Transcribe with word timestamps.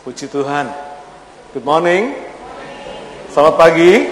Puji 0.00 0.32
Tuhan. 0.32 0.64
Good 1.52 1.60
morning. 1.60 2.16
Selamat 3.28 3.60
pagi. 3.60 4.08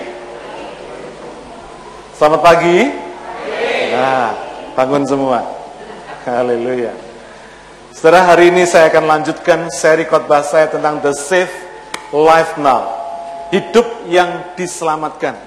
Selamat 2.13 2.45
pagi. 2.45 2.93
Nah, 3.97 4.37
bangun 4.77 5.09
semua. 5.09 5.49
Haleluya. 6.29 6.93
Setelah 7.89 8.21
hari 8.21 8.53
ini 8.53 8.69
saya 8.69 8.93
akan 8.93 9.05
lanjutkan 9.09 9.73
seri 9.73 10.05
khotbah 10.05 10.45
saya 10.45 10.69
tentang 10.69 11.01
The 11.01 11.17
Safe 11.17 11.57
Life 12.13 12.61
Now. 12.61 12.93
Hidup 13.49 14.05
yang 14.13 14.53
diselamatkan. 14.61 15.41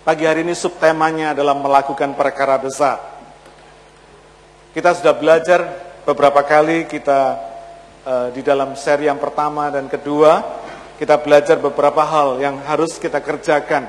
Pagi 0.00 0.24
hari 0.24 0.48
ini 0.48 0.56
subtemanya 0.56 1.36
adalah 1.36 1.52
melakukan 1.52 2.16
perkara 2.16 2.56
besar. 2.56 3.04
Kita 4.72 4.96
sudah 4.96 5.12
belajar 5.12 5.60
beberapa 6.08 6.40
kali 6.40 6.88
kita 6.88 7.52
di 8.36 8.44
dalam 8.44 8.76
seri 8.76 9.08
yang 9.08 9.16
pertama 9.16 9.72
dan 9.72 9.88
kedua, 9.88 10.60
kita 11.00 11.18
belajar 11.24 11.56
beberapa 11.56 12.04
hal 12.04 12.36
yang 12.36 12.60
harus 12.62 13.00
kita 13.00 13.18
kerjakan, 13.24 13.88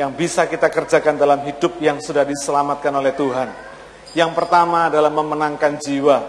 yang 0.00 0.16
bisa 0.16 0.48
kita 0.48 0.72
kerjakan 0.72 1.20
dalam 1.20 1.44
hidup 1.44 1.76
yang 1.78 2.00
sudah 2.00 2.24
diselamatkan 2.24 2.90
oleh 2.90 3.12
Tuhan. 3.12 3.48
Yang 4.16 4.32
pertama 4.32 4.88
adalah 4.88 5.12
memenangkan 5.12 5.76
jiwa. 5.76 6.24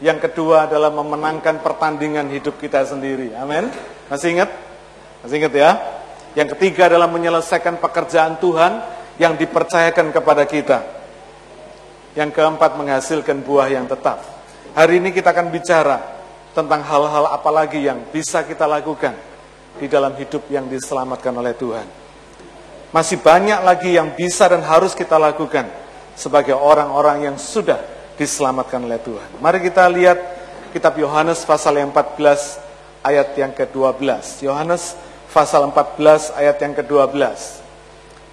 Yang 0.00 0.32
kedua 0.32 0.66
adalah 0.66 0.90
memenangkan 0.90 1.60
pertandingan 1.60 2.26
hidup 2.32 2.56
kita 2.56 2.82
sendiri. 2.88 3.36
Amin. 3.36 3.68
Masih 4.08 4.34
ingat? 4.34 4.50
Masih 5.22 5.38
ingat 5.44 5.52
ya? 5.54 5.70
Yang 6.32 6.56
ketiga 6.56 6.88
adalah 6.88 7.06
menyelesaikan 7.12 7.76
pekerjaan 7.76 8.40
Tuhan 8.40 8.80
yang 9.20 9.36
dipercayakan 9.36 10.08
kepada 10.10 10.42
kita. 10.48 10.82
Yang 12.16 12.32
keempat 12.34 12.80
menghasilkan 12.80 13.44
buah 13.44 13.68
yang 13.68 13.84
tetap. 13.84 14.31
Hari 14.72 15.04
ini 15.04 15.12
kita 15.12 15.36
akan 15.36 15.52
bicara 15.52 16.00
tentang 16.56 16.80
hal-hal 16.80 17.28
apa 17.28 17.50
lagi 17.52 17.84
yang 17.84 18.08
bisa 18.08 18.40
kita 18.40 18.64
lakukan 18.64 19.12
di 19.76 19.84
dalam 19.84 20.16
hidup 20.16 20.48
yang 20.48 20.64
diselamatkan 20.64 21.28
oleh 21.36 21.52
Tuhan. 21.52 21.84
Masih 22.88 23.20
banyak 23.20 23.60
lagi 23.60 24.00
yang 24.00 24.16
bisa 24.16 24.48
dan 24.48 24.64
harus 24.64 24.96
kita 24.96 25.20
lakukan 25.20 25.68
sebagai 26.16 26.56
orang-orang 26.56 27.28
yang 27.28 27.36
sudah 27.36 27.84
diselamatkan 28.16 28.80
oleh 28.80 28.96
Tuhan. 28.96 29.44
Mari 29.44 29.60
kita 29.60 29.84
lihat 29.92 30.16
kitab 30.72 30.96
Yohanes 30.96 31.44
pasal 31.44 31.76
yang 31.76 31.92
14 31.92 33.04
ayat 33.04 33.28
yang 33.36 33.52
ke-12. 33.52 34.40
Yohanes 34.40 34.96
pasal 35.36 35.68
14 35.68 36.32
ayat 36.32 36.56
yang 36.56 36.72
ke-12. 36.80 37.20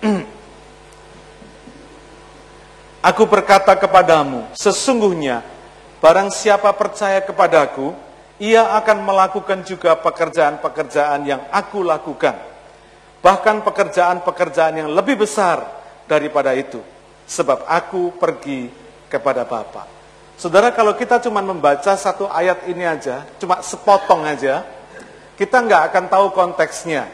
Aku 3.12 3.28
berkata 3.28 3.76
kepadamu, 3.76 4.48
sesungguhnya 4.56 5.59
Barang 6.00 6.32
siapa 6.32 6.72
percaya 6.72 7.20
kepadaku, 7.20 7.92
ia 8.40 8.72
akan 8.80 9.04
melakukan 9.04 9.68
juga 9.68 10.00
pekerjaan-pekerjaan 10.00 11.28
yang 11.28 11.44
aku 11.52 11.84
lakukan. 11.84 12.40
Bahkan 13.20 13.68
pekerjaan-pekerjaan 13.68 14.80
yang 14.80 14.90
lebih 14.96 15.20
besar 15.20 15.60
daripada 16.08 16.56
itu. 16.56 16.80
Sebab 17.28 17.68
aku 17.68 18.16
pergi 18.16 18.72
kepada 19.12 19.44
Bapa. 19.44 19.84
Saudara, 20.40 20.72
kalau 20.72 20.96
kita 20.96 21.20
cuma 21.20 21.44
membaca 21.44 21.92
satu 22.00 22.32
ayat 22.32 22.64
ini 22.72 22.88
aja, 22.88 23.28
cuma 23.36 23.60
sepotong 23.60 24.24
aja, 24.24 24.64
kita 25.36 25.60
nggak 25.60 25.92
akan 25.92 26.06
tahu 26.08 26.32
konteksnya. 26.32 27.12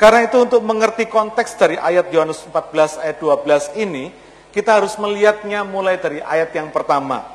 Karena 0.00 0.24
itu 0.24 0.40
untuk 0.40 0.64
mengerti 0.64 1.04
konteks 1.12 1.60
dari 1.60 1.76
ayat 1.76 2.08
Yohanes 2.08 2.40
14 2.48 3.04
ayat 3.04 3.20
12 3.20 3.76
ini, 3.76 4.08
kita 4.48 4.80
harus 4.80 4.96
melihatnya 4.96 5.60
mulai 5.60 6.00
dari 6.00 6.24
ayat 6.24 6.56
yang 6.56 6.72
pertama. 6.72 7.33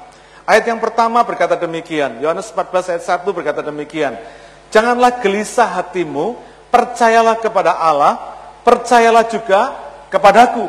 Ayat 0.50 0.66
yang 0.66 0.82
pertama 0.82 1.22
berkata 1.22 1.54
demikian, 1.54 2.18
Yohanes 2.26 2.50
14 2.50 2.98
ayat 2.98 3.22
1 3.22 3.38
berkata 3.38 3.62
demikian. 3.62 4.18
Janganlah 4.74 5.22
gelisah 5.22 5.78
hatimu, 5.78 6.42
percayalah 6.74 7.38
kepada 7.38 7.78
Allah, 7.78 8.18
percayalah 8.66 9.30
juga 9.30 9.78
kepadaku. 10.10 10.66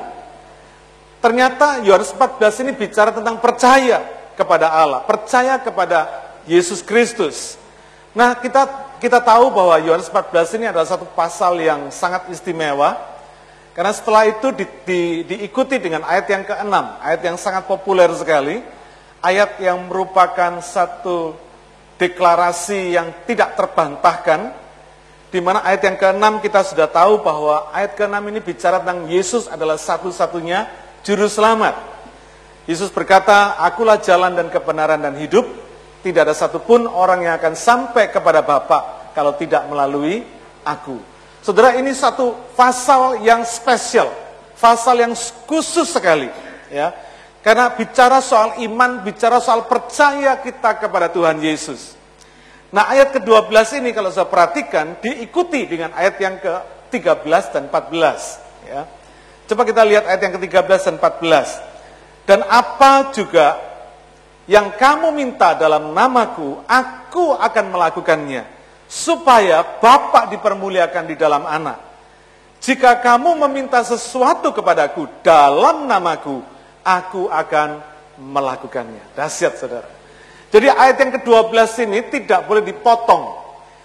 Ternyata 1.24 1.80
Yohanes 1.80 2.12
14 2.12 2.60
ini 2.60 2.76
bicara 2.76 3.08
tentang 3.08 3.40
percaya 3.40 4.04
kepada 4.36 4.68
Allah, 4.68 5.00
percaya 5.08 5.56
kepada 5.56 6.12
Yesus 6.44 6.84
Kristus. 6.84 7.56
Nah, 8.12 8.36
kita 8.36 8.68
kita 9.00 9.16
tahu 9.16 9.48
bahwa 9.48 9.80
Yohanes 9.80 10.12
14 10.12 10.60
ini 10.60 10.68
adalah 10.68 10.84
satu 10.84 11.08
pasal 11.16 11.56
yang 11.56 11.88
sangat 11.88 12.28
istimewa. 12.28 13.00
Karena 13.72 13.96
setelah 13.96 14.28
itu 14.28 14.52
di, 14.52 14.68
di, 14.84 15.00
diikuti 15.24 15.80
dengan 15.80 16.04
ayat 16.04 16.28
yang 16.28 16.44
ke-6, 16.44 16.74
ayat 17.00 17.20
yang 17.24 17.36
sangat 17.40 17.64
populer 17.64 18.12
sekali 18.12 18.60
ayat 19.20 19.60
yang 19.60 19.88
merupakan 19.88 20.60
satu 20.64 21.36
deklarasi 22.00 22.96
yang 22.96 23.12
tidak 23.28 23.56
terbantahkan, 23.56 24.56
di 25.28 25.38
mana 25.38 25.62
ayat 25.62 25.84
yang 25.84 25.96
ke-6 26.00 26.42
kita 26.42 26.60
sudah 26.64 26.88
tahu 26.88 27.20
bahwa 27.20 27.68
ayat 27.70 27.94
ke-6 27.94 28.16
ini 28.32 28.40
bicara 28.40 28.80
tentang 28.80 29.06
Yesus 29.06 29.46
adalah 29.46 29.76
satu-satunya 29.76 30.66
juru 31.04 31.28
selamat. 31.28 31.76
Yesus 32.64 32.88
berkata, 32.88 33.60
akulah 33.60 34.00
jalan 34.00 34.32
dan 34.36 34.48
kebenaran 34.48 35.00
dan 35.00 35.14
hidup, 35.20 35.44
tidak 36.00 36.32
ada 36.32 36.34
satupun 36.34 36.88
orang 36.88 37.28
yang 37.28 37.34
akan 37.36 37.52
sampai 37.52 38.08
kepada 38.08 38.40
Bapa 38.40 39.12
kalau 39.12 39.36
tidak 39.36 39.68
melalui 39.68 40.24
aku. 40.64 40.96
Saudara, 41.44 41.76
ini 41.76 41.92
satu 41.92 42.36
pasal 42.56 43.20
yang 43.24 43.44
spesial, 43.44 44.12
pasal 44.56 45.00
yang 45.04 45.12
khusus 45.44 45.88
sekali. 45.88 46.28
Ya, 46.70 46.92
karena 47.40 47.72
bicara 47.72 48.20
soal 48.20 48.60
iman, 48.60 49.00
bicara 49.00 49.40
soal 49.40 49.64
percaya 49.64 50.36
kita 50.44 50.76
kepada 50.76 51.08
Tuhan 51.08 51.40
Yesus. 51.40 51.96
Nah 52.70 52.86
ayat 52.92 53.16
ke-12 53.16 53.80
ini 53.80 53.90
kalau 53.96 54.12
saya 54.12 54.28
perhatikan 54.28 55.00
diikuti 55.00 55.64
dengan 55.66 55.90
ayat 55.96 56.20
yang 56.20 56.36
ke-13 56.38 57.42
dan 57.50 57.62
14. 57.72 58.68
Ya. 58.68 58.82
Coba 59.50 59.66
kita 59.66 59.82
lihat 59.82 60.04
ayat 60.06 60.20
yang 60.22 60.32
ke-13 60.38 60.80
dan 60.86 60.94
14. 61.00 62.28
Dan 62.28 62.40
apa 62.46 63.10
juga 63.10 63.58
yang 64.46 64.74
kamu 64.76 65.10
minta 65.10 65.56
dalam 65.56 65.90
namaku, 65.90 66.62
aku 66.68 67.34
akan 67.34 67.64
melakukannya. 67.74 68.44
Supaya 68.90 69.62
Bapak 69.62 70.34
dipermuliakan 70.34 71.04
di 71.06 71.14
dalam 71.14 71.46
anak. 71.46 71.78
Jika 72.60 73.00
kamu 73.00 73.40
meminta 73.48 73.80
sesuatu 73.80 74.52
kepadaku 74.52 75.08
dalam 75.24 75.88
namaku, 75.88 76.42
aku 76.84 77.28
akan 77.28 77.80
melakukannya. 78.20 79.16
Dahsyat 79.16 79.54
saudara. 79.56 79.88
Jadi 80.50 80.66
ayat 80.66 80.96
yang 80.98 81.12
ke-12 81.20 81.86
ini 81.86 81.98
tidak 82.10 82.50
boleh 82.50 82.66
dipotong. 82.66 83.38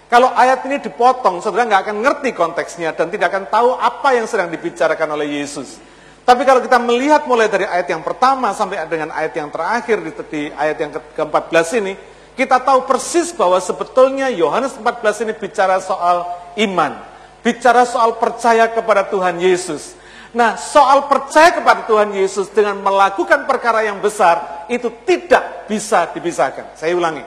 Kalau 0.06 0.30
ayat 0.34 0.62
ini 0.66 0.78
dipotong, 0.82 1.42
saudara 1.42 1.66
nggak 1.66 1.82
akan 1.90 1.96
ngerti 2.02 2.30
konteksnya 2.34 2.94
dan 2.94 3.10
tidak 3.10 3.30
akan 3.34 3.44
tahu 3.50 3.74
apa 3.74 4.14
yang 4.14 4.26
sedang 4.26 4.50
dibicarakan 4.50 5.18
oleh 5.18 5.42
Yesus. 5.42 5.78
Tapi 6.26 6.42
kalau 6.42 6.58
kita 6.58 6.78
melihat 6.82 7.22
mulai 7.30 7.46
dari 7.46 7.62
ayat 7.66 7.86
yang 7.86 8.02
pertama 8.02 8.50
sampai 8.50 8.82
dengan 8.90 9.14
ayat 9.14 9.30
yang 9.38 9.46
terakhir 9.46 10.02
di, 10.02 10.10
di 10.26 10.42
ayat 10.58 10.76
yang 10.78 10.90
ke-14 10.90 11.66
ini, 11.78 11.94
kita 12.34 12.58
tahu 12.58 12.82
persis 12.82 13.30
bahwa 13.30 13.62
sebetulnya 13.62 14.26
Yohanes 14.34 14.74
14 14.74 15.22
ini 15.22 15.32
bicara 15.38 15.78
soal 15.78 16.26
iman, 16.58 16.98
bicara 17.46 17.86
soal 17.86 18.18
percaya 18.18 18.66
kepada 18.66 19.06
Tuhan 19.06 19.38
Yesus. 19.38 19.94
Nah, 20.36 20.60
soal 20.60 21.08
percaya 21.08 21.48
kepada 21.48 21.88
Tuhan 21.88 22.12
Yesus 22.12 22.52
dengan 22.52 22.76
melakukan 22.84 23.48
perkara 23.48 23.88
yang 23.88 24.04
besar 24.04 24.68
itu 24.68 24.92
tidak 25.08 25.64
bisa 25.64 26.12
dipisahkan. 26.12 26.76
Saya 26.76 26.92
ulangi. 26.92 27.24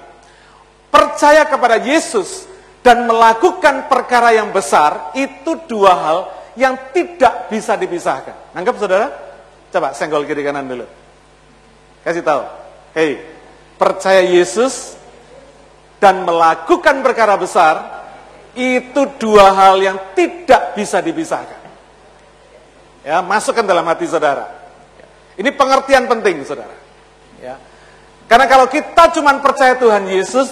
Percaya 0.93 1.41
kepada 1.49 1.81
Yesus 1.81 2.45
dan 2.85 3.09
melakukan 3.09 3.89
perkara 3.89 4.37
yang 4.37 4.53
besar 4.53 5.09
itu 5.17 5.57
dua 5.65 5.93
hal 5.97 6.17
yang 6.53 6.77
tidak 6.93 7.49
bisa 7.49 7.73
dipisahkan. 7.73 8.53
Anggap 8.53 8.77
saudara? 8.77 9.09
Coba 9.73 9.89
senggol 9.97 10.29
kiri 10.29 10.45
kanan 10.45 10.69
dulu. 10.69 10.85
Kasih 12.05 12.21
tahu. 12.21 12.45
Hei, 12.93 13.25
percaya 13.81 14.21
Yesus 14.21 14.93
dan 15.97 16.29
melakukan 16.29 17.01
perkara 17.01 17.33
besar 17.41 18.05
itu 18.53 19.01
dua 19.17 19.49
hal 19.49 19.81
yang 19.81 19.97
tidak 20.13 20.77
bisa 20.77 21.01
dipisahkan. 21.01 21.58
Ya, 23.03 23.23
masukkan 23.23 23.63
dalam 23.63 23.87
hati 23.87 24.05
saudara. 24.05 24.49
Ini 25.39 25.55
pengertian 25.55 26.05
penting, 26.07 26.43
saudara. 26.43 26.75
Ya. 27.39 27.55
Karena 28.27 28.45
kalau 28.45 28.67
kita 28.67 29.09
cuma 29.15 29.33
percaya 29.39 29.79
Tuhan 29.79 30.05
Yesus, 30.11 30.51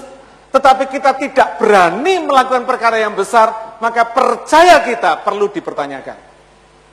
tetapi 0.49 0.88
kita 0.88 1.13
tidak 1.19 1.59
berani 1.59 2.23
melakukan 2.23 2.63
perkara 2.63 2.97
yang 2.97 3.13
besar, 3.13 3.77
maka 3.83 4.07
percaya 4.07 4.79
kita 4.81 5.21
perlu 5.21 5.51
dipertanyakan. 5.51 6.17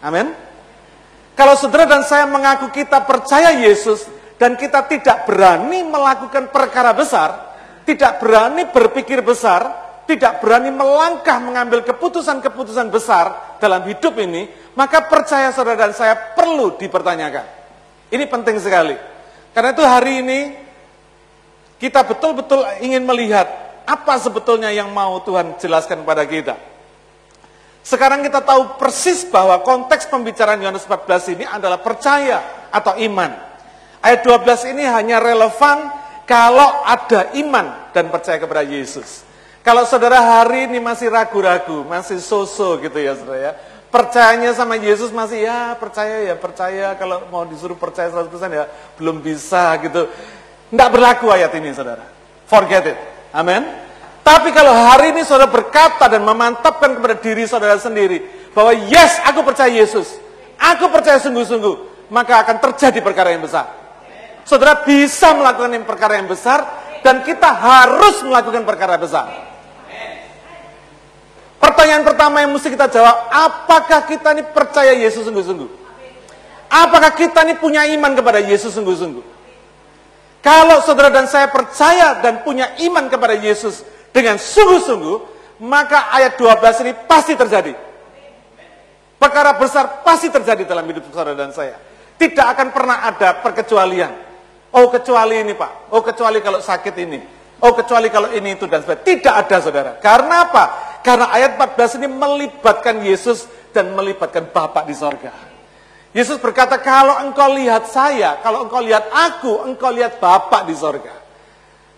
Amin. 0.03 0.35
Kalau 1.39 1.55
saudara 1.55 1.87
dan 1.87 2.03
saya 2.03 2.27
mengaku 2.27 2.69
kita 2.75 3.03
percaya 3.06 3.55
Yesus, 3.55 4.05
dan 4.35 4.59
kita 4.59 4.85
tidak 4.91 5.25
berani 5.25 5.87
melakukan 5.87 6.51
perkara 6.51 6.91
besar, 6.91 7.55
tidak 7.87 8.19
berani 8.19 8.67
berpikir 8.69 9.23
besar, 9.23 9.71
tidak 10.05 10.45
berani 10.45 10.69
melangkah 10.69 11.41
mengambil 11.41 11.81
keputusan-keputusan 11.85 12.93
besar 12.93 13.56
dalam 13.56 13.85
hidup 13.89 14.17
ini, 14.21 14.49
maka 14.77 15.09
percaya 15.09 15.49
saudara 15.51 15.89
dan 15.89 15.93
saya 15.97 16.37
perlu 16.37 16.77
dipertanyakan. 16.77 17.47
Ini 18.12 18.25
penting 18.29 18.61
sekali. 18.61 18.97
Karena 19.56 19.71
itu 19.73 19.85
hari 19.87 20.12
ini 20.21 20.41
kita 21.79 22.05
betul-betul 22.05 22.65
ingin 22.83 23.05
melihat 23.05 23.65
Apa 23.85 24.17
sebetulnya 24.17 24.73
yang 24.73 24.89
mau 24.97 25.21
Tuhan 25.21 25.61
jelaskan 25.61 26.09
kepada 26.09 26.25
kita? 26.25 26.56
Sekarang 27.85 28.25
kita 28.25 28.41
tahu 28.41 28.81
persis 28.81 29.29
bahwa 29.29 29.61
konteks 29.61 30.09
pembicaraan 30.09 30.56
Yohanes 30.56 30.89
14 30.89 31.37
ini 31.37 31.45
adalah 31.45 31.77
percaya 31.85 32.41
atau 32.73 32.97
iman. 32.97 33.29
Ayat 34.01 34.25
12 34.25 34.73
ini 34.73 34.89
hanya 34.89 35.21
relevan 35.21 35.93
kalau 36.25 36.81
ada 36.89 37.37
iman 37.37 37.93
dan 37.93 38.09
percaya 38.09 38.41
kepada 38.41 38.65
Yesus. 38.65 39.21
Kalau 39.65 39.89
saudara 39.89 40.21
hari 40.21 40.69
ini 40.69 40.77
masih 40.77 41.09
ragu-ragu, 41.09 41.89
masih 41.89 42.21
so-so 42.21 42.77
gitu 42.85 43.01
ya 43.01 43.17
saudara 43.17 43.41
ya. 43.41 43.53
Percayanya 43.89 44.53
sama 44.53 44.77
Yesus 44.77 45.09
masih 45.09 45.49
ya 45.49 45.73
percaya 45.81 46.21
ya 46.21 46.37
percaya, 46.37 46.93
kalau 47.01 47.25
mau 47.33 47.49
disuruh 47.49 47.73
percaya 47.73 48.13
100% 48.13 48.29
ya 48.53 48.69
belum 49.01 49.25
bisa 49.25 49.73
gitu. 49.81 50.13
Tidak 50.69 50.89
berlaku 50.93 51.33
ayat 51.33 51.49
ini 51.57 51.73
saudara. 51.73 52.05
Forget 52.45 52.93
it. 52.93 52.99
Amin. 53.33 53.65
Tapi 54.21 54.53
kalau 54.53 54.69
hari 54.69 55.17
ini 55.17 55.25
saudara 55.25 55.49
berkata 55.49 56.13
dan 56.13 56.21
memantapkan 56.29 57.01
kepada 57.01 57.17
diri 57.17 57.49
saudara 57.49 57.81
sendiri 57.81 58.21
bahwa 58.53 58.77
yes, 58.77 59.17
aku 59.25 59.41
percaya 59.49 59.73
Yesus, 59.73 60.21
aku 60.61 60.93
percaya 60.93 61.17
sungguh-sungguh, 61.25 62.09
maka 62.13 62.45
akan 62.45 62.61
terjadi 62.61 63.01
perkara 63.01 63.33
yang 63.33 63.41
besar. 63.41 63.73
Saudara 64.45 64.85
bisa 64.85 65.33
melakukan 65.33 65.73
perkara 65.89 66.21
yang 66.21 66.29
besar 66.29 66.69
dan 67.01 67.25
kita 67.25 67.49
harus 67.49 68.21
melakukan 68.21 68.69
perkara 68.69 69.01
besar. 69.01 69.54
Pertanyaan 71.65 72.05
pertama 72.05 72.45
yang 72.45 72.53
mesti 72.53 72.69
kita 72.69 72.93
jawab, 72.93 73.33
apakah 73.33 74.05
kita 74.05 74.37
ini 74.37 74.45
percaya 74.45 74.93
Yesus 74.93 75.25
sungguh-sungguh? 75.25 75.71
Apakah 76.69 77.17
kita 77.17 77.41
ini 77.49 77.57
punya 77.57 77.89
iman 77.89 78.13
kepada 78.13 78.45
Yesus 78.45 78.77
sungguh-sungguh? 78.77 79.25
Kalau 80.45 80.85
saudara 80.85 81.09
dan 81.09 81.25
saya 81.25 81.49
percaya 81.49 82.21
dan 82.21 82.45
punya 82.45 82.77
iman 82.85 83.09
kepada 83.09 83.33
Yesus, 83.33 83.81
dengan 84.13 84.37
sungguh-sungguh, 84.37 85.17
maka 85.65 86.13
ayat 86.13 86.37
12 86.37 86.85
ini 86.85 86.93
pasti 87.09 87.33
terjadi. 87.33 87.73
Perkara 89.17 89.57
besar 89.57 90.05
pasti 90.05 90.29
terjadi 90.29 90.69
dalam 90.69 90.85
hidup 90.85 91.09
saudara 91.09 91.33
dan 91.33 91.49
saya. 91.49 91.81
Tidak 92.21 92.45
akan 92.45 92.77
pernah 92.77 93.09
ada 93.09 93.41
perkecualian. 93.41 94.13
Oh 94.77 94.93
kecuali 94.93 95.41
ini 95.41 95.57
Pak, 95.57 95.97
oh 95.97 96.05
kecuali 96.05 96.45
kalau 96.45 96.61
sakit 96.61 96.95
ini, 97.01 97.19
oh 97.65 97.73
kecuali 97.73 98.13
kalau 98.13 98.29
ini 98.37 98.53
itu 98.53 98.69
dan 98.69 98.85
sebagainya. 98.85 99.07
Tidak 99.09 99.35
ada 99.35 99.57
saudara. 99.65 99.93
Karena 99.97 100.45
apa? 100.45 100.65
Karena 101.05 101.29
ayat 101.29 101.61
14 101.61 102.01
ini 102.01 102.09
melibatkan 102.09 103.05
Yesus 103.05 103.45
dan 103.77 103.93
melibatkan 103.93 104.49
Bapak 104.49 104.89
di 104.89 104.97
sorga. 104.97 105.37
Yesus 106.17 106.41
berkata, 106.41 106.81
kalau 106.81 107.21
engkau 107.21 107.53
lihat 107.53 107.91
saya, 107.93 108.41
kalau 108.41 108.65
engkau 108.65 108.81
lihat 108.81 109.12
aku, 109.12 109.69
engkau 109.69 109.93
lihat 109.93 110.17
Bapak 110.17 110.65
di 110.65 110.73
sorga. 110.73 111.12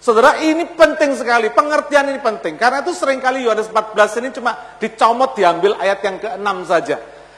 Saudara, 0.02 0.42
ini 0.42 0.66
penting 0.74 1.14
sekali, 1.14 1.54
pengertian 1.54 2.10
ini 2.10 2.18
penting. 2.18 2.58
Karena 2.58 2.82
itu 2.82 2.90
sering 2.92 3.22
kali 3.22 3.46
Yohanes 3.46 3.70
14 3.70 4.20
ini 4.22 4.28
cuma 4.34 4.52
dicomot, 4.82 5.38
diambil 5.38 5.78
ayat 5.78 5.98
yang 6.02 6.16
ke-6 6.18 6.56
saja. 6.66 6.96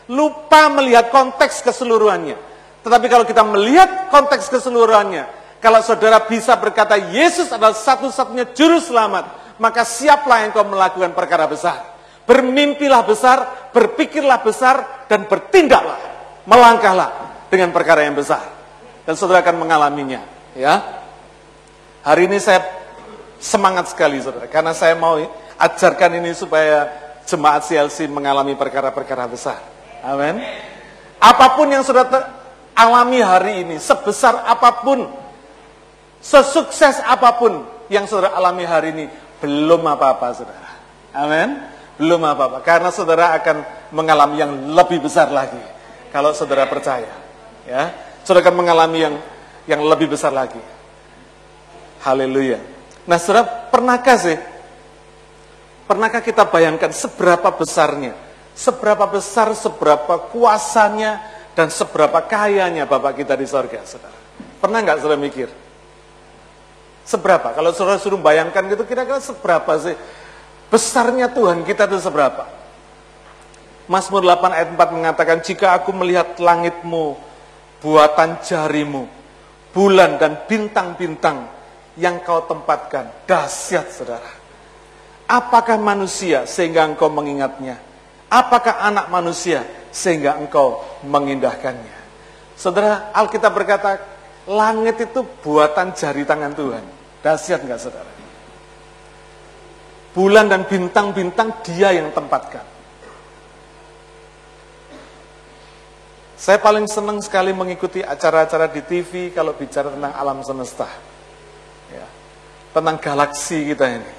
Lupa 0.08 0.72
melihat 0.72 1.12
konteks 1.12 1.60
keseluruhannya. 1.60 2.38
Tetapi 2.80 3.06
kalau 3.12 3.28
kita 3.28 3.44
melihat 3.44 4.08
konteks 4.08 4.48
keseluruhannya, 4.48 5.28
kalau 5.58 5.82
saudara 5.82 6.22
bisa 6.24 6.54
berkata 6.56 6.96
Yesus 6.96 7.50
adalah 7.50 7.74
satu-satunya 7.74 8.54
juru 8.54 8.78
selamat, 8.78 9.37
maka 9.58 9.82
siaplah 9.86 10.46
yang 10.46 10.50
kau 10.54 10.66
melakukan 10.66 11.12
perkara 11.14 11.46
besar. 11.46 11.98
Bermimpilah 12.24 13.02
besar, 13.06 13.70
berpikirlah 13.72 14.40
besar, 14.44 15.06
dan 15.08 15.24
bertindaklah, 15.24 15.98
melangkahlah 16.44 17.10
dengan 17.48 17.72
perkara 17.72 18.04
yang 18.04 18.14
besar. 18.14 18.44
Dan 19.08 19.16
saudara 19.16 19.40
akan 19.40 19.56
mengalaminya. 19.56 20.20
Ya, 20.52 20.98
Hari 22.08 22.30
ini 22.30 22.38
saya 22.40 22.64
semangat 23.36 23.92
sekali 23.92 24.16
saudara, 24.22 24.48
karena 24.48 24.72
saya 24.72 24.96
mau 24.96 25.20
ajarkan 25.60 26.16
ini 26.22 26.32
supaya 26.32 26.88
jemaat 27.28 27.68
CLC 27.68 28.08
mengalami 28.08 28.56
perkara-perkara 28.56 29.28
besar. 29.28 29.60
Amin. 30.00 30.40
Apa 31.20 31.58
pun 31.58 31.68
yang 31.68 31.82
sudah 31.82 32.06
alami 32.72 33.20
hari 33.20 33.66
ini, 33.66 33.76
sebesar 33.82 34.46
apa 34.46 34.80
pun, 34.80 35.10
sesukses 36.22 37.02
apa 37.02 37.36
pun 37.36 37.66
yang 37.90 38.06
saudara 38.08 38.32
alami 38.32 38.64
hari 38.64 38.94
ini, 38.96 39.04
belum 39.38 39.82
apa-apa 39.86 40.26
saudara. 40.34 40.70
Amin. 41.14 41.50
Belum 41.98 42.22
apa-apa, 42.22 42.62
karena 42.62 42.94
saudara 42.94 43.34
akan 43.34 43.90
mengalami 43.90 44.38
yang 44.38 44.52
lebih 44.70 45.02
besar 45.02 45.34
lagi. 45.34 45.58
Kalau 46.14 46.30
saudara 46.30 46.70
percaya, 46.70 47.10
ya, 47.66 47.90
saudara 48.22 48.46
akan 48.46 48.54
mengalami 48.54 48.98
yang 49.02 49.14
yang 49.66 49.82
lebih 49.82 50.14
besar 50.14 50.30
lagi. 50.30 50.62
Haleluya. 52.06 52.62
Nah, 53.02 53.18
saudara, 53.18 53.66
pernahkah 53.74 54.14
sih? 54.14 54.38
Pernahkah 55.90 56.22
kita 56.22 56.46
bayangkan 56.46 56.94
seberapa 56.94 57.50
besarnya? 57.50 58.14
Seberapa 58.54 59.10
besar, 59.10 59.50
seberapa 59.58 60.30
kuasanya, 60.30 61.18
dan 61.58 61.66
seberapa 61.74 62.22
kayanya 62.30 62.86
Bapak 62.86 63.18
kita 63.18 63.34
di 63.34 63.42
sorga, 63.50 63.82
saudara? 63.82 64.14
Pernah 64.62 64.78
nggak 64.86 65.02
saudara 65.02 65.18
mikir? 65.18 65.50
Seberapa? 67.08 67.56
Kalau 67.56 67.72
saudara 67.72 67.96
suruh 67.96 68.20
bayangkan 68.20 68.60
gitu, 68.68 68.84
kira-kira 68.84 69.16
seberapa 69.16 69.80
sih? 69.80 69.96
Besarnya 70.68 71.32
Tuhan 71.32 71.64
kita 71.64 71.88
itu 71.88 72.04
seberapa? 72.04 72.44
Mazmur 73.88 74.20
8 74.20 74.52
ayat 74.52 74.68
4 74.76 74.92
mengatakan, 74.92 75.40
Jika 75.40 75.72
aku 75.72 75.96
melihat 75.96 76.36
langitmu, 76.36 77.16
buatan 77.80 78.36
jarimu, 78.44 79.08
bulan 79.72 80.20
dan 80.20 80.44
bintang-bintang, 80.44 81.48
yang 81.96 82.20
kau 82.20 82.44
tempatkan. 82.44 83.08
Dahsyat 83.24 83.88
saudara. 83.88 84.28
Apakah 85.24 85.80
manusia 85.80 86.44
sehingga 86.44 86.84
engkau 86.84 87.08
mengingatnya? 87.08 87.80
Apakah 88.28 88.84
anak 88.84 89.08
manusia 89.08 89.64
sehingga 89.88 90.36
engkau 90.36 90.84
mengindahkannya? 91.08 91.96
Saudara, 92.52 93.08
Alkitab 93.16 93.56
berkata, 93.56 93.96
langit 94.44 95.00
itu 95.08 95.24
buatan 95.40 95.96
jari 95.96 96.28
tangan 96.28 96.52
Tuhan. 96.52 96.97
Dahsyat 97.28 97.60
enggak 97.60 97.84
saudara? 97.84 98.08
Bulan 100.16 100.48
dan 100.48 100.64
bintang-bintang 100.64 101.60
dia 101.60 101.92
yang 101.92 102.08
tempatkan. 102.16 102.64
Saya 106.40 106.56
paling 106.56 106.88
senang 106.88 107.20
sekali 107.20 107.52
mengikuti 107.52 108.00
acara-acara 108.00 108.72
di 108.72 108.80
TV 108.80 109.28
kalau 109.36 109.52
bicara 109.52 109.92
tentang 109.92 110.16
alam 110.16 110.40
semesta 110.40 110.88
tentang 112.72 112.96
galaksi 113.00 113.66
kita 113.74 113.86
ini. 113.90 114.12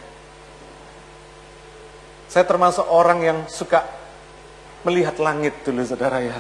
Saya 2.30 2.46
termasuk 2.46 2.86
orang 2.86 3.20
yang 3.26 3.40
suka 3.50 3.86
melihat 4.86 5.18
langit 5.18 5.66
dulu 5.66 5.82
saudara 5.82 6.22
ya. 6.22 6.38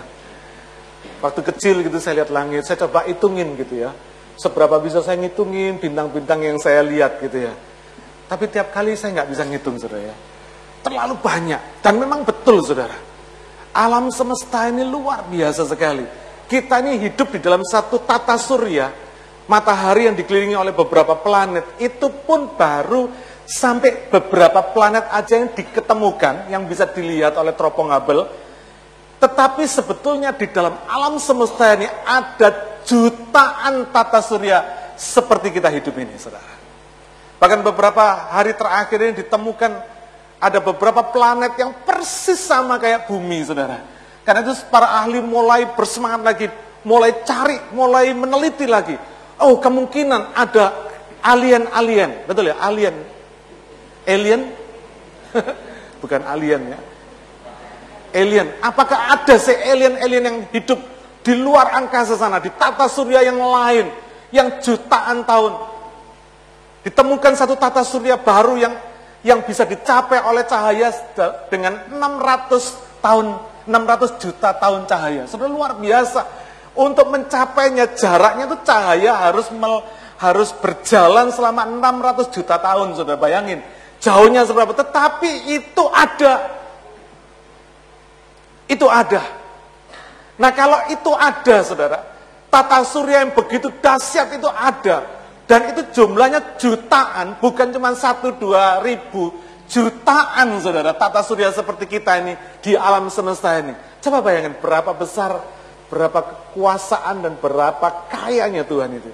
Waktu 1.23 1.41
kecil 1.41 1.81
gitu 1.81 1.97
saya 1.97 2.23
lihat 2.23 2.31
langit, 2.31 2.67
saya 2.67 2.85
coba 2.85 3.07
hitungin 3.07 3.57
gitu 3.57 3.87
ya. 3.87 3.91
Seberapa 4.39 4.79
bisa 4.79 5.03
saya 5.03 5.19
ngitungin 5.19 5.83
bintang-bintang 5.83 6.39
yang 6.39 6.55
saya 6.55 6.79
lihat 6.79 7.19
gitu 7.19 7.43
ya. 7.43 7.53
Tapi 8.31 8.47
tiap 8.47 8.71
kali 8.71 8.95
saya 8.95 9.19
nggak 9.19 9.29
bisa 9.35 9.43
ngitung 9.43 9.75
saudara 9.75 9.99
ya. 9.99 10.15
Terlalu 10.79 11.19
banyak. 11.19 11.83
Dan 11.83 11.99
memang 11.99 12.23
betul 12.23 12.63
saudara. 12.63 12.95
Alam 13.75 14.07
semesta 14.15 14.71
ini 14.71 14.87
luar 14.87 15.27
biasa 15.27 15.67
sekali. 15.67 16.07
Kita 16.47 16.79
ini 16.79 17.03
hidup 17.03 17.35
di 17.35 17.39
dalam 17.43 17.67
satu 17.67 17.99
tata 17.99 18.39
surya 18.39 18.87
matahari 19.49 20.05
yang 20.07 20.15
dikelilingi 20.15 20.55
oleh 20.55 20.71
beberapa 20.71 21.17
planet 21.19 21.81
itu 21.81 22.07
pun 22.23 22.53
baru 22.53 23.09
sampai 23.49 24.07
beberapa 24.13 24.61
planet 24.61 25.09
aja 25.09 25.41
yang 25.41 25.49
diketemukan 25.57 26.53
yang 26.53 26.69
bisa 26.69 26.85
dilihat 26.85 27.33
oleh 27.33 27.57
teropong 27.57 27.89
Hubble 27.89 28.29
tetapi 29.19 29.67
sebetulnya 29.67 30.31
di 30.31 30.47
dalam 30.47 30.79
alam 30.87 31.19
semesta 31.19 31.75
ini 31.75 31.87
ada 32.07 32.81
jutaan 32.87 33.91
tata 33.91 34.23
surya 34.23 34.63
seperti 34.95 35.51
kita 35.51 35.67
hidup 35.71 35.95
ini 35.99 36.15
saudara. 36.15 36.57
Bahkan 37.39 37.59
beberapa 37.63 38.31
hari 38.31 38.55
terakhir 38.55 38.99
ini 38.99 39.13
ditemukan 39.23 39.71
ada 40.39 40.59
beberapa 40.63 41.03
planet 41.03 41.55
yang 41.59 41.71
persis 41.83 42.39
sama 42.39 42.79
kayak 42.79 43.07
bumi 43.07 43.43
saudara. 43.43 43.83
Karena 44.23 44.43
itu 44.43 44.55
para 44.71 45.03
ahli 45.03 45.19
mulai 45.23 45.67
bersemangat 45.75 46.21
lagi 46.23 46.47
mulai 46.83 47.23
cari, 47.27 47.57
mulai 47.75 48.15
meneliti 48.15 48.67
lagi. 48.67 48.95
Oh 49.39 49.59
kemungkinan 49.59 50.35
ada 50.35 50.91
alien-alien, 51.23 52.27
betul 52.27 52.51
ya? 52.51 52.55
Alien, 52.59 52.95
alien, 54.07 54.41
bukan 56.03 56.21
alien 56.27 56.75
ya. 56.75 56.79
Alien, 58.13 58.57
apakah 58.63 59.15
ada 59.17 59.35
si 59.37 59.53
alien-alien 59.53 60.23
yang 60.23 60.37
hidup 60.49 60.79
di 61.21 61.33
luar 61.37 61.75
angkasa 61.75 62.17
sana, 62.17 62.41
di 62.41 62.49
tata 62.53 62.89
surya 62.89 63.21
yang 63.25 63.37
lain, 63.37 63.87
yang 64.33 64.57
jutaan 64.61 65.25
tahun? 65.25 65.53
Ditemukan 66.83 67.33
satu 67.35 67.59
tata 67.59 67.83
surya 67.83 68.15
baru 68.17 68.55
yang 68.55 68.73
yang 69.19 69.43
bisa 69.43 69.67
dicapai 69.67 70.23
oleh 70.23 70.47
cahaya 70.47 70.95
dengan 71.51 71.91
600 71.91 73.03
tahun, 73.03 73.35
600 73.67 74.21
juta 74.23 74.49
tahun 74.55 74.87
cahaya. 74.87 75.23
Sudah 75.27 75.47
luar 75.51 75.75
biasa. 75.75 76.47
Untuk 76.79 77.11
mencapainya 77.11 77.91
jaraknya 77.91 78.47
itu 78.47 78.57
cahaya 78.63 79.11
harus 79.27 79.51
mel, 79.51 79.83
harus 80.15 80.55
berjalan 80.55 81.27
selama 81.35 81.67
600 81.67 82.31
juta 82.31 82.55
tahun, 82.55 82.95
sudah 82.95 83.19
bayangin. 83.19 83.59
jauhnya 83.99 84.47
seberapa, 84.47 84.71
tetapi 84.71 85.51
itu 85.51 85.83
ada. 85.91 86.58
Itu 88.69 88.85
ada. 88.85 89.25
Nah 90.37 90.51
kalau 90.53 90.87
itu 90.93 91.11
ada 91.17 91.57
saudara, 91.65 91.99
tata 92.47 92.85
surya 92.85 93.25
yang 93.25 93.33
begitu 93.33 93.73
dahsyat 93.81 94.37
itu 94.37 94.47
ada. 94.47 95.19
Dan 95.49 95.73
itu 95.73 95.81
jumlahnya 95.97 96.61
jutaan, 96.61 97.41
bukan 97.41 97.73
cuma 97.73 97.97
satu 97.97 98.37
dua 98.37 98.85
ribu, 98.85 99.33
jutaan 99.65 100.61
saudara, 100.61 100.93
tata 100.93 101.25
surya 101.25 101.49
seperti 101.49 101.89
kita 101.89 102.21
ini 102.21 102.37
di 102.61 102.77
alam 102.77 103.09
semesta 103.09 103.57
ini. 103.57 103.73
Coba 103.97 104.21
bayangkan 104.21 104.61
berapa 104.61 104.93
besar, 104.93 105.41
berapa 105.89 106.21
kekuasaan 106.21 107.25
dan 107.25 107.33
berapa 107.41 108.13
kayanya 108.13 108.61
Tuhan 108.61 109.01
itu. 109.01 109.09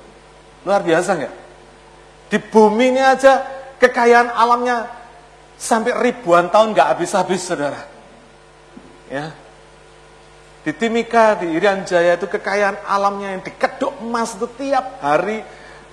Luar 0.67 0.83
biasa 0.83 1.15
nggak? 1.15 1.33
Di 2.27 2.37
bumi 2.43 2.91
ini 2.91 2.99
aja 2.99 3.47
kekayaan 3.79 4.35
alamnya 4.35 4.91
sampai 5.55 5.95
ribuan 6.03 6.51
tahun 6.51 6.75
nggak 6.75 6.99
habis-habis 6.99 7.41
saudara. 7.47 7.79
Ya, 9.07 9.31
di 10.65 10.73
Timika, 10.73 11.37
di 11.37 11.53
Irian 11.53 11.85
Jaya 11.85 12.17
itu 12.17 12.25
kekayaan 12.25 12.89
alamnya 12.89 13.37
yang 13.37 13.45
dikeduk 13.45 14.01
emas 14.01 14.33
itu 14.33 14.49
tiap 14.57 14.97
hari 14.97 15.45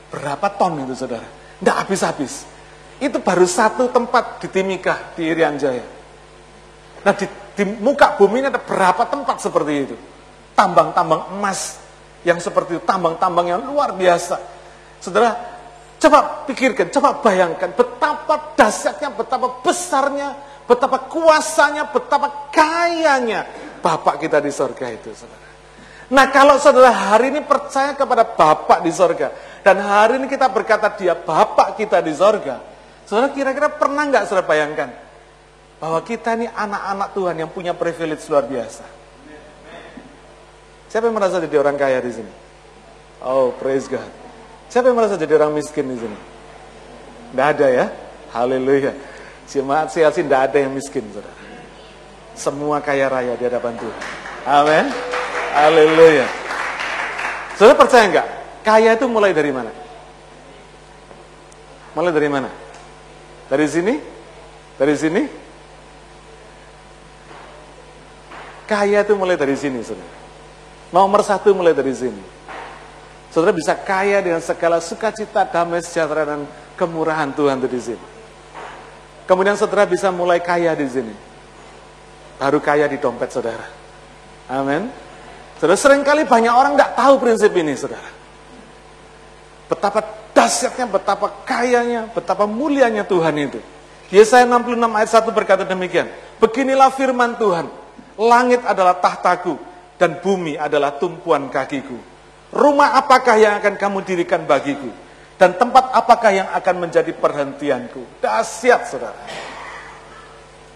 berapa 0.08 0.48
ton 0.56 0.80
itu 0.80 0.96
saudara. 0.96 1.28
Tidak 1.60 1.76
habis-habis. 1.76 2.48
Itu 2.96 3.20
baru 3.20 3.44
satu 3.44 3.92
tempat 3.92 4.40
di 4.40 4.48
Timika, 4.48 5.12
di 5.12 5.28
Irian 5.28 5.60
Jaya. 5.60 5.84
Nah 7.04 7.12
di, 7.12 7.28
di 7.52 7.68
muka 7.84 8.16
bumi 8.16 8.40
ini 8.40 8.48
ada 8.48 8.64
berapa 8.64 9.04
tempat 9.12 9.44
seperti 9.44 9.72
itu. 9.76 9.96
Tambang-tambang 10.56 11.36
emas 11.36 11.76
yang 12.24 12.40
seperti 12.40 12.80
itu, 12.80 12.82
tambang-tambang 12.88 13.52
yang 13.52 13.60
luar 13.68 13.92
biasa. 13.92 14.40
Saudara, 15.04 15.36
coba 16.00 16.48
pikirkan, 16.48 16.88
coba 16.88 17.20
bayangkan 17.20 17.76
betapa 17.76 18.56
dahsyatnya, 18.56 19.12
betapa 19.20 19.60
besarnya, 19.60 20.32
betapa 20.64 21.12
kuasanya, 21.12 21.92
betapa 21.92 22.48
kayanya 22.48 23.71
Bapak 23.82 24.22
kita 24.22 24.38
di 24.38 24.54
sorga 24.54 24.86
itu, 24.88 25.10
saudara. 25.10 25.50
Nah 26.12 26.30
kalau 26.30 26.56
saudara 26.62 26.94
hari 26.94 27.34
ini 27.34 27.42
percaya 27.42 27.98
kepada 27.98 28.22
Bapak 28.22 28.86
di 28.86 28.94
sorga, 28.94 29.34
dan 29.66 29.82
hari 29.82 30.22
ini 30.22 30.30
kita 30.30 30.46
berkata 30.46 30.94
dia 30.94 31.18
Bapak 31.18 31.74
kita 31.74 31.98
di 31.98 32.14
sorga, 32.14 32.72
Saudara 33.12 33.28
kira-kira 33.28 33.68
pernah 33.68 34.08
nggak 34.08 34.24
saudara 34.24 34.48
bayangkan 34.48 34.88
bahwa 35.76 36.00
kita 36.00 36.38
ini 36.38 36.46
anak-anak 36.48 37.12
Tuhan 37.12 37.36
yang 37.44 37.50
punya 37.52 37.76
privilege 37.76 38.24
luar 38.30 38.48
biasa. 38.48 38.86
Siapa 40.88 41.12
yang 41.12 41.16
merasa 41.20 41.36
jadi 41.42 41.56
orang 41.60 41.76
kaya 41.76 42.00
di 42.00 42.08
sini? 42.08 42.32
Oh, 43.20 43.52
praise 43.58 43.84
God. 43.84 44.06
Siapa 44.72 44.88
yang 44.88 44.96
merasa 44.96 45.20
jadi 45.20 45.34
orang 45.36 45.52
miskin 45.52 45.92
di 45.92 46.00
sini? 46.00 46.18
Tidak 47.36 47.46
ada 47.52 47.66
ya? 47.68 47.86
Haleluya. 48.32 48.96
Jemaat 49.44 49.92
sih 49.92 50.00
tidak 50.00 50.48
ada 50.48 50.56
yang 50.64 50.72
miskin, 50.72 51.04
saudara. 51.12 51.41
Semua 52.42 52.82
kaya 52.82 53.06
raya 53.06 53.38
di 53.38 53.46
hadapan 53.46 53.78
Tuhan. 53.78 53.98
Amin. 54.42 54.90
Haleluya. 55.54 56.26
Saudara 57.54 57.78
percaya 57.78 58.04
nggak? 58.10 58.28
Kaya 58.66 58.98
itu 58.98 59.06
mulai 59.06 59.30
dari 59.30 59.54
mana? 59.54 59.70
Mulai 61.94 62.10
dari 62.10 62.26
mana? 62.26 62.50
Dari 63.46 63.66
sini? 63.70 63.94
Dari 64.74 64.94
sini? 64.98 65.22
Kaya 68.66 69.06
itu 69.06 69.14
mulai 69.14 69.38
dari 69.38 69.54
sini, 69.54 69.78
saudara. 69.86 70.10
Nomor 70.90 71.22
satu 71.22 71.54
mulai 71.54 71.78
dari 71.78 71.94
sini. 71.94 72.22
Saudara 73.30 73.54
bisa 73.54 73.78
kaya 73.78 74.18
dengan 74.18 74.42
segala 74.42 74.82
sukacita, 74.82 75.46
damai, 75.46 75.78
sejahtera, 75.78 76.26
dan 76.26 76.40
kemurahan 76.74 77.30
Tuhan 77.30 77.62
itu 77.62 77.68
di 77.70 77.80
sini. 77.92 78.04
Kemudian 79.30 79.54
saudara 79.54 79.86
bisa 79.86 80.10
mulai 80.10 80.42
kaya 80.42 80.74
di 80.74 80.90
sini. 80.90 81.31
Baru 82.42 82.58
kaya 82.58 82.90
di 82.90 82.98
dompet 82.98 83.30
saudara. 83.30 83.62
Amin. 84.50 84.90
Saudara, 85.62 85.78
sering 85.78 86.02
kali 86.02 86.26
banyak 86.26 86.50
orang 86.50 86.74
nggak 86.74 86.98
tahu 86.98 87.22
prinsip 87.22 87.54
ini, 87.54 87.78
saudara. 87.78 88.10
Betapa 89.70 90.02
dahsyatnya, 90.34 90.90
betapa 90.90 91.30
kayanya, 91.46 92.10
betapa 92.10 92.50
mulianya 92.50 93.06
Tuhan 93.06 93.38
itu. 93.38 93.62
Yesaya 94.10 94.42
66 94.42 94.74
ayat 94.74 95.10
1 95.22 95.30
berkata 95.30 95.62
demikian. 95.62 96.10
Beginilah 96.42 96.90
firman 96.90 97.38
Tuhan. 97.38 97.70
Langit 98.18 98.66
adalah 98.66 98.98
tahtaku 98.98 99.54
dan 99.94 100.18
bumi 100.18 100.58
adalah 100.58 100.98
tumpuan 100.98 101.46
kakiku. 101.46 101.94
Rumah 102.50 102.98
apakah 102.98 103.38
yang 103.38 103.62
akan 103.62 103.78
kamu 103.78 104.02
dirikan 104.02 104.42
bagiku? 104.42 104.90
Dan 105.38 105.54
tempat 105.54 105.94
apakah 105.94 106.34
yang 106.34 106.50
akan 106.50 106.90
menjadi 106.90 107.14
perhentianku? 107.14 108.18
Dahsyat 108.18 108.82
saudara. 108.90 109.16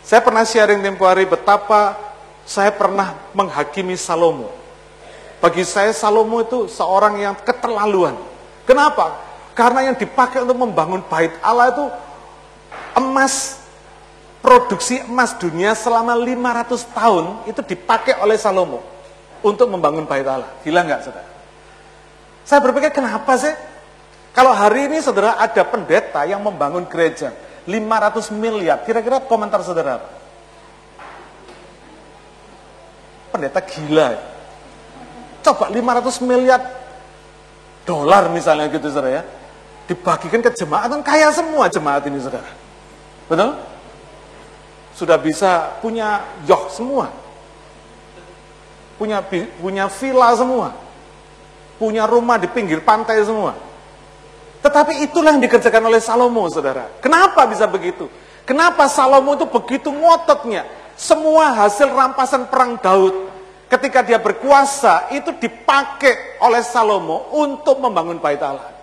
Saya 0.06 0.22
pernah 0.22 0.46
sharing 0.46 0.86
tempo 0.86 1.02
hari 1.02 1.26
betapa 1.26 1.98
saya 2.46 2.70
pernah 2.70 3.18
menghakimi 3.34 3.98
Salomo. 3.98 4.54
Bagi 5.42 5.66
saya 5.66 5.90
Salomo 5.90 6.46
itu 6.46 6.70
seorang 6.70 7.18
yang 7.18 7.34
keterlaluan. 7.34 8.14
Kenapa? 8.62 9.18
Karena 9.58 9.90
yang 9.90 9.98
dipakai 9.98 10.46
untuk 10.46 10.62
membangun 10.62 11.02
bait 11.10 11.34
Allah 11.42 11.75
itu 11.75 11.84
emas, 12.94 13.58
produksi 14.38 15.02
emas 15.10 15.34
dunia 15.34 15.75
selama 15.75 16.14
500 16.14 16.86
tahun 16.94 17.25
itu 17.50 17.60
dipakai 17.66 18.14
oleh 18.22 18.38
Salomo 18.38 18.86
untuk 19.42 19.66
membangun 19.66 20.06
bait 20.06 20.22
Allah. 20.22 20.54
Gila 20.62 20.86
nggak 20.86 21.00
saudara? 21.02 21.30
Saya 22.46 22.62
berpikir 22.62 22.94
kenapa 22.94 23.34
sih? 23.42 23.50
Kalau 24.30 24.54
hari 24.54 24.86
ini 24.86 25.02
saudara 25.02 25.34
ada 25.34 25.66
pendeta 25.66 26.22
yang 26.22 26.46
membangun 26.46 26.86
gereja 26.86 27.34
500 27.66 28.30
miliar, 28.30 28.82
kira-kira 28.87 29.18
komentar 29.26 29.61
saudara 29.66 29.99
apa? 29.99 30.08
Pendeta 33.35 33.61
gila. 33.61 34.16
Coba 35.42 35.70
500 35.70 36.23
miliar 36.23 36.62
dolar 37.87 38.30
misalnya 38.30 38.66
gitu 38.70 38.90
saudara 38.90 39.23
ya 39.23 39.23
dibagikan 39.87 40.42
ke 40.42 40.50
jemaat 40.50 40.90
kan 40.90 41.02
kaya 41.02 41.30
semua 41.30 41.70
jemaat 41.70 42.02
ini 42.11 42.18
saudara. 42.18 42.50
Betul? 43.30 43.54
Sudah 44.99 45.18
bisa 45.18 45.78
punya 45.78 46.26
yoh 46.46 46.66
semua. 46.70 47.06
Punya 48.99 49.23
punya 49.62 49.87
villa 49.87 50.28
semua. 50.35 50.68
Punya 51.78 52.08
rumah 52.08 52.40
di 52.40 52.49
pinggir 52.50 52.82
pantai 52.82 53.23
semua. 53.23 53.54
Tetapi 54.66 55.06
itulah 55.06 55.30
yang 55.30 55.42
dikerjakan 55.46 55.78
oleh 55.87 56.02
Salomo, 56.02 56.50
saudara. 56.50 56.90
Kenapa 56.99 57.46
bisa 57.46 57.70
begitu? 57.70 58.11
Kenapa 58.42 58.90
Salomo 58.90 59.38
itu 59.38 59.46
begitu 59.46 59.94
ngototnya? 59.94 60.66
Semua 60.99 61.54
hasil 61.54 61.87
rampasan 61.87 62.50
perang 62.50 62.75
Daud 62.82 63.30
ketika 63.70 64.02
dia 64.02 64.18
berkuasa 64.18 65.06
itu 65.14 65.30
dipakai 65.38 66.42
oleh 66.42 66.66
Salomo 66.66 67.30
untuk 67.38 67.78
membangun 67.78 68.18
bait 68.18 68.42
Allah. 68.42 68.75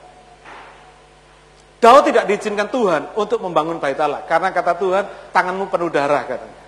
Daud 1.83 2.07
tidak 2.07 2.31
diizinkan 2.31 2.71
Tuhan 2.71 3.11
untuk 3.19 3.43
membangun 3.43 3.75
bait 3.75 3.99
Allah. 3.99 4.23
Karena 4.23 4.55
kata 4.55 4.79
Tuhan, 4.79 5.03
tanganmu 5.35 5.67
penuh 5.67 5.91
darah 5.91 6.23
katanya. 6.23 6.63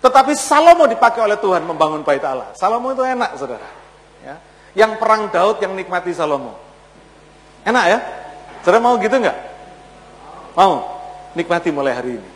Tetapi 0.00 0.32
Salomo 0.32 0.88
dipakai 0.88 1.28
oleh 1.28 1.36
Tuhan 1.36 1.60
membangun 1.60 2.00
bait 2.00 2.24
Allah. 2.24 2.56
Salomo 2.56 2.88
itu 2.88 3.04
enak, 3.04 3.36
saudara. 3.36 3.68
Ya. 4.24 4.40
Yang 4.72 4.96
perang 4.96 5.28
Daud 5.28 5.60
yang 5.60 5.76
nikmati 5.76 6.16
Salomo. 6.16 6.67
Enak 7.66 7.84
ya? 7.88 7.98
Saudara 8.62 8.82
mau 8.82 8.94
gitu 8.98 9.16
nggak? 9.16 9.38
Mau? 10.54 10.74
Nikmati 11.34 11.68
mulai 11.70 11.94
hari 11.94 12.18
ini. 12.18 12.30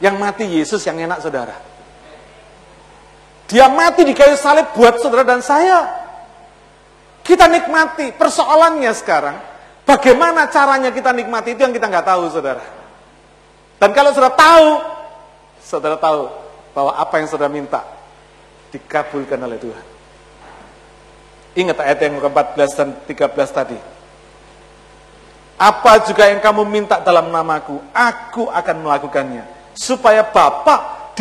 Yang 0.00 0.16
mati 0.16 0.44
Yesus 0.48 0.80
yang 0.88 0.96
enak, 0.96 1.20
saudara. 1.20 1.56
Dia 3.50 3.68
mati 3.68 4.06
di 4.06 4.16
kayu 4.16 4.36
salib 4.36 4.72
buat 4.72 4.96
saudara 5.00 5.26
dan 5.26 5.44
saya. 5.44 5.84
Kita 7.20 7.50
nikmati. 7.50 8.16
Persoalannya 8.16 8.92
sekarang, 8.96 9.36
Bagaimana 9.90 10.46
caranya 10.46 10.94
kita 10.94 11.10
nikmati 11.10 11.58
itu 11.58 11.66
yang 11.66 11.74
kita 11.74 11.90
nggak 11.90 12.06
tahu, 12.06 12.30
saudara. 12.30 12.62
Dan 13.82 13.90
kalau 13.90 14.14
saudara 14.14 14.38
tahu, 14.38 14.68
saudara 15.58 15.96
tahu 15.98 16.30
bahwa 16.70 16.94
apa 16.94 17.14
yang 17.18 17.26
saudara 17.26 17.50
minta 17.50 17.82
dikabulkan 18.70 19.40
oleh 19.42 19.58
Tuhan. 19.58 19.86
Ingat 21.58 21.76
ayat 21.82 21.98
yang 22.06 22.22
ke-14 22.22 22.70
dan 22.78 22.88
13 23.02 23.50
tadi. 23.50 23.78
Apa 25.60 26.08
juga 26.08 26.24
yang 26.24 26.40
kamu 26.40 26.64
minta 26.64 26.96
dalam 27.04 27.28
namaku, 27.28 27.84
aku 27.92 28.48
akan 28.48 28.76
melakukannya. 28.80 29.44
Supaya 29.76 30.24
Bapak 30.24 31.12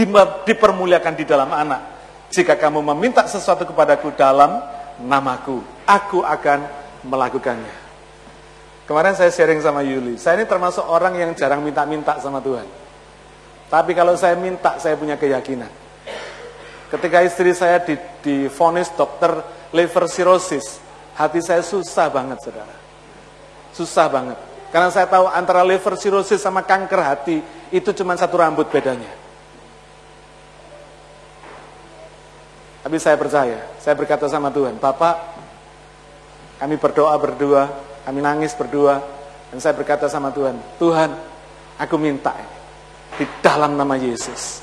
dipermuliakan 0.47 1.13
di 1.19 1.27
dalam 1.27 1.51
anak. 1.51 1.99
Jika 2.31 2.55
kamu 2.55 2.79
meminta 2.95 3.27
sesuatu 3.27 3.67
kepadaku 3.67 4.15
dalam 4.15 4.63
namaku, 5.03 5.59
aku 5.83 6.23
akan 6.23 6.63
melakukannya. 7.03 7.75
Kemarin 8.87 9.11
saya 9.19 9.27
sharing 9.27 9.59
sama 9.59 9.83
Yuli, 9.83 10.15
saya 10.15 10.39
ini 10.39 10.47
termasuk 10.47 10.87
orang 10.87 11.19
yang 11.19 11.35
jarang 11.35 11.59
minta-minta 11.59 12.15
sama 12.23 12.39
Tuhan. 12.39 12.63
Tapi 13.67 13.91
kalau 13.91 14.15
saya 14.15 14.39
minta, 14.39 14.79
saya 14.79 14.95
punya 14.95 15.19
keyakinan. 15.19 15.69
Ketika 16.89 17.21
istri 17.21 17.51
saya 17.53 17.83
di, 17.83 17.99
difonis 18.23 18.89
dokter 18.95 19.45
liver 19.75 20.09
cirrhosis, 20.09 20.81
hati 21.13 21.43
saya 21.43 21.61
susah 21.61 22.07
banget, 22.09 22.41
saudara. 22.41 22.78
Susah 23.79 24.11
banget. 24.11 24.35
Karena 24.75 24.91
saya 24.91 25.07
tahu 25.07 25.31
antara 25.31 25.63
liver 25.63 25.95
cirrhosis 25.95 26.43
sama 26.43 26.59
kanker 26.67 26.99
hati 26.99 27.39
itu 27.71 27.95
cuma 27.95 28.19
satu 28.19 28.35
rambut 28.35 28.67
bedanya. 28.67 29.07
Tapi 32.83 32.97
saya 32.99 33.15
percaya, 33.15 33.63
saya 33.79 33.95
berkata 33.95 34.27
sama 34.27 34.51
Tuhan, 34.51 34.75
Bapak, 34.83 35.15
kami 36.59 36.75
berdoa 36.75 37.15
berdua, 37.15 37.71
kami 38.03 38.19
nangis 38.19 38.51
berdua, 38.51 38.99
dan 39.47 39.63
saya 39.63 39.71
berkata 39.79 40.11
sama 40.11 40.35
Tuhan, 40.35 40.59
Tuhan, 40.75 41.11
aku 41.79 41.95
minta 41.95 42.35
di 43.15 43.23
dalam 43.39 43.79
nama 43.79 43.95
Yesus. 43.95 44.59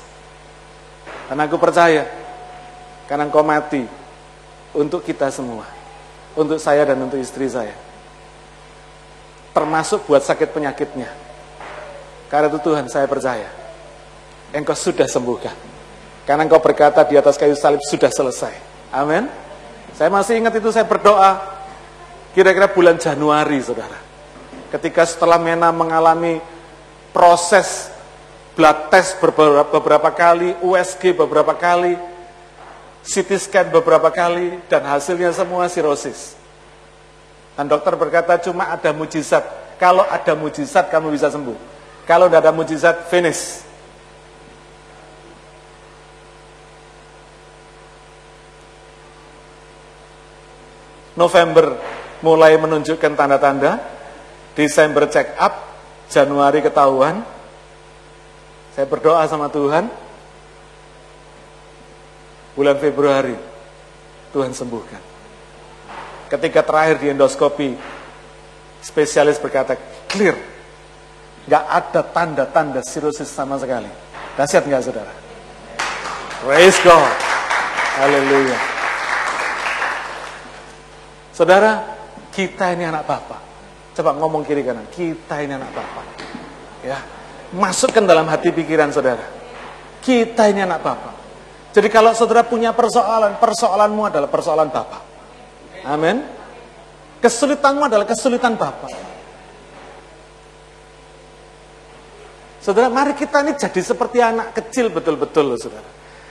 Dan 1.25 1.41
aku 1.41 1.57
percaya, 1.57 2.05
karena 3.09 3.25
engkau 3.25 3.41
mati 3.41 3.81
untuk 4.77 5.01
kita 5.01 5.29
semua, 5.33 5.65
untuk 6.37 6.61
saya 6.61 6.85
dan 6.85 7.01
untuk 7.01 7.17
istri 7.17 7.49
saya 7.49 7.86
termasuk 9.57 10.05
buat 10.05 10.21
sakit 10.21 10.53
penyakitnya. 10.53 11.09
Karena 12.29 12.45
itu 12.53 12.61
Tuhan 12.61 12.85
saya 12.85 13.09
percaya, 13.09 13.49
engkau 14.53 14.77
sudah 14.77 15.09
sembuhkan. 15.09 15.57
Karena 16.29 16.45
engkau 16.45 16.61
berkata 16.61 17.01
di 17.01 17.17
atas 17.17 17.41
kayu 17.41 17.57
salib 17.57 17.81
sudah 17.81 18.13
selesai. 18.13 18.53
Amin. 18.93 19.25
Saya 19.97 20.13
masih 20.13 20.37
ingat 20.37 20.53
itu 20.53 20.69
saya 20.69 20.85
berdoa, 20.85 21.41
kira-kira 22.37 22.69
bulan 22.69 23.01
Januari 23.01 23.57
saudara. 23.65 23.97
Ketika 24.69 25.09
setelah 25.09 25.41
Mena 25.41 25.73
mengalami 25.73 26.37
proses 27.09 27.89
blood 28.53 28.93
test 28.93 29.17
beberapa, 29.17 29.65
beberapa 29.65 30.13
kali, 30.13 30.53
USG 30.61 31.17
beberapa 31.17 31.57
kali, 31.57 31.97
CT 33.01 33.29
scan 33.41 33.67
beberapa 33.73 34.13
kali, 34.13 34.61
dan 34.69 34.85
hasilnya 34.85 35.33
semua 35.33 35.65
sirosis. 35.65 36.36
Dan 37.57 37.65
dokter 37.65 37.97
berkata 37.97 38.37
cuma 38.37 38.69
ada 38.69 38.93
mujizat. 38.93 39.41
Kalau 39.81 40.05
ada 40.05 40.37
mujizat 40.37 40.93
kamu 40.93 41.09
bisa 41.09 41.33
sembuh. 41.33 41.57
Kalau 42.05 42.29
tidak 42.29 42.45
ada 42.45 42.53
mujizat, 42.53 43.09
finish. 43.09 43.65
November 51.17 51.81
mulai 52.21 52.53
menunjukkan 52.61 53.17
tanda-tanda, 53.17 53.81
Desember 54.53 55.09
check 55.09 55.33
up, 55.41 55.65
Januari 56.13 56.61
ketahuan. 56.61 57.25
Saya 58.77 58.85
berdoa 58.85 59.25
sama 59.25 59.49
Tuhan, 59.49 59.89
bulan 62.53 62.77
Februari 62.77 63.33
Tuhan 64.29 64.53
sembuhkan. 64.53 65.16
Ketika 66.27 66.59
terakhir 66.63 66.99
di 66.99 67.07
endoskopi, 67.11 67.75
spesialis 68.83 69.39
berkata, 69.39 69.79
clear. 70.11 70.35
Gak 71.47 71.63
ada 71.63 72.01
tanda-tanda 72.03 72.83
sirosis 72.83 73.31
sama 73.31 73.55
sekali. 73.55 73.87
Dahsyat 74.35 74.67
nggak 74.67 74.83
saudara? 74.83 75.13
Praise 76.43 76.77
God. 76.83 77.15
Haleluya. 77.97 78.59
Saudara, 81.31 81.71
kita 82.35 82.75
ini 82.75 82.83
anak 82.83 83.07
Bapak. 83.07 83.41
Coba 83.95 84.13
ngomong 84.13 84.43
kiri 84.43 84.61
kanan. 84.61 84.85
Kita 84.91 85.39
ini 85.41 85.55
anak 85.55 85.71
Bapak. 85.71 86.05
Ya, 86.83 86.99
masukkan 87.55 88.03
dalam 88.05 88.27
hati 88.27 88.51
pikiran 88.53 88.91
saudara. 88.91 89.23
Kita 90.03 90.51
ini 90.51 90.61
anak 90.61 90.83
Bapak. 90.83 91.15
Jadi 91.71 91.87
kalau 91.87 92.11
saudara 92.11 92.43
punya 92.43 92.75
persoalan, 92.75 93.39
persoalanmu 93.41 94.03
adalah 94.05 94.29
persoalan 94.29 94.69
Bapak. 94.69 95.06
Amin. 95.87 96.19
Kesulitanmu 97.23 97.87
adalah 97.87 98.05
kesulitan 98.05 98.59
Bapak. 98.59 98.91
Saudara, 102.61 102.91
mari 102.91 103.15
kita 103.15 103.47
ini 103.47 103.55
jadi 103.55 103.79
seperti 103.79 104.19
anak 104.19 104.51
kecil 104.51 104.91
betul-betul 104.91 105.55
loh 105.55 105.55
saudara. 105.55 105.87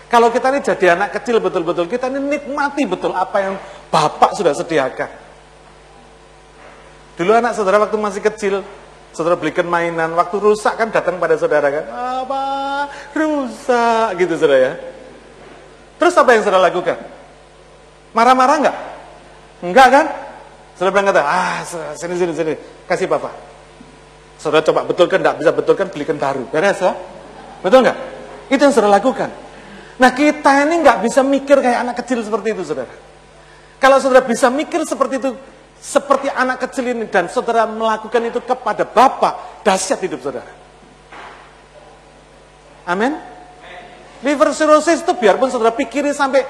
Kalau 0.07 0.29
kita 0.29 0.53
ini 0.53 0.61
jadi 0.61 0.93
anak 0.93 1.17
kecil 1.17 1.41
betul-betul, 1.41 1.89
kita 1.89 2.13
ini 2.13 2.37
nikmati 2.37 2.85
betul 2.85 3.17
apa 3.17 3.37
yang 3.41 3.55
Bapak 3.89 4.37
sudah 4.37 4.53
sediakan. 4.53 5.11
Dulu 7.17 7.33
anak 7.33 7.57
saudara 7.57 7.81
waktu 7.81 7.97
masih 7.97 8.21
kecil, 8.21 8.61
saudara 9.17 9.41
belikan 9.41 9.65
mainan, 9.65 10.13
waktu 10.13 10.37
rusak 10.37 10.77
kan 10.77 10.93
datang 10.93 11.17
pada 11.17 11.41
saudara 11.41 11.73
kan, 11.73 11.85
apa 11.89 12.45
rusak 13.17 14.21
gitu 14.21 14.37
saudara 14.37 14.61
ya. 14.61 14.73
Terus 15.97 16.15
apa 16.21 16.37
yang 16.37 16.45
saudara 16.45 16.69
lakukan? 16.69 17.01
Marah-marah 18.13 18.57
enggak? 18.61 18.96
Enggak 19.65 19.89
kan? 19.89 20.07
Saudara 20.77 20.93
bilang 20.93 21.09
kata, 21.09 21.23
ah 21.25 21.65
sini 21.97 22.15
sini 22.21 22.33
sini, 22.37 22.55
kasih 22.85 23.09
papa. 23.09 23.33
Saudara 24.37 24.61
coba 24.61 24.85
betulkan, 24.85 25.25
enggak 25.25 25.41
bisa 25.41 25.51
betulkan, 25.57 25.89
belikan 25.89 26.21
baru. 26.21 26.45
Beres 26.53 26.77
ya? 26.85 26.93
Betul 27.65 27.89
enggak? 27.89 27.99
Itu 28.53 28.61
yang 28.61 28.75
saudara 28.77 29.01
lakukan. 29.01 29.33
Nah 29.97 30.11
kita 30.13 30.69
ini 30.69 30.85
enggak 30.85 31.01
bisa 31.01 31.25
mikir 31.25 31.65
kayak 31.65 31.81
anak 31.81 31.97
kecil 32.05 32.21
seperti 32.21 32.53
itu 32.53 32.63
saudara. 32.69 32.93
Kalau 33.81 33.97
saudara 33.97 34.21
bisa 34.29 34.53
mikir 34.53 34.85
seperti 34.85 35.17
itu, 35.17 35.31
seperti 35.81 36.29
anak 36.29 36.69
kecil 36.69 36.93
ini, 36.93 37.09
dan 37.09 37.33
saudara 37.33 37.65
melakukan 37.65 38.21
itu 38.29 38.45
kepada 38.45 38.85
Bapak, 38.85 39.65
dahsyat 39.65 40.05
hidup 40.05 40.21
saudara. 40.21 40.53
Amin. 42.85 43.17
Liver 44.21 44.53
cirrhosis 44.53 45.01
itu 45.01 45.13
biarpun 45.17 45.49
saudara 45.49 45.73
pikirin 45.73 46.13
sampai 46.13 46.45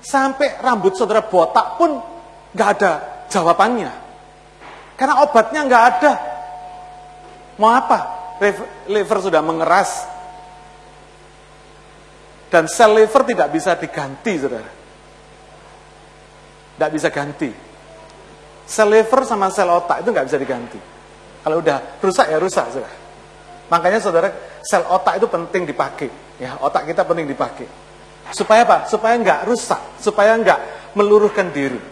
sampai 0.00 0.60
rambut 0.60 0.92
saudara 0.96 1.24
botak 1.24 1.80
pun 1.80 2.11
nggak 2.52 2.68
ada 2.78 2.92
jawabannya. 3.32 3.92
Karena 4.96 5.24
obatnya 5.24 5.60
nggak 5.66 5.84
ada. 5.96 6.12
Mau 7.58 7.72
apa? 7.72 7.98
Liver 8.88 9.18
sudah 9.18 9.42
mengeras. 9.42 10.08
Dan 12.52 12.68
sel 12.68 12.92
liver 12.92 13.24
tidak 13.24 13.48
bisa 13.48 13.72
diganti, 13.80 14.32
saudara. 14.36 14.72
Tidak 16.76 16.90
bisa 16.92 17.08
ganti. 17.08 17.50
Sel 18.68 18.88
liver 18.92 19.24
sama 19.24 19.48
sel 19.48 19.72
otak 19.72 20.04
itu 20.04 20.12
nggak 20.12 20.26
bisa 20.28 20.38
diganti. 20.38 20.80
Kalau 21.42 21.58
udah 21.58 21.98
rusak 21.98 22.28
ya 22.28 22.38
rusak, 22.38 22.66
saudara. 22.68 22.96
Makanya 23.72 23.98
saudara, 24.04 24.28
sel 24.60 24.84
otak 24.84 25.16
itu 25.16 25.26
penting 25.32 25.64
dipakai. 25.64 26.10
Ya, 26.36 26.60
otak 26.60 26.84
kita 26.84 27.08
penting 27.08 27.24
dipakai. 27.24 27.66
Supaya 28.36 28.68
apa? 28.68 28.84
Supaya 28.84 29.16
nggak 29.16 29.48
rusak, 29.48 29.80
supaya 29.96 30.36
nggak 30.36 30.92
meluruhkan 30.92 31.48
diri. 31.50 31.91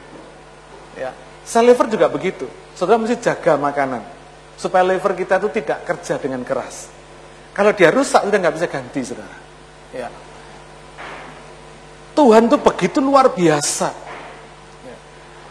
Sel 1.50 1.66
liver 1.66 1.90
juga 1.90 2.06
begitu. 2.06 2.46
Saudara 2.78 3.02
mesti 3.02 3.18
jaga 3.18 3.58
makanan. 3.58 4.06
Supaya 4.54 4.86
liver 4.86 5.18
kita 5.18 5.42
itu 5.42 5.50
tidak 5.50 5.82
kerja 5.82 6.14
dengan 6.22 6.46
keras. 6.46 6.86
Kalau 7.50 7.74
dia 7.74 7.90
rusak, 7.90 8.22
udah 8.22 8.38
nggak 8.38 8.54
bisa 8.54 8.70
ganti, 8.70 9.02
saudara. 9.02 9.34
Ya. 9.90 10.06
Tuhan 12.14 12.46
itu 12.46 12.54
begitu 12.54 13.02
luar 13.02 13.34
biasa. 13.34 13.90
Ya. 14.86 14.96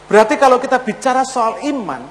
Berarti 0.08 0.40
kalau 0.40 0.56
kita 0.64 0.80
bicara 0.80 1.28
soal 1.28 1.60
iman, 1.68 2.08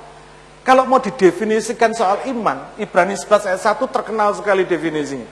kalau 0.61 0.85
mau 0.85 1.01
didefinisikan 1.01 1.96
soal 1.96 2.29
iman, 2.29 2.77
Ibrani 2.77 3.16
11 3.16 3.57
ayat 3.57 3.62
1 3.72 3.88
terkenal 3.88 4.37
sekali 4.37 4.68
definisinya. 4.68 5.24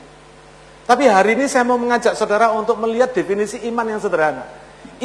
Tapi 0.89 1.05
hari 1.13 1.37
ini 1.37 1.45
saya 1.45 1.69
mau 1.69 1.77
mengajak 1.77 2.17
saudara 2.17 2.49
untuk 2.57 2.81
melihat 2.81 3.13
definisi 3.13 3.61
iman 3.69 3.85
yang 3.85 4.01
sederhana. 4.01 4.49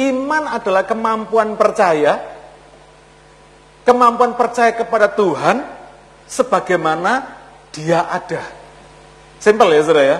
Iman 0.00 0.48
adalah 0.48 0.88
kemampuan 0.88 1.52
percaya 1.60 2.40
kemampuan 3.82 4.34
percaya 4.38 4.74
kepada 4.74 5.10
Tuhan 5.12 5.62
sebagaimana 6.26 7.26
dia 7.74 8.06
ada. 8.06 8.42
Simpel 9.42 9.74
ya 9.74 9.82
saudara 9.82 10.04
ya. 10.06 10.18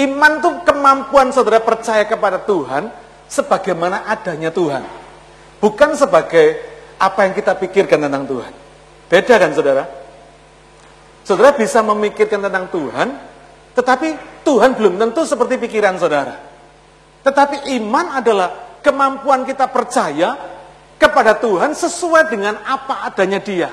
Iman 0.00 0.40
itu 0.40 0.50
kemampuan 0.64 1.28
saudara 1.34 1.60
percaya 1.60 2.06
kepada 2.08 2.40
Tuhan 2.40 2.88
sebagaimana 3.28 4.08
adanya 4.08 4.48
Tuhan. 4.48 4.82
Bukan 5.60 5.92
sebagai 5.92 6.56
apa 6.96 7.28
yang 7.28 7.32
kita 7.36 7.52
pikirkan 7.58 8.00
tentang 8.08 8.24
Tuhan. 8.24 8.52
Beda 9.10 9.34
kan 9.36 9.50
saudara? 9.52 9.84
Saudara 11.26 11.52
bisa 11.52 11.84
memikirkan 11.84 12.40
tentang 12.40 12.72
Tuhan, 12.72 13.08
tetapi 13.76 14.08
Tuhan 14.42 14.72
belum 14.72 14.96
tentu 14.96 15.22
seperti 15.28 15.60
pikiran 15.60 16.00
saudara. 16.00 16.38
Tetapi 17.20 17.76
iman 17.76 18.16
adalah 18.16 18.80
kemampuan 18.80 19.44
kita 19.44 19.68
percaya 19.68 20.59
kepada 21.00 21.32
Tuhan 21.40 21.72
sesuai 21.72 22.28
dengan 22.28 22.60
apa 22.60 23.08
adanya 23.08 23.40
dia. 23.40 23.72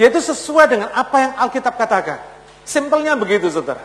Yaitu 0.00 0.24
sesuai 0.24 0.72
dengan 0.72 0.88
apa 0.96 1.16
yang 1.20 1.32
Alkitab 1.36 1.76
katakan. 1.76 2.18
Simpelnya 2.64 3.12
begitu 3.12 3.52
saudara. 3.52 3.84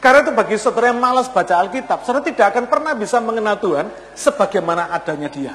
Karena 0.00 0.24
itu 0.24 0.32
bagi 0.32 0.56
saudara 0.56 0.94
yang 0.94 1.02
malas 1.02 1.28
baca 1.28 1.60
Alkitab, 1.60 2.06
saudara 2.08 2.24
tidak 2.24 2.56
akan 2.56 2.72
pernah 2.72 2.96
bisa 2.96 3.20
mengenal 3.20 3.60
Tuhan 3.60 3.92
sebagaimana 4.16 4.88
adanya 4.88 5.28
dia. 5.28 5.54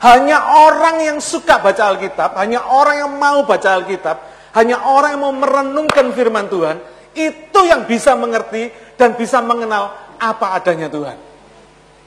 Hanya 0.00 0.40
orang 0.68 1.04
yang 1.04 1.18
suka 1.20 1.60
baca 1.60 1.92
Alkitab, 1.92 2.32
hanya 2.40 2.64
orang 2.64 2.96
yang 3.04 3.12
mau 3.12 3.44
baca 3.44 3.76
Alkitab, 3.76 4.16
hanya 4.56 4.80
orang 4.88 5.16
yang 5.16 5.22
mau 5.28 5.36
merenungkan 5.36 6.16
firman 6.16 6.48
Tuhan, 6.48 6.80
itu 7.12 7.60
yang 7.68 7.84
bisa 7.84 8.16
mengerti 8.16 8.72
dan 8.96 9.12
bisa 9.12 9.44
mengenal 9.44 9.92
apa 10.16 10.56
adanya 10.56 10.88
Tuhan. 10.88 11.16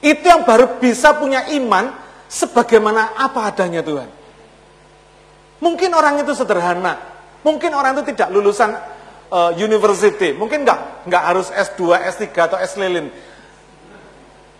Itu 0.02 0.26
yang 0.26 0.42
baru 0.42 0.82
bisa 0.82 1.14
punya 1.14 1.46
iman 1.54 1.94
sebagaimana 2.30 3.18
apa 3.18 3.50
adanya 3.50 3.82
Tuhan. 3.82 4.06
Mungkin 5.60 5.90
orang 5.92 6.22
itu 6.22 6.32
sederhana, 6.32 7.10
Mungkin 7.40 7.72
orang 7.72 7.96
itu 7.96 8.12
tidak 8.12 8.28
lulusan 8.36 8.76
uh, 9.32 9.52
university, 9.56 10.36
mungkin 10.36 10.68
nggak 10.68 11.08
nggak 11.08 11.22
harus 11.24 11.48
S2, 11.48 11.96
S3 12.12 12.24
atau 12.36 12.60
S 12.60 12.76
lilin. 12.76 13.08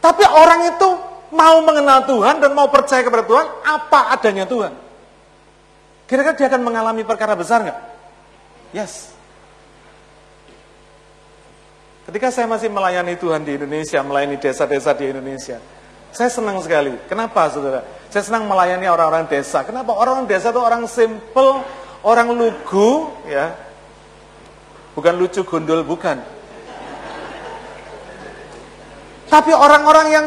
Tapi 0.01 0.25
orang 0.25 0.73
itu 0.73 0.89
mau 1.37 1.61
mengenal 1.61 2.09
Tuhan 2.09 2.41
dan 2.41 2.57
mau 2.57 2.73
percaya 2.73 3.05
kepada 3.05 3.29
Tuhan, 3.29 3.47
apa 3.69 4.17
adanya 4.17 4.49
Tuhan. 4.49 4.73
Kira-kira 6.09 6.35
dia 6.35 6.47
akan 6.49 6.63
mengalami 6.65 7.05
perkara 7.05 7.37
besar 7.37 7.69
nggak? 7.69 7.79
Yes. 8.73 9.13
Ketika 12.09 12.33
saya 12.33 12.49
masih 12.49 12.73
melayani 12.73 13.15
Tuhan 13.21 13.45
di 13.45 13.61
Indonesia, 13.61 14.01
melayani 14.01 14.41
desa-desa 14.41 14.97
di 14.97 15.05
Indonesia, 15.13 15.61
saya 16.11 16.31
senang 16.31 16.59
sekali. 16.63 16.95
Kenapa, 17.07 17.47
saudara? 17.51 17.87
Saya 18.11 18.27
senang 18.27 18.51
melayani 18.51 18.91
orang-orang 18.91 19.31
desa. 19.31 19.63
Kenapa? 19.63 19.95
Orang-orang 19.95 20.27
desa 20.27 20.51
itu 20.51 20.59
orang 20.59 20.83
simple, 20.91 21.63
orang 22.03 22.35
lugu, 22.35 23.07
ya, 23.31 23.55
bukan 24.99 25.15
lucu 25.15 25.47
gundul, 25.47 25.87
bukan. 25.87 26.19
Tapi 29.31 29.55
orang-orang 29.55 30.07
yang 30.11 30.27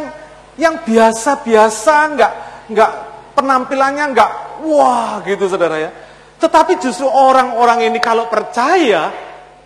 yang 0.56 0.76
biasa-biasa, 0.88 1.96
nggak 2.16 2.34
nggak 2.72 2.92
penampilannya 3.36 4.06
nggak 4.16 4.32
wah 4.64 5.20
gitu 5.28 5.52
saudara 5.52 5.76
ya. 5.76 5.92
Tetapi 6.40 6.80
justru 6.80 7.08
orang-orang 7.08 7.92
ini 7.92 8.00
kalau 8.00 8.32
percaya, 8.32 9.12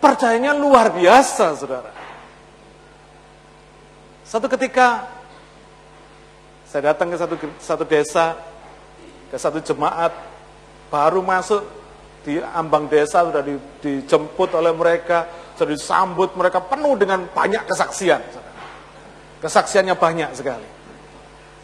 percayanya 0.02 0.58
luar 0.58 0.90
biasa 0.90 1.54
saudara. 1.54 1.90
Satu 4.26 4.50
ketika 4.50 5.17
saya 6.68 6.92
datang 6.92 7.08
ke 7.08 7.16
satu 7.16 7.34
satu 7.56 7.84
desa, 7.88 8.36
ke 9.32 9.36
satu 9.40 9.56
jemaat, 9.64 10.12
baru 10.92 11.24
masuk 11.24 11.64
di 12.28 12.36
ambang 12.52 12.84
desa 12.92 13.24
sudah 13.24 13.40
di, 13.40 13.56
dijemput 13.80 14.52
oleh 14.52 14.76
mereka, 14.76 15.24
sudah 15.56 15.72
disambut 15.72 16.36
mereka 16.36 16.60
penuh 16.60 16.92
dengan 17.00 17.24
banyak 17.32 17.64
kesaksian. 17.64 18.20
Kesaksiannya 19.40 19.96
banyak 19.96 20.30
sekali. 20.36 20.68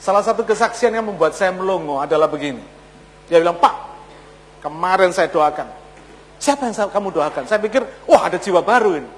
Salah 0.00 0.24
satu 0.24 0.40
kesaksian 0.40 0.96
yang 0.96 1.04
membuat 1.04 1.36
saya 1.36 1.52
melongo 1.52 2.00
adalah 2.00 2.24
begini. 2.24 2.64
Dia 3.28 3.44
bilang, 3.44 3.60
Pak, 3.60 3.74
kemarin 4.64 5.12
saya 5.12 5.28
doakan. 5.28 5.68
Siapa 6.40 6.64
yang 6.64 6.76
kamu 6.88 7.08
doakan? 7.12 7.44
Saya 7.44 7.60
pikir, 7.60 7.84
wah 8.08 8.28
ada 8.28 8.40
jiwa 8.40 8.64
baru 8.64 9.04
ini. 9.04 9.10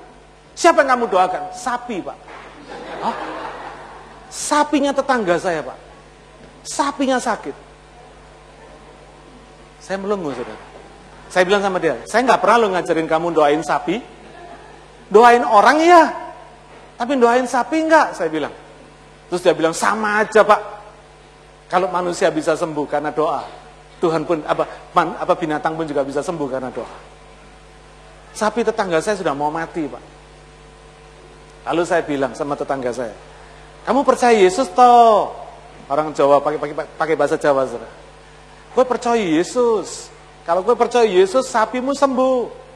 Siapa 0.54 0.82
yang 0.82 0.98
kamu 0.98 1.04
doakan? 1.14 1.42
Sapi, 1.54 2.02
Pak. 2.02 2.18
Hah? 3.02 3.45
Sapinya 4.36 4.92
tetangga 4.92 5.40
saya, 5.40 5.64
Pak. 5.64 5.78
Sapinya 6.60 7.16
sakit. 7.16 7.56
Saya 9.80 9.96
melongo, 9.96 10.36
saudara. 10.36 10.60
Saya 11.32 11.42
bilang 11.48 11.62
sama 11.64 11.80
dia, 11.82 11.96
saya 12.06 12.22
nggak 12.22 12.40
pernah 12.44 12.56
lo 12.60 12.66
ngajarin 12.76 13.08
kamu 13.08 13.26
doain 13.34 13.62
sapi. 13.64 13.98
Doain 15.10 15.42
orang 15.42 15.78
ya, 15.82 16.02
tapi 16.98 17.18
doain 17.18 17.46
sapi 17.46 17.86
enggak, 17.86 18.14
saya 18.14 18.30
bilang. 18.30 18.52
Terus 19.30 19.42
dia 19.42 19.54
bilang, 19.54 19.74
sama 19.74 20.22
aja 20.22 20.42
pak. 20.46 20.60
Kalau 21.66 21.90
manusia 21.90 22.30
bisa 22.30 22.54
sembuh 22.54 22.86
karena 22.86 23.10
doa, 23.10 23.42
Tuhan 23.98 24.22
pun, 24.22 24.38
apa, 24.46 24.92
man, 24.94 25.18
apa 25.18 25.34
binatang 25.34 25.74
pun 25.74 25.86
juga 25.86 26.06
bisa 26.06 26.22
sembuh 26.22 26.46
karena 26.46 26.70
doa. 26.70 26.94
Sapi 28.36 28.62
tetangga 28.62 29.02
saya 29.02 29.18
sudah 29.18 29.34
mau 29.34 29.50
mati 29.50 29.82
pak. 29.86 30.04
Lalu 31.66 31.82
saya 31.82 32.02
bilang 32.06 32.30
sama 32.38 32.54
tetangga 32.54 32.94
saya, 32.94 33.14
kamu 33.86 34.02
percaya 34.02 34.34
Yesus 34.34 34.66
toh? 34.74 35.30
Orang 35.86 36.10
Jawa 36.10 36.42
pakai 36.42 36.58
pakai 36.58 36.74
pakai 36.98 37.14
bahasa 37.14 37.38
Jawa, 37.38 37.62
saudara. 37.70 37.86
Gue 38.74 38.82
percaya 38.82 39.22
Yesus. 39.22 40.10
Kalau 40.42 40.66
gue 40.66 40.74
percaya 40.74 41.06
Yesus, 41.06 41.46
sapimu 41.46 41.94
sembuh. 41.94 42.66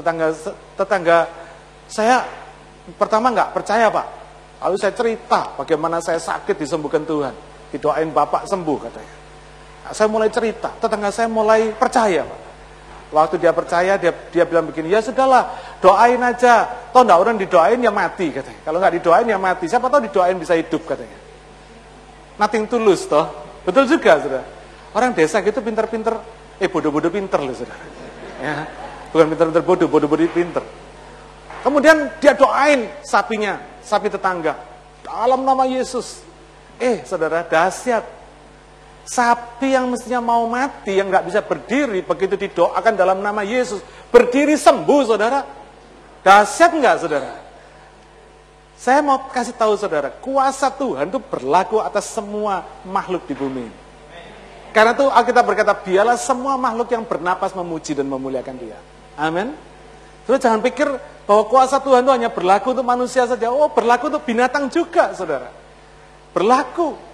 Tetangga 0.00 0.32
tetangga 0.80 1.18
saya 1.92 2.24
pertama 2.96 3.28
nggak 3.36 3.52
percaya 3.52 3.92
pak. 3.92 4.06
Lalu 4.64 4.76
saya 4.80 4.96
cerita 4.96 5.52
bagaimana 5.52 6.00
saya 6.00 6.16
sakit 6.16 6.56
disembuhkan 6.56 7.04
Tuhan. 7.04 7.36
Didoain 7.68 8.08
bapak 8.08 8.48
sembuh 8.48 8.78
katanya. 8.80 9.14
Saya 9.92 10.08
mulai 10.08 10.32
cerita, 10.32 10.72
tetangga 10.80 11.12
saya 11.12 11.28
mulai 11.28 11.76
percaya 11.76 12.24
pak. 12.24 12.47
Waktu 13.08 13.40
dia 13.40 13.56
percaya, 13.56 13.96
dia 13.96 14.12
dia 14.28 14.44
bilang 14.44 14.68
begini, 14.68 14.92
ya 14.92 15.00
sudahlah, 15.00 15.48
doain 15.80 16.20
aja. 16.20 16.68
Toh 16.92 17.00
enggak 17.00 17.18
orang 17.24 17.36
didoain 17.40 17.80
ya 17.80 17.88
mati 17.88 18.28
katanya. 18.28 18.60
Kalau 18.60 18.76
nggak 18.76 18.94
didoain 19.00 19.24
ya 19.24 19.40
mati. 19.40 19.64
Siapa 19.64 19.88
tahu 19.88 20.04
didoain 20.04 20.36
bisa 20.36 20.52
hidup 20.52 20.84
katanya. 20.84 21.16
Nothing 22.36 22.68
tulus 22.68 23.08
toh. 23.08 23.24
Betul 23.64 23.88
juga 23.88 24.20
sudah. 24.20 24.44
Orang 24.92 25.16
desa 25.16 25.40
gitu 25.40 25.64
pinter-pinter, 25.64 26.20
eh 26.60 26.68
bodoh-bodoh 26.68 27.08
pinter 27.08 27.40
loh 27.40 27.56
saudara. 27.56 27.80
Ya, 28.38 28.70
bukan 29.10 29.34
pinter-pinter 29.34 29.64
bodoh, 29.66 29.88
bodoh-bodoh 29.90 30.30
pinter. 30.30 30.62
Kemudian 31.66 32.06
dia 32.22 32.38
doain 32.38 32.86
sapinya, 33.02 33.58
sapi 33.82 34.06
tetangga. 34.06 34.54
Dalam 35.02 35.42
nama 35.42 35.66
Yesus. 35.66 36.22
Eh 36.78 37.02
saudara, 37.02 37.42
dahsyat. 37.42 38.17
Sapi 39.08 39.72
yang 39.72 39.88
mestinya 39.88 40.20
mau 40.20 40.44
mati, 40.44 41.00
yang 41.00 41.08
nggak 41.08 41.32
bisa 41.32 41.40
berdiri, 41.40 42.04
begitu 42.04 42.36
didoakan 42.36 42.92
dalam 42.92 43.24
nama 43.24 43.40
Yesus, 43.40 43.80
berdiri 44.12 44.52
sembuh, 44.52 45.00
saudara. 45.08 45.48
Dahsyat 46.20 46.76
nggak, 46.76 46.96
saudara? 47.00 47.32
Saya 48.76 49.00
mau 49.00 49.24
kasih 49.32 49.56
tahu 49.56 49.80
saudara, 49.80 50.12
kuasa 50.12 50.68
Tuhan 50.68 51.08
itu 51.08 51.16
berlaku 51.24 51.80
atas 51.80 52.12
semua 52.12 52.68
makhluk 52.84 53.24
di 53.24 53.32
bumi. 53.32 53.66
Karena 54.76 54.92
itu 54.92 55.08
Alkitab 55.08 55.44
berkata, 55.48 55.72
biarlah 55.72 56.20
semua 56.20 56.60
makhluk 56.60 56.92
yang 56.92 57.08
bernapas 57.08 57.56
memuji 57.56 57.96
dan 57.96 58.04
memuliakan 58.04 58.60
dia. 58.60 58.76
Amin. 59.16 59.56
Terus 60.28 60.38
jangan 60.44 60.60
pikir 60.60 60.84
bahwa 61.24 61.48
kuasa 61.48 61.80
Tuhan 61.80 62.04
itu 62.04 62.12
hanya 62.12 62.28
berlaku 62.28 62.76
untuk 62.76 62.84
manusia 62.84 63.24
saja. 63.24 63.48
Oh, 63.48 63.72
berlaku 63.72 64.12
untuk 64.12 64.28
binatang 64.28 64.68
juga, 64.68 65.16
saudara. 65.16 65.48
Berlaku. 66.36 67.07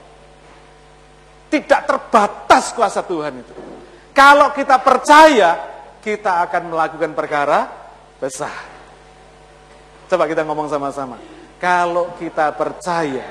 Tidak 1.54 1.80
terbatas 1.86 2.74
kuasa 2.74 3.06
Tuhan 3.06 3.38
itu. 3.38 3.54
Kalau 4.10 4.50
kita 4.50 4.82
percaya, 4.82 5.50
kita 6.02 6.42
akan 6.50 6.74
melakukan 6.74 7.14
perkara 7.14 7.70
besar. 8.18 8.66
Coba 10.10 10.26
kita 10.26 10.42
ngomong 10.42 10.66
sama-sama. 10.66 11.14
Kalau 11.62 12.18
kita 12.18 12.50
percaya, 12.58 13.22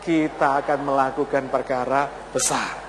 kita 0.00 0.64
akan 0.64 0.78
melakukan 0.88 1.52
perkara 1.52 2.08
besar 2.32 2.86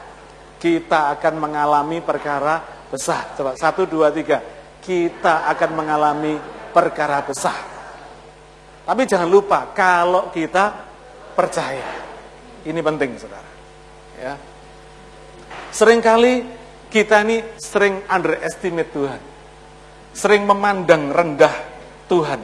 kita 0.57 1.13
akan 1.17 1.33
mengalami 1.37 2.01
perkara 2.01 2.61
besar. 2.89 3.37
Coba, 3.37 3.53
satu, 3.53 3.85
dua, 3.85 4.09
tiga. 4.09 4.41
Kita 4.81 5.45
akan 5.53 5.71
mengalami 5.77 6.37
perkara 6.73 7.21
besar. 7.21 7.61
Tapi 8.83 9.01
jangan 9.05 9.29
lupa, 9.29 9.69
kalau 9.71 10.33
kita 10.33 10.73
percaya. 11.37 11.85
Ini 12.65 12.79
penting, 12.81 13.11
saudara. 13.21 13.49
Ya. 14.17 14.33
Seringkali 15.71 16.33
kita 16.87 17.23
ini 17.27 17.43
sering 17.59 18.03
underestimate 18.07 18.91
Tuhan. 18.91 19.21
Sering 20.15 20.43
memandang 20.47 21.11
rendah 21.11 21.55
Tuhan. 22.07 22.41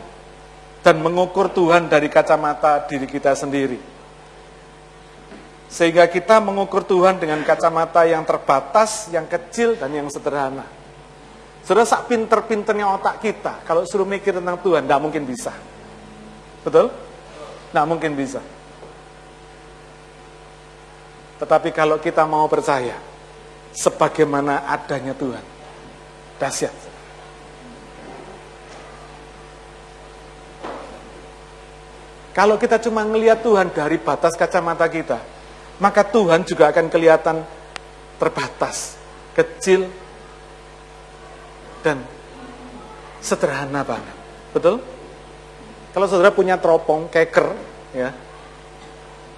Dan 0.83 0.99
mengukur 0.99 1.47
Tuhan 1.47 1.87
dari 1.87 2.11
kacamata 2.11 2.83
diri 2.83 3.07
kita 3.07 3.31
sendiri. 3.39 3.79
Sehingga 5.71 6.05
kita 6.11 6.43
mengukur 6.43 6.83
Tuhan 6.85 7.17
dengan 7.17 7.41
kacamata 7.41 8.03
yang 8.05 8.27
terbatas, 8.27 9.09
yang 9.09 9.25
kecil, 9.25 9.79
dan 9.79 9.89
yang 9.95 10.05
sederhana. 10.11 10.67
Sudah 11.63 11.87
sak 11.87 12.11
pinter-pinternya 12.11 12.83
otak 12.99 13.23
kita, 13.23 13.63
kalau 13.63 13.87
suruh 13.87 14.03
mikir 14.03 14.35
tentang 14.35 14.59
Tuhan, 14.59 14.83
tidak 14.83 14.99
mungkin 14.99 15.23
bisa. 15.23 15.55
Betul? 16.61 16.91
Tidak 17.71 17.85
mungkin 17.87 18.11
bisa. 18.19 18.43
Tetapi 21.39 21.71
kalau 21.71 21.97
kita 22.03 22.27
mau 22.27 22.45
percaya, 22.51 22.99
sebagaimana 23.73 24.69
adanya 24.69 25.17
Tuhan, 25.17 25.43
dahsyat. 26.37 26.75
Kalau 32.33 32.57
kita 32.57 32.81
cuma 32.81 33.05
melihat 33.05 33.45
Tuhan 33.45 33.69
dari 33.69 34.01
batas 34.01 34.33
kacamata 34.33 34.89
kita, 34.89 35.21
maka 35.77 36.01
Tuhan 36.01 36.41
juga 36.41 36.73
akan 36.73 36.89
kelihatan 36.89 37.45
terbatas, 38.17 38.97
kecil, 39.37 39.85
dan 41.85 42.01
sederhana 43.21 43.85
banget. 43.85 44.17
Betul? 44.49 44.81
Kalau 45.93 46.09
saudara 46.09 46.33
punya 46.33 46.57
teropong, 46.57 47.05
keker, 47.05 47.53
ya, 47.93 48.09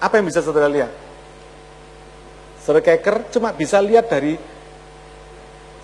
apa 0.00 0.14
yang 0.16 0.24
bisa 0.24 0.40
saudara 0.40 0.72
lihat? 0.72 1.05
Saudara 2.66 2.82
keker 2.82 3.30
cuma 3.30 3.54
bisa 3.54 3.78
lihat 3.78 4.10
dari 4.10 4.34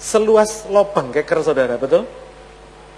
seluas 0.02 0.66
lubang 0.66 1.14
keker 1.14 1.38
saudara, 1.46 1.78
betul? 1.78 2.02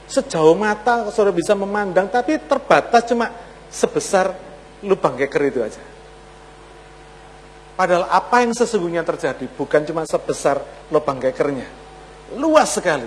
Sejauh 0.08 0.56
mata 0.56 1.12
saudara 1.12 1.36
bisa 1.36 1.52
memandang, 1.52 2.08
tapi 2.08 2.40
terbatas 2.40 3.04
cuma 3.04 3.28
sebesar 3.68 4.32
lubang 4.80 5.20
keker 5.20 5.42
itu 5.52 5.60
aja. 5.60 5.84
Padahal 7.76 8.08
apa 8.08 8.40
yang 8.40 8.56
sesungguhnya 8.56 9.04
terjadi 9.04 9.50
bukan 9.52 9.84
cuma 9.84 10.08
sebesar 10.08 10.88
lubang 10.88 11.20
kekernya. 11.20 11.84
luas 12.40 12.80
sekali. 12.80 13.06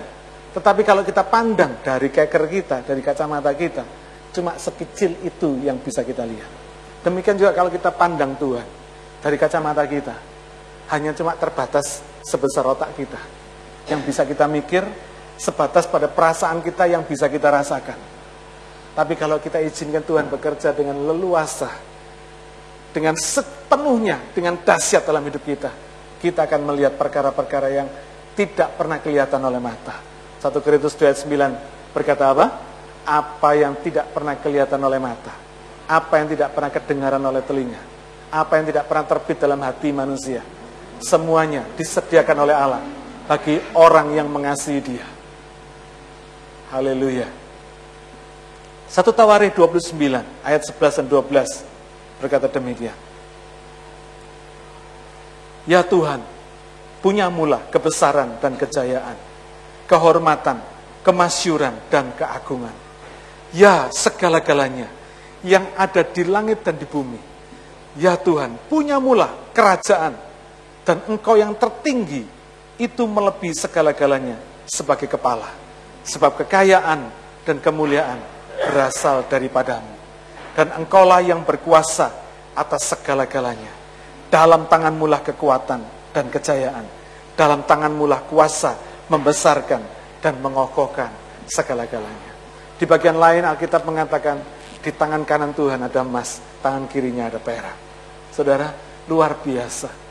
Tetapi 0.54 0.86
kalau 0.86 1.02
kita 1.02 1.26
pandang 1.26 1.82
dari 1.82 2.08
keker 2.08 2.44
kita, 2.46 2.76
dari 2.86 3.02
kacamata 3.02 3.50
kita, 3.50 3.82
cuma 4.30 4.54
sekecil 4.54 5.26
itu 5.26 5.58
yang 5.66 5.82
bisa 5.82 6.06
kita 6.06 6.22
lihat. 6.22 6.50
Demikian 7.02 7.34
juga 7.34 7.50
kalau 7.50 7.66
kita 7.66 7.90
pandang 7.90 8.38
Tuhan 8.38 8.62
dari 9.18 9.36
kacamata 9.36 9.82
kita, 9.90 10.14
hanya 10.88 11.12
cuma 11.12 11.36
terbatas 11.36 12.00
sebesar 12.24 12.64
otak 12.64 12.96
kita. 12.96 13.20
Yang 13.88 14.00
bisa 14.08 14.22
kita 14.28 14.44
mikir 14.48 14.84
sebatas 15.38 15.86
pada 15.86 16.10
perasaan 16.10 16.60
kita 16.60 16.88
yang 16.90 17.06
bisa 17.06 17.30
kita 17.30 17.48
rasakan. 17.48 17.96
Tapi 18.98 19.14
kalau 19.14 19.38
kita 19.38 19.62
izinkan 19.62 20.02
Tuhan 20.02 20.26
bekerja 20.26 20.74
dengan 20.74 20.98
leluasa, 20.98 21.70
dengan 22.90 23.14
sepenuhnya, 23.14 24.18
dengan 24.34 24.58
dahsyat 24.58 25.06
dalam 25.06 25.22
hidup 25.22 25.46
kita, 25.46 25.70
kita 26.18 26.50
akan 26.50 26.66
melihat 26.66 26.98
perkara-perkara 26.98 27.68
yang 27.70 27.88
tidak 28.34 28.74
pernah 28.74 28.98
kelihatan 28.98 29.38
oleh 29.38 29.62
mata. 29.62 29.94
1 30.42 30.50
Korintus 30.62 30.98
2 30.98 31.06
ayat 31.06 31.18
9 31.22 31.94
berkata 31.94 32.34
apa? 32.34 32.46
Apa 33.06 33.54
yang 33.54 33.78
tidak 33.80 34.10
pernah 34.10 34.34
kelihatan 34.34 34.82
oleh 34.82 34.98
mata, 34.98 35.32
apa 35.86 36.14
yang 36.18 36.28
tidak 36.34 36.52
pernah 36.52 36.70
kedengaran 36.74 37.22
oleh 37.22 37.42
telinga, 37.46 37.80
apa 38.34 38.52
yang 38.60 38.66
tidak 38.68 38.84
pernah 38.90 39.04
terbit 39.06 39.38
dalam 39.40 39.60
hati 39.62 39.88
manusia, 39.94 40.42
semuanya 41.00 41.64
disediakan 41.76 42.48
oleh 42.48 42.56
Allah 42.56 42.82
bagi 43.28 43.60
orang 43.76 44.16
yang 44.16 44.28
mengasihi 44.28 44.80
dia. 44.80 45.06
Haleluya. 46.72 47.28
Satu 48.88 49.12
Tawarikh 49.12 49.52
29 49.52 49.92
ayat 50.44 50.62
11 50.64 51.04
dan 51.04 51.06
12 51.08 52.24
berkata 52.24 52.48
demikian. 52.48 52.96
Ya 55.68 55.84
Tuhan, 55.84 56.24
punya 57.04 57.28
mula 57.28 57.60
kebesaran 57.68 58.40
dan 58.40 58.56
kejayaan, 58.56 59.16
kehormatan, 59.84 60.64
kemasyuran 61.04 61.76
dan 61.92 62.08
keagungan. 62.16 62.72
Ya 63.52 63.92
segala-galanya 63.92 64.88
yang 65.44 65.68
ada 65.76 66.00
di 66.00 66.24
langit 66.24 66.64
dan 66.64 66.80
di 66.80 66.88
bumi. 66.88 67.20
Ya 68.00 68.16
Tuhan, 68.16 68.56
punya 68.72 68.96
mula 68.96 69.28
kerajaan 69.52 70.27
dan 70.88 71.04
engkau 71.04 71.36
yang 71.36 71.52
tertinggi 71.52 72.24
itu 72.80 73.04
melebihi 73.04 73.52
segala-galanya 73.52 74.40
sebagai 74.64 75.04
kepala. 75.04 75.52
Sebab 76.08 76.40
kekayaan 76.40 77.12
dan 77.44 77.60
kemuliaan 77.60 78.16
berasal 78.72 79.28
daripadamu. 79.28 79.92
Dan 80.56 80.72
engkaulah 80.80 81.20
yang 81.20 81.44
berkuasa 81.44 82.08
atas 82.56 82.88
segala-galanya. 82.88 83.68
Dalam 84.32 84.64
tanganmu 84.64 85.04
lah 85.04 85.20
kekuatan 85.20 85.84
dan 86.16 86.26
kejayaan. 86.32 86.88
Dalam 87.36 87.68
tanganmu 87.68 88.08
lah 88.08 88.24
kuasa 88.24 88.72
membesarkan 89.12 89.84
dan 90.24 90.40
mengokohkan 90.40 91.12
segala-galanya. 91.52 92.32
Di 92.80 92.88
bagian 92.88 93.20
lain 93.20 93.44
Alkitab 93.44 93.84
mengatakan, 93.84 94.40
di 94.80 94.88
tangan 94.88 95.28
kanan 95.28 95.52
Tuhan 95.52 95.84
ada 95.84 96.00
emas, 96.00 96.40
tangan 96.64 96.88
kirinya 96.88 97.28
ada 97.28 97.36
perak. 97.36 97.76
Saudara, 98.32 98.72
luar 99.04 99.36
biasa 99.44 100.07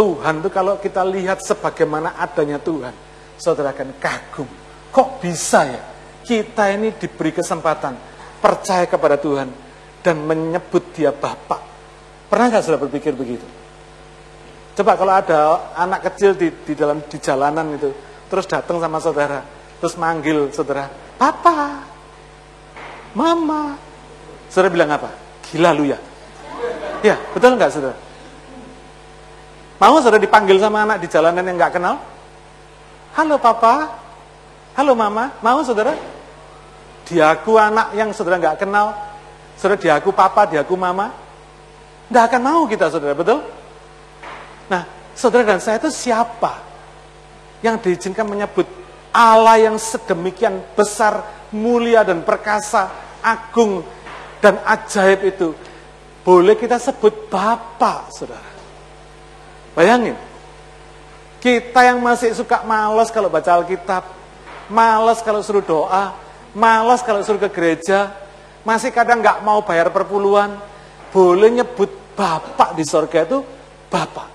Tuhan 0.00 0.40
itu 0.40 0.48
kalau 0.48 0.80
kita 0.80 1.04
lihat 1.04 1.44
sebagaimana 1.44 2.16
adanya 2.16 2.56
Tuhan, 2.56 2.96
saudara 3.36 3.76
akan 3.76 4.00
kagum. 4.00 4.48
Kok 4.88 5.20
bisa 5.20 5.68
ya? 5.68 5.82
Kita 6.24 6.72
ini 6.72 6.96
diberi 6.96 7.36
kesempatan 7.36 8.00
percaya 8.40 8.88
kepada 8.88 9.20
Tuhan 9.20 9.52
dan 10.00 10.16
menyebut 10.24 10.96
dia 10.96 11.12
Bapak. 11.12 11.60
Pernah 12.32 12.48
nggak 12.48 12.62
saudara 12.64 12.80
berpikir 12.88 13.12
begitu? 13.12 13.44
Coba 14.72 14.96
kalau 14.96 15.12
ada 15.12 15.68
anak 15.76 16.08
kecil 16.08 16.32
di, 16.32 16.48
di 16.48 16.72
dalam 16.72 17.04
di 17.04 17.20
jalanan 17.20 17.76
itu, 17.76 17.92
terus 18.32 18.48
datang 18.48 18.80
sama 18.80 19.04
saudara, 19.04 19.44
terus 19.84 20.00
manggil 20.00 20.48
saudara, 20.48 20.88
Papa, 21.20 21.84
Mama. 23.12 23.76
Saudara 24.48 24.72
bilang 24.72 24.96
apa? 24.96 25.12
Gila 25.44 25.76
lu 25.76 25.92
ya? 25.92 26.00
Ya, 27.04 27.20
betul 27.36 27.60
nggak 27.60 27.68
saudara? 27.68 28.09
Mau 29.80 29.96
saudara 30.04 30.20
dipanggil 30.20 30.60
sama 30.60 30.84
anak 30.84 31.00
di 31.00 31.08
jalanan 31.08 31.40
yang 31.40 31.56
nggak 31.56 31.80
kenal? 31.80 31.96
Halo 33.16 33.40
papa, 33.40 33.96
halo 34.76 34.92
mama, 34.92 35.32
mau 35.40 35.64
saudara? 35.64 35.96
Diaku 37.08 37.56
anak 37.56 37.96
yang 37.96 38.12
saudara 38.12 38.36
nggak 38.36 38.60
kenal, 38.60 38.92
saudara 39.56 39.80
diaku 39.80 40.12
papa, 40.12 40.44
diaku 40.52 40.76
mama, 40.76 41.16
nggak 42.12 42.24
akan 42.28 42.40
mau 42.44 42.62
kita 42.68 42.92
saudara, 42.92 43.16
betul? 43.16 43.40
Nah, 44.68 44.84
saudara 45.16 45.56
dan 45.56 45.64
saya 45.64 45.80
itu 45.80 45.88
siapa 45.88 46.60
yang 47.64 47.80
diizinkan 47.80 48.28
menyebut 48.28 48.68
Allah 49.16 49.64
yang 49.64 49.80
sedemikian 49.80 50.60
besar, 50.76 51.24
mulia 51.56 52.04
dan 52.04 52.20
perkasa, 52.20 53.16
agung 53.24 53.80
dan 54.44 54.60
ajaib 54.60 55.24
itu? 55.24 55.56
Boleh 56.20 56.52
kita 56.60 56.76
sebut 56.76 57.32
Bapak, 57.32 58.12
saudara. 58.12 58.49
Bayangin, 59.70 60.18
kita 61.38 61.80
yang 61.86 62.02
masih 62.02 62.34
suka 62.34 62.66
malas 62.66 63.08
kalau 63.08 63.30
baca 63.30 63.48
Alkitab, 63.54 64.02
malas 64.66 65.22
kalau 65.22 65.40
suruh 65.40 65.62
doa, 65.62 66.14
malas 66.52 67.00
kalau 67.06 67.22
suruh 67.22 67.38
ke 67.38 67.50
gereja, 67.50 68.10
masih 68.66 68.90
kadang 68.90 69.22
nggak 69.22 69.46
mau 69.46 69.62
bayar 69.62 69.88
perpuluhan, 69.94 70.58
boleh 71.14 71.62
nyebut 71.62 71.90
Bapak 72.18 72.76
di 72.76 72.84
sorga 72.84 73.24
itu 73.24 73.40
Bapak. 73.88 74.28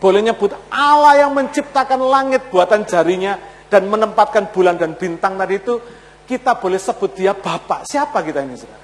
Boleh 0.00 0.24
nyebut 0.24 0.54
Allah 0.72 1.26
yang 1.26 1.34
menciptakan 1.34 2.00
langit 2.00 2.48
buatan 2.48 2.88
jarinya 2.88 3.36
dan 3.68 3.84
menempatkan 3.90 4.48
bulan 4.54 4.80
dan 4.80 4.96
bintang 4.96 5.36
tadi 5.36 5.60
itu, 5.60 5.76
kita 6.24 6.56
boleh 6.56 6.80
sebut 6.80 7.10
dia 7.12 7.36
Bapak. 7.36 7.84
Siapa 7.84 8.22
kita 8.24 8.40
ini 8.46 8.56
saudara? 8.56 8.79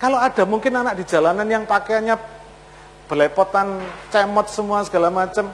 Kalau 0.00 0.16
ada 0.16 0.48
mungkin 0.48 0.72
anak 0.72 0.96
di 0.96 1.04
jalanan 1.04 1.44
yang 1.44 1.68
pakaiannya 1.68 2.16
belepotan, 3.04 3.84
cemot 4.08 4.48
semua 4.48 4.80
segala 4.80 5.12
macam, 5.12 5.52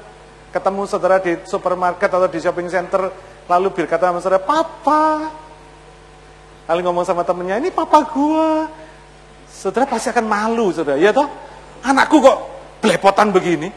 ketemu 0.54 0.82
saudara 0.86 1.18
di 1.18 1.34
supermarket 1.42 2.06
atau 2.06 2.30
di 2.30 2.38
shopping 2.38 2.70
center, 2.70 3.10
lalu 3.50 3.74
berkata 3.74 4.06
sama 4.06 4.22
saudara, 4.22 4.46
Papa. 4.46 5.34
Lalu 6.66 6.80
ngomong 6.82 7.06
sama 7.06 7.22
temennya, 7.22 7.62
ini 7.62 7.70
papa 7.70 8.02
gua. 8.10 8.66
Saudara 9.46 9.86
pasti 9.86 10.10
akan 10.10 10.26
malu, 10.26 10.74
saudara. 10.74 10.98
Ya 10.98 11.14
toh? 11.14 11.30
Anakku 11.86 12.18
kok 12.18 12.38
belepotan 12.82 13.30
begini? 13.30 13.70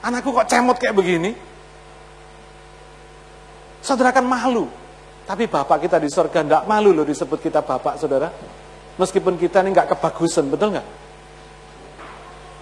Anakku 0.00 0.32
kok 0.32 0.48
cemot 0.48 0.80
kayak 0.80 0.96
begini? 0.96 1.36
Saudara 3.84 4.16
akan 4.16 4.24
malu. 4.24 4.64
Tapi 5.28 5.44
bapak 5.48 5.84
kita 5.84 5.96
di 6.00 6.08
surga 6.08 6.44
tidak 6.44 6.64
malu 6.64 6.96
loh 6.96 7.04
disebut 7.04 7.40
kita 7.40 7.60
bapak, 7.60 8.00
saudara. 8.00 8.28
Meskipun 8.94 9.34
kita 9.34 9.62
ini 9.66 9.74
nggak 9.74 9.96
kebagusan, 9.96 10.46
betul 10.50 10.74
nggak? 10.74 10.86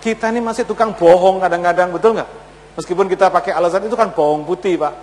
Kita 0.00 0.32
ini 0.32 0.40
masih 0.40 0.64
tukang 0.64 0.96
bohong 0.96 1.38
kadang-kadang, 1.38 1.92
betul 1.92 2.16
nggak? 2.16 2.30
Meskipun 2.74 3.06
kita 3.06 3.28
pakai 3.28 3.52
alasan 3.52 3.84
itu 3.84 3.94
kan 3.94 4.10
bohong 4.16 4.48
putih, 4.48 4.80
Pak. 4.80 4.94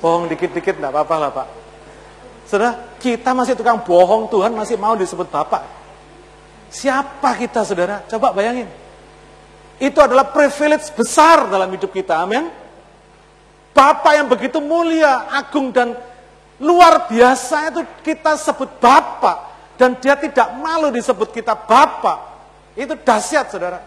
Bohong 0.00 0.32
dikit-dikit 0.32 0.80
nggak 0.80 0.92
apa-apa 0.92 1.16
lah, 1.20 1.30
Pak. 1.30 1.48
Saudara, 2.48 2.96
kita 2.96 3.36
masih 3.36 3.58
tukang 3.58 3.82
bohong, 3.84 4.32
Tuhan 4.32 4.54
masih 4.56 4.80
mau 4.80 4.96
disebut 4.96 5.28
Bapak. 5.28 5.66
Siapa 6.72 7.36
kita, 7.36 7.66
saudara? 7.66 8.06
Coba 8.08 8.32
bayangin. 8.32 8.70
Itu 9.76 10.00
adalah 10.00 10.32
privilege 10.32 10.88
besar 10.96 11.52
dalam 11.52 11.68
hidup 11.68 11.92
kita, 11.92 12.16
amin. 12.16 12.48
Bapak 13.76 14.12
yang 14.16 14.26
begitu 14.32 14.56
mulia, 14.56 15.28
agung, 15.28 15.68
dan 15.68 15.92
luar 16.56 17.12
biasa 17.12 17.76
itu 17.76 17.84
kita 18.00 18.40
sebut 18.40 18.80
Bapak. 18.80 19.55
Dan 19.76 20.00
dia 20.00 20.16
tidak 20.16 20.56
malu 20.56 20.88
disebut 20.88 21.36
kita 21.36 21.52
Bapak. 21.52 22.18
Itu 22.72 22.96
dahsyat 22.96 23.52
saudara. 23.52 23.80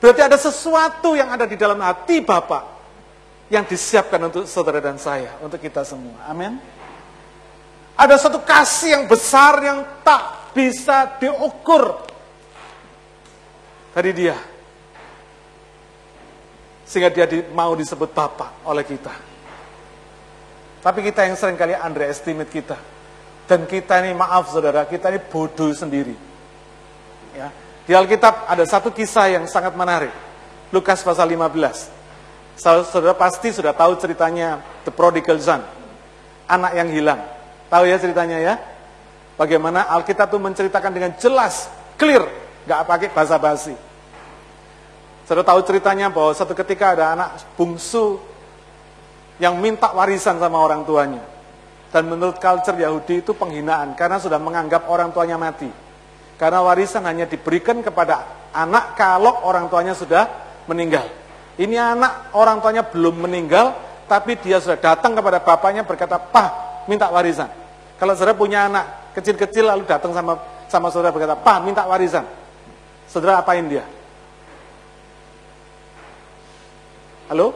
Berarti 0.00 0.20
ada 0.24 0.36
sesuatu 0.40 1.16
yang 1.16 1.32
ada 1.32 1.44
di 1.44 1.56
dalam 1.56 1.76
hati 1.84 2.24
Bapak. 2.24 2.76
Yang 3.52 3.76
disiapkan 3.76 4.20
untuk 4.26 4.48
saudara 4.48 4.80
dan 4.80 4.96
saya. 4.96 5.36
Untuk 5.44 5.60
kita 5.60 5.84
semua. 5.84 6.16
Amin. 6.24 6.56
Ada 7.96 8.16
satu 8.20 8.40
kasih 8.40 8.96
yang 8.96 9.04
besar 9.04 9.60
yang 9.60 9.84
tak 10.00 10.52
bisa 10.56 11.20
diukur. 11.20 12.00
Dari 13.92 14.12
dia. 14.16 14.36
Sehingga 16.88 17.12
dia 17.12 17.28
mau 17.52 17.76
disebut 17.76 18.16
Bapak 18.16 18.64
oleh 18.64 18.84
kita. 18.84 19.12
Tapi 20.80 21.04
kita 21.04 21.28
yang 21.28 21.36
sering 21.36 21.56
kali 21.60 21.76
underestimate 21.76 22.48
kita 22.48 22.95
dan 23.46 23.62
kita 23.64 24.02
ini 24.02 24.14
maaf 24.14 24.50
saudara, 24.50 24.82
kita 24.86 25.10
ini 25.14 25.22
bodoh 25.22 25.70
sendiri. 25.70 26.14
Ya. 27.34 27.48
Di 27.86 27.94
Alkitab 27.94 28.50
ada 28.50 28.66
satu 28.66 28.90
kisah 28.90 29.30
yang 29.38 29.46
sangat 29.46 29.70
menarik. 29.78 30.10
Lukas 30.74 31.06
pasal 31.06 31.30
15. 31.30 31.86
Saudara 32.58 33.14
pasti 33.14 33.54
sudah 33.54 33.70
tahu 33.70 33.94
ceritanya 34.02 34.58
The 34.82 34.90
Prodigal 34.90 35.38
Son. 35.38 35.62
Anak 36.50 36.72
yang 36.74 36.90
hilang. 36.90 37.22
Tahu 37.70 37.86
ya 37.86 37.96
ceritanya 38.02 38.38
ya? 38.42 38.54
Bagaimana 39.38 39.86
Alkitab 39.94 40.32
itu 40.32 40.38
menceritakan 40.42 40.90
dengan 40.90 41.12
jelas, 41.20 41.70
clear, 41.94 42.26
nggak 42.66 42.82
pakai 42.88 43.08
basa-basi. 43.14 43.76
Saudara 45.28 45.46
tahu 45.46 45.60
ceritanya 45.62 46.10
bahwa 46.10 46.32
satu 46.34 46.56
ketika 46.56 46.98
ada 46.98 47.12
anak 47.14 47.42
bungsu 47.54 48.18
yang 49.36 49.60
minta 49.60 49.92
warisan 49.92 50.40
sama 50.40 50.56
orang 50.58 50.82
tuanya. 50.88 51.35
Dan 51.94 52.10
menurut 52.10 52.36
culture 52.42 52.76
Yahudi 52.76 53.22
itu 53.22 53.32
penghinaan 53.32 53.94
karena 53.94 54.18
sudah 54.18 54.36
menganggap 54.36 54.90
orang 54.90 55.14
tuanya 55.14 55.38
mati. 55.38 55.70
Karena 56.36 56.60
warisan 56.60 57.06
hanya 57.08 57.24
diberikan 57.24 57.80
kepada 57.80 58.48
anak 58.52 58.98
kalau 58.98 59.46
orang 59.46 59.72
tuanya 59.72 59.96
sudah 59.96 60.28
meninggal. 60.68 61.08
Ini 61.56 61.96
anak 61.96 62.36
orang 62.36 62.60
tuanya 62.60 62.84
belum 62.84 63.24
meninggal, 63.24 63.72
tapi 64.04 64.36
dia 64.36 64.60
sudah 64.60 64.76
datang 64.76 65.16
kepada 65.16 65.40
bapaknya 65.40 65.88
berkata, 65.88 66.20
"Pah, 66.20 66.84
minta 66.84 67.08
warisan." 67.08 67.48
Kalau 67.96 68.12
saudara 68.12 68.36
punya 68.36 68.68
anak 68.68 69.16
kecil-kecil 69.16 69.64
lalu 69.64 69.88
datang 69.88 70.12
sama 70.12 70.36
sama 70.68 70.92
saudara 70.92 71.16
berkata, 71.16 71.32
"Pah, 71.40 71.64
minta 71.64 71.88
warisan." 71.88 72.28
Saudara 73.08 73.40
apain 73.40 73.64
dia? 73.64 73.86
Halo? 77.32 77.54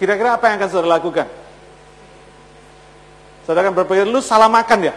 Kira-kira 0.00 0.38
apa 0.38 0.48
yang 0.48 0.56
akan 0.58 0.68
saudara 0.70 0.96
lakukan? 0.96 1.28
Saudara 3.46 3.70
akan 3.70 3.78
berpikir, 3.78 4.10
lu 4.10 4.18
salah 4.18 4.50
makan 4.50 4.90
ya? 4.90 4.94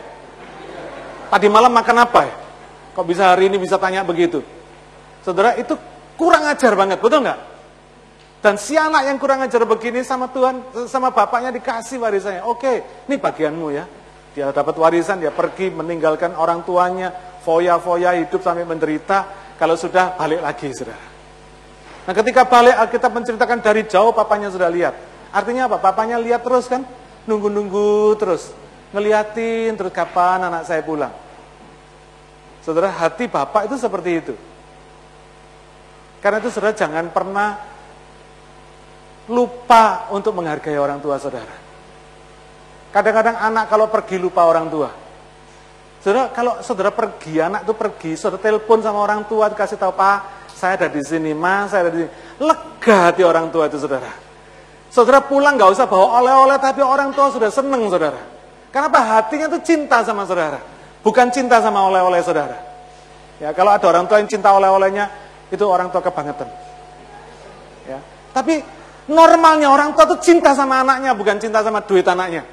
Tadi 1.30 1.46
malam 1.46 1.70
makan 1.70 1.98
apa 2.02 2.26
ya? 2.26 2.36
Kok 2.98 3.06
bisa 3.06 3.30
hari 3.30 3.46
ini 3.46 3.62
bisa 3.62 3.78
tanya 3.78 4.02
begitu? 4.02 4.42
Saudara, 5.22 5.54
itu 5.62 5.78
kurang 6.18 6.50
ajar 6.50 6.74
banget, 6.74 6.98
betul 6.98 7.22
nggak? 7.22 7.40
Dan 8.42 8.58
si 8.58 8.74
anak 8.74 9.06
yang 9.06 9.22
kurang 9.22 9.46
ajar 9.46 9.62
begini 9.70 10.02
sama 10.02 10.34
Tuhan, 10.34 10.66
sama 10.90 11.14
bapaknya 11.14 11.54
dikasih 11.54 12.02
warisannya. 12.02 12.42
Oke, 12.42 13.06
ini 13.06 13.22
bagianmu 13.22 13.70
ya. 13.70 13.86
Dia 14.34 14.50
dapat 14.50 14.74
warisan, 14.82 15.22
dia 15.22 15.30
pergi 15.30 15.70
meninggalkan 15.70 16.34
orang 16.34 16.66
tuanya, 16.66 17.14
foya-foya 17.46 18.18
hidup 18.18 18.42
sampai 18.42 18.66
menderita. 18.66 19.30
Kalau 19.62 19.78
sudah 19.78 20.18
balik 20.18 20.42
lagi, 20.42 20.74
saudara. 20.74 21.06
Nah 22.10 22.14
ketika 22.18 22.42
balik 22.50 22.74
Alkitab 22.74 23.12
menceritakan 23.14 23.62
dari 23.62 23.86
jauh 23.86 24.10
papanya 24.10 24.50
sudah 24.50 24.72
lihat. 24.72 24.98
Artinya 25.30 25.70
apa? 25.70 25.78
Papanya 25.78 26.18
lihat 26.18 26.42
terus 26.42 26.66
kan? 26.66 26.82
Nunggu-nunggu 27.30 28.18
terus. 28.18 28.50
Ngeliatin 28.89 29.78
terus 29.78 29.94
kapan 29.94 30.50
anak 30.50 30.65
saya 30.65 30.82
pulang. 30.82 31.13
Saudara, 32.65 32.89
hati 32.89 33.30
bapak 33.30 33.70
itu 33.70 33.78
seperti 33.78 34.12
itu. 34.18 34.34
Karena 36.20 36.42
itu 36.42 36.50
saudara 36.50 36.74
jangan 36.74 37.08
pernah 37.13 37.56
lupa 39.30 40.10
untuk 40.10 40.34
menghargai 40.34 40.76
orang 40.76 40.98
tua 40.98 41.22
saudara. 41.22 41.56
Kadang-kadang 42.89 43.38
anak 43.38 43.70
kalau 43.70 43.88
pergi 43.88 44.18
lupa 44.18 44.50
orang 44.50 44.68
tua. 44.68 44.89
Saudara, 46.02 46.34
kalau 46.34 46.60
saudara 46.65 46.89
pergi, 46.89 47.44
anak 47.44 47.68
itu 47.68 47.74
pergi, 47.76 48.12
saudara 48.18 48.42
telepon 48.42 48.80
sama 48.82 49.04
orang 49.04 49.28
tua, 49.28 49.52
dikasih 49.52 49.76
tahu, 49.78 49.94
Pak, 49.94 50.50
saya 50.56 50.80
ada 50.80 50.88
di 50.88 51.04
sini, 51.04 51.36
mas, 51.36 51.76
saya 51.76 51.88
ada 51.88 51.92
di 51.92 52.08
sini. 52.08 52.12
Lega 52.39 52.98
hati 53.12 53.22
orang 53.22 53.52
tua 53.52 53.68
itu, 53.68 53.76
saudara. 53.76 54.29
Saudara 54.89 55.21
pulang 55.21 55.54
nggak 55.54 55.69
usah 55.69 55.86
bawa 55.86 56.21
oleh-oleh, 56.21 56.58
tapi 56.58 56.82
orang 56.82 57.13
tua 57.13 57.30
sudah 57.30 57.54
seneng, 57.54 57.86
saudara. 57.93 58.17
Kenapa? 58.73 59.02
Hatinya 59.02 59.45
itu 59.54 59.62
cinta 59.62 60.02
sama 60.02 60.25
saudara. 60.25 60.58
Bukan 61.06 61.30
cinta 61.30 61.62
sama 61.62 61.86
oleh-oleh 61.89 62.21
saudara. 62.25 62.58
Ya, 63.38 63.54
kalau 63.54 63.71
ada 63.71 63.86
orang 63.86 64.10
tua 64.10 64.17
yang 64.19 64.28
cinta 64.28 64.49
oleh-olehnya, 64.49 65.10
itu 65.54 65.62
orang 65.63 65.93
tua 65.93 66.02
kebangetan. 66.02 66.49
Ya. 67.86 68.02
Tapi 68.34 68.62
normalnya 69.10 69.69
orang 69.69 69.93
tua 69.93 70.10
itu 70.10 70.17
cinta 70.34 70.58
sama 70.58 70.82
anaknya, 70.82 71.13
bukan 71.13 71.38
cinta 71.38 71.62
sama 71.62 71.86
duit 71.86 72.06
anaknya. 72.06 72.45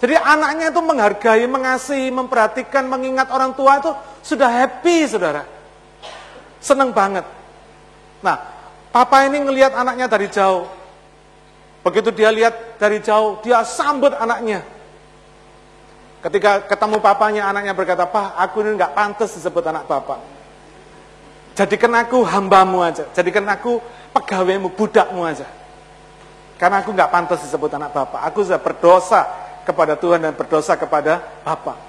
Jadi 0.00 0.16
anaknya 0.16 0.72
itu 0.72 0.80
menghargai, 0.80 1.44
mengasihi, 1.44 2.08
memperhatikan, 2.08 2.88
mengingat 2.88 3.28
orang 3.28 3.52
tua 3.52 3.84
itu 3.84 3.92
sudah 4.24 4.48
happy, 4.48 5.04
saudara. 5.04 5.44
Seneng 6.56 6.94
banget. 6.96 7.28
Nah, 8.24 8.59
papa 8.90 9.26
ini 9.26 9.42
ngelihat 9.42 9.72
anaknya 9.74 10.06
dari 10.10 10.26
jauh. 10.30 10.66
Begitu 11.80 12.12
dia 12.12 12.28
lihat 12.28 12.76
dari 12.76 13.00
jauh, 13.00 13.40
dia 13.40 13.64
sambut 13.64 14.12
anaknya. 14.12 14.60
Ketika 16.20 16.68
ketemu 16.68 17.00
papanya, 17.00 17.48
anaknya 17.48 17.72
berkata, 17.72 18.04
Pak, 18.04 18.36
aku 18.36 18.60
ini 18.60 18.76
nggak 18.76 18.92
pantas 18.92 19.32
disebut 19.32 19.64
anak 19.64 19.88
bapak. 19.88 20.20
Jadikan 21.56 21.96
aku 21.96 22.20
hambamu 22.28 22.84
aja. 22.84 23.08
Jadikan 23.16 23.48
aku 23.48 23.80
pegawaimu, 24.12 24.68
budakmu 24.76 25.24
aja. 25.24 25.48
Karena 26.60 26.84
aku 26.84 26.92
nggak 26.92 27.08
pantas 27.08 27.40
disebut 27.40 27.72
anak 27.72 27.96
bapak. 27.96 28.20
Aku 28.28 28.44
sudah 28.44 28.60
berdosa 28.60 29.24
kepada 29.64 29.96
Tuhan 29.96 30.20
dan 30.20 30.36
berdosa 30.36 30.76
kepada 30.76 31.24
bapak. 31.40 31.80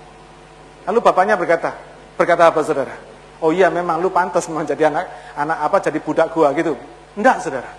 Lalu 0.87 0.99
bapaknya 1.03 1.35
berkata, 1.35 1.75
berkata 2.15 2.47
apa 2.47 2.63
saudara? 2.63 3.11
oh 3.41 3.49
iya 3.49 3.67
memang 3.73 3.97
lu 3.99 4.13
pantas 4.13 4.45
menjadi 4.45 4.87
anak 4.87 5.09
anak 5.33 5.57
apa 5.65 5.77
jadi 5.81 5.99
budak 5.99 6.29
gua 6.31 6.53
gitu. 6.53 6.77
Enggak, 7.17 7.43
Saudara. 7.43 7.71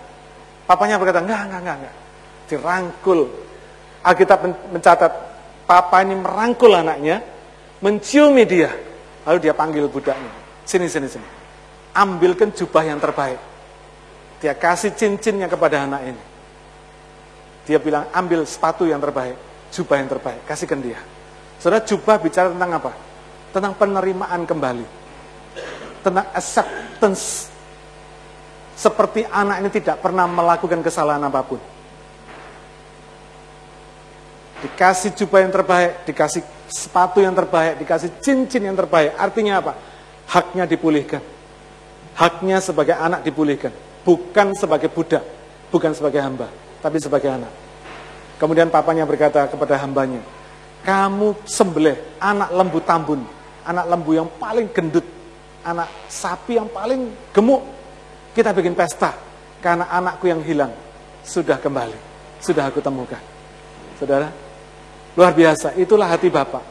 Papanya 0.63 0.95
berkata, 0.97 1.19
enggak, 1.21 1.41
enggak, 1.49 1.59
enggak, 1.61 1.77
enggak. 1.81 1.95
Dirangkul. 2.47 3.19
Alkitab 4.03 4.39
mencatat 4.71 5.11
papa 5.63 6.03
ini 6.03 6.15
merangkul 6.19 6.75
anaknya, 6.75 7.23
menciumi 7.79 8.43
dia. 8.43 8.71
Lalu 9.23 9.37
dia 9.39 9.53
panggil 9.55 9.87
budaknya. 9.87 10.31
Sini, 10.67 10.91
sini, 10.91 11.07
sini. 11.07 11.27
Ambilkan 11.95 12.51
jubah 12.51 12.83
yang 12.83 12.99
terbaik. 12.99 13.39
Dia 14.43 14.53
kasih 14.59 14.91
cincinnya 14.91 15.47
kepada 15.47 15.87
anak 15.87 16.01
ini. 16.03 16.23
Dia 17.63 17.79
bilang, 17.79 18.11
ambil 18.11 18.43
sepatu 18.43 18.83
yang 18.83 18.99
terbaik, 18.99 19.39
jubah 19.71 19.95
yang 20.03 20.11
terbaik, 20.11 20.43
kasihkan 20.43 20.83
dia. 20.83 20.99
Saudara, 21.63 21.79
jubah 21.87 22.19
bicara 22.19 22.51
tentang 22.51 22.75
apa? 22.75 22.91
Tentang 23.55 23.71
penerimaan 23.79 24.43
kembali 24.43 25.03
tentang 26.03 26.27
acceptance. 26.35 27.47
Seperti 28.73 29.25
anak 29.29 29.61
ini 29.61 29.69
tidak 29.69 30.01
pernah 30.01 30.25
melakukan 30.25 30.81
kesalahan 30.81 31.21
apa 31.21 31.41
pun. 31.45 31.61
Dikasih 34.63 35.13
jubah 35.13 35.43
yang 35.43 35.53
terbaik, 35.53 36.07
dikasih 36.07 36.41
sepatu 36.71 37.19
yang 37.19 37.35
terbaik, 37.35 37.77
dikasih 37.83 38.09
cincin 38.23 38.63
yang 38.63 38.73
terbaik. 38.73 39.13
Artinya 39.19 39.59
apa? 39.59 39.73
Haknya 40.31 40.63
dipulihkan. 40.65 41.21
Haknya 42.15 42.63
sebagai 42.63 42.95
anak 42.95 43.21
dipulihkan. 43.27 43.75
Bukan 44.03 44.55
sebagai 44.55 44.87
budak, 44.87 45.23
bukan 45.69 45.91
sebagai 45.95 46.19
hamba, 46.23 46.47
tapi 46.79 46.97
sebagai 46.99 47.29
anak. 47.31 47.51
Kemudian 48.39 48.67
papanya 48.67 49.07
berkata 49.07 49.47
kepada 49.47 49.79
hambanya, 49.79 50.19
kamu 50.83 51.39
sembelih 51.47 51.95
anak 52.19 52.49
lembu 52.51 52.79
tambun, 52.83 53.23
anak 53.63 53.85
lembu 53.87 54.11
yang 54.15 54.27
paling 54.39 54.67
gendut 54.75 55.07
anak 55.63 55.87
sapi 56.11 56.59
yang 56.59 56.67
paling 56.69 57.09
gemuk. 57.31 57.63
Kita 58.33 58.49
bikin 58.49 58.73
pesta 58.73 59.13
karena 59.61 59.87
anakku 59.93 60.25
yang 60.25 60.41
hilang 60.41 60.73
sudah 61.21 61.61
kembali, 61.61 61.95
sudah 62.41 62.67
aku 62.67 62.81
temukan. 62.81 63.21
Saudara, 64.01 64.27
luar 65.13 65.31
biasa, 65.37 65.77
itulah 65.77 66.09
hati 66.09 66.33
Bapak. 66.33 66.65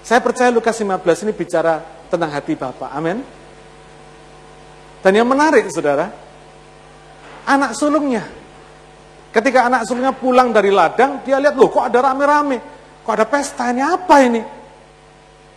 Saya 0.00 0.24
percaya 0.24 0.48
Lukas 0.48 0.80
15 0.80 1.28
ini 1.28 1.32
bicara 1.36 1.78
tentang 2.08 2.32
hati 2.32 2.56
Bapak. 2.56 2.88
Amin. 2.88 3.20
Dan 5.00 5.12
yang 5.12 5.28
menarik, 5.28 5.68
Saudara, 5.68 6.08
anak 7.44 7.76
sulungnya. 7.76 8.24
Ketika 9.30 9.68
anak 9.68 9.86
sulungnya 9.86 10.16
pulang 10.16 10.50
dari 10.50 10.72
ladang, 10.72 11.22
dia 11.22 11.38
lihat, 11.38 11.54
loh 11.54 11.70
kok 11.70 11.86
ada 11.86 12.10
rame-rame. 12.10 12.58
Kok 13.04 13.12
ada 13.14 13.26
pesta, 13.28 13.70
ini 13.70 13.80
apa 13.84 14.16
ini? 14.24 14.42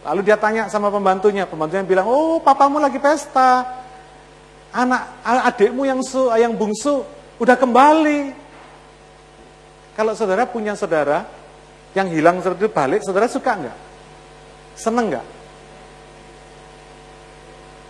Lalu 0.03 0.21
dia 0.27 0.35
tanya 0.35 0.67
sama 0.67 0.91
pembantunya, 0.91 1.47
pembantunya 1.47 1.87
bilang, 1.87 2.05
oh 2.07 2.43
papamu 2.43 2.77
lagi 2.77 2.99
pesta, 2.99 3.82
anak 4.73 5.01
adikmu 5.53 5.85
yang 5.85 6.01
su, 6.01 6.27
yang 6.33 6.57
bungsu 6.57 7.05
udah 7.37 7.55
kembali. 7.55 8.33
Kalau 9.93 10.17
saudara 10.17 10.49
punya 10.49 10.73
saudara 10.73 11.29
yang 11.93 12.09
hilang 12.09 12.41
itu 12.41 12.67
balik, 12.67 13.05
saudara 13.05 13.29
suka 13.29 13.53
nggak? 13.53 13.77
Seneng 14.73 15.13
nggak? 15.13 15.25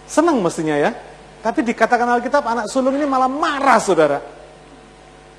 Seneng 0.04 0.44
mestinya 0.44 0.76
ya. 0.76 0.92
Tapi 1.40 1.64
dikatakan 1.64 2.08
Alkitab 2.08 2.44
anak 2.44 2.68
sulung 2.68 2.96
ini 3.00 3.08
malah 3.08 3.32
marah 3.32 3.80
saudara. 3.80 4.20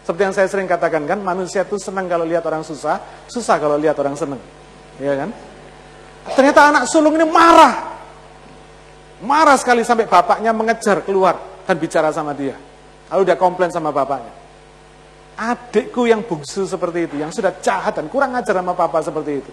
Seperti 0.04 0.20
yang 0.20 0.34
saya 0.36 0.48
sering 0.48 0.68
katakan 0.68 1.08
kan, 1.08 1.16
manusia 1.20 1.64
itu 1.64 1.80
senang 1.80 2.04
kalau 2.04 2.28
lihat 2.28 2.44
orang 2.44 2.60
susah, 2.60 3.00
susah 3.24 3.56
kalau 3.56 3.80
lihat 3.80 3.96
orang 3.96 4.12
seneng. 4.12 4.40
Iya 5.00 5.24
kan? 5.24 5.30
Ternyata 6.36 6.60
anak 6.72 6.84
sulung 6.88 7.16
ini 7.16 7.24
marah. 7.24 7.93
Marah 9.24 9.56
sekali 9.56 9.80
sampai 9.80 10.04
bapaknya 10.04 10.52
mengejar 10.52 11.00
keluar 11.00 11.40
dan 11.64 11.80
bicara 11.80 12.12
sama 12.12 12.36
dia. 12.36 12.54
Lalu 13.08 13.22
dia 13.24 13.36
komplain 13.40 13.72
sama 13.72 13.88
bapaknya. 13.88 14.30
Adikku 15.34 16.06
yang 16.06 16.22
bungsu 16.22 16.68
seperti 16.68 17.10
itu, 17.10 17.14
yang 17.18 17.32
sudah 17.32 17.50
jahat 17.58 17.96
dan 17.96 18.06
kurang 18.06 18.36
ajar 18.38 18.54
sama 18.54 18.76
papa 18.76 19.02
seperti 19.02 19.42
itu. 19.42 19.52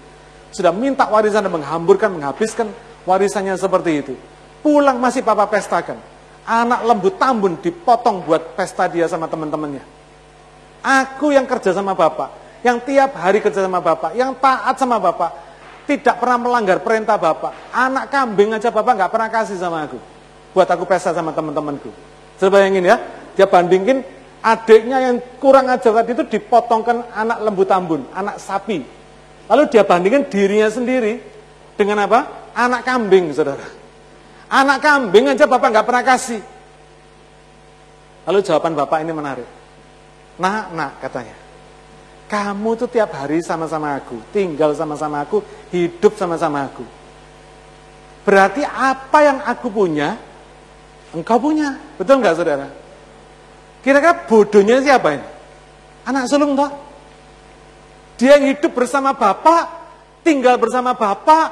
Sudah 0.51 0.69
minta 0.75 1.07
warisan 1.07 1.47
dan 1.47 1.49
menghamburkan, 1.55 2.11
menghabiskan 2.11 2.69
warisannya 3.07 3.55
seperti 3.57 3.91
itu. 4.03 4.13
Pulang 4.61 5.01
masih 5.01 5.25
papa 5.25 5.47
pestakan. 5.49 5.97
Anak 6.45 6.85
lembut 6.85 7.17
tambun 7.17 7.57
dipotong 7.57 8.21
buat 8.27 8.53
pesta 8.53 8.85
dia 8.85 9.07
sama 9.09 9.25
teman-temannya. 9.25 9.81
Aku 10.81 11.33
yang 11.33 11.45
kerja 11.45 11.73
sama 11.73 11.93
bapak, 11.93 12.61
yang 12.65 12.81
tiap 12.81 13.13
hari 13.17 13.41
kerja 13.41 13.61
sama 13.65 13.77
bapak, 13.81 14.17
yang 14.17 14.33
taat 14.37 14.75
sama 14.77 14.97
bapak, 14.97 15.50
tidak 15.91 16.23
pernah 16.23 16.39
melanggar 16.39 16.79
perintah 16.79 17.19
Bapak. 17.19 17.75
Anak 17.75 18.07
kambing 18.07 18.55
aja 18.55 18.71
Bapak 18.71 18.95
nggak 18.95 19.11
pernah 19.11 19.27
kasih 19.27 19.59
sama 19.59 19.83
aku. 19.83 19.99
buat 20.51 20.67
aku 20.67 20.83
pesta 20.83 21.15
sama 21.15 21.31
teman-temanku. 21.31 21.87
Coba 22.35 22.59
bayangin 22.59 22.83
ya, 22.83 22.99
dia 23.39 23.47
bandingin 23.47 24.03
adiknya 24.43 24.99
yang 24.99 25.15
kurang 25.39 25.71
ajar 25.71 25.95
tadi 25.95 26.11
itu 26.11 26.27
dipotongkan 26.27 27.07
anak 27.15 27.39
lembu 27.39 27.63
tambun, 27.63 28.03
anak 28.11 28.35
sapi. 28.35 28.83
Lalu 29.47 29.63
dia 29.71 29.87
bandingkan 29.87 30.27
dirinya 30.27 30.67
sendiri 30.67 31.23
dengan 31.79 32.03
apa? 32.03 32.51
Anak 32.51 32.83
kambing, 32.83 33.31
saudara. 33.31 33.63
Anak 34.51 34.83
kambing 34.83 35.31
aja 35.31 35.47
bapak 35.47 35.71
nggak 35.71 35.87
pernah 35.87 36.03
kasih. 36.03 36.43
Lalu 38.27 38.39
jawaban 38.43 38.75
bapak 38.75 39.07
ini 39.07 39.11
menarik. 39.15 39.47
Nah, 40.35 40.67
nak 40.75 40.99
katanya. 40.99 41.40
Kamu 42.31 42.79
tuh 42.79 42.87
tiap 42.87 43.11
hari 43.11 43.43
sama-sama 43.43 43.99
aku, 43.99 44.15
tinggal 44.31 44.71
sama-sama 44.71 45.19
aku, 45.19 45.43
hidup 45.67 46.15
sama-sama 46.15 46.63
aku. 46.63 46.87
Berarti 48.23 48.63
apa 48.63 49.19
yang 49.19 49.43
aku 49.43 49.67
punya, 49.67 50.15
engkau 51.11 51.35
punya. 51.43 51.75
Betul 51.99 52.23
nggak 52.23 52.35
saudara? 52.39 52.71
Kira-kira 53.83 54.15
bodohnya 54.31 54.79
siapa 54.79 55.19
ini? 55.19 55.27
Anak 56.07 56.31
sulung 56.31 56.55
toh? 56.55 56.71
Dia 58.15 58.39
yang 58.39 58.55
hidup 58.55 58.79
bersama 58.79 59.11
bapak, 59.11 59.67
tinggal 60.23 60.55
bersama 60.55 60.95
bapak, 60.95 61.51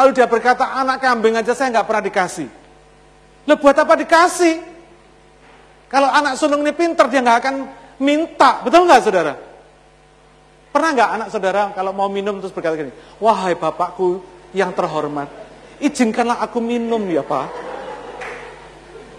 lalu 0.00 0.16
dia 0.16 0.24
berkata, 0.24 0.80
anak 0.80 1.04
kambing 1.04 1.36
aja 1.36 1.52
saya 1.52 1.76
nggak 1.76 1.84
pernah 1.84 2.04
dikasih. 2.08 2.48
Lo 3.44 3.60
buat 3.60 3.76
apa 3.76 4.00
dikasih? 4.00 4.64
Kalau 5.92 6.08
anak 6.08 6.40
sulung 6.40 6.64
ini 6.64 6.72
pinter, 6.72 7.04
dia 7.12 7.20
nggak 7.20 7.38
akan 7.44 7.54
minta. 8.00 8.64
Betul 8.64 8.88
nggak 8.88 9.04
saudara? 9.04 9.49
Pernah 10.70 10.90
nggak 10.94 11.10
anak 11.18 11.28
saudara 11.34 11.62
kalau 11.74 11.90
mau 11.90 12.06
minum 12.06 12.38
terus 12.38 12.54
berkata 12.54 12.78
gini, 12.78 12.94
wahai 13.18 13.58
bapakku 13.58 14.22
yang 14.54 14.70
terhormat, 14.70 15.26
izinkanlah 15.82 16.38
aku 16.38 16.62
minum 16.62 17.02
ya 17.10 17.26
pak. 17.26 17.50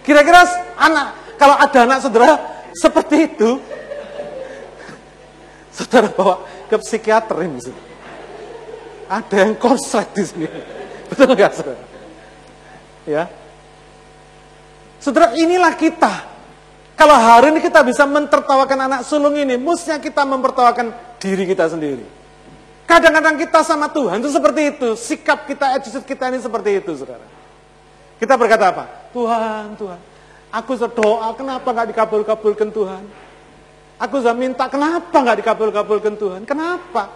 Kira-kira 0.00 0.48
anak, 0.80 1.36
kalau 1.36 1.56
ada 1.60 1.78
anak 1.84 1.98
saudara 2.00 2.40
seperti 2.72 3.36
itu, 3.36 3.60
saudara 5.76 6.08
bawa 6.08 6.40
ke 6.72 6.76
psikiater 6.80 7.36
ini. 7.44 7.60
Ada 9.12 9.44
yang 9.44 9.52
konslet 9.60 10.08
di 10.16 10.24
sini. 10.24 10.48
Betul 11.12 11.36
nggak 11.36 11.52
saudara? 11.52 11.84
Ya. 13.04 13.28
Saudara 14.96 15.36
inilah 15.36 15.76
kita. 15.76 16.32
Kalau 16.96 17.18
hari 17.18 17.52
ini 17.52 17.60
kita 17.60 17.84
bisa 17.84 18.08
mentertawakan 18.08 18.88
anak 18.88 19.00
sulung 19.04 19.36
ini, 19.36 19.58
mestinya 19.60 19.98
kita 19.98 20.22
mempertawakan 20.22 21.11
diri 21.22 21.46
kita 21.46 21.70
sendiri. 21.70 22.02
Kadang-kadang 22.82 23.38
kita 23.38 23.62
sama 23.62 23.86
Tuhan 23.86 24.18
itu 24.18 24.30
seperti 24.34 24.74
itu. 24.74 24.88
Sikap 24.98 25.46
kita, 25.46 25.78
attitude 25.78 26.02
kita 26.02 26.34
ini 26.34 26.42
seperti 26.42 26.82
itu, 26.82 26.92
saudara. 26.98 27.24
Kita 28.18 28.34
berkata 28.34 28.74
apa? 28.74 28.84
Tuhan, 29.14 29.78
Tuhan. 29.78 30.00
Aku 30.52 30.76
berdoa, 30.76 31.32
kenapa 31.32 31.64
nggak 31.64 31.88
dikabul-kabulkan 31.94 32.68
Tuhan? 32.74 33.02
Aku 34.02 34.18
sudah 34.18 34.34
minta, 34.34 34.66
kenapa 34.66 35.14
nggak 35.14 35.38
dikabul-kabulkan 35.40 36.14
Tuhan? 36.18 36.42
Kenapa? 36.42 37.08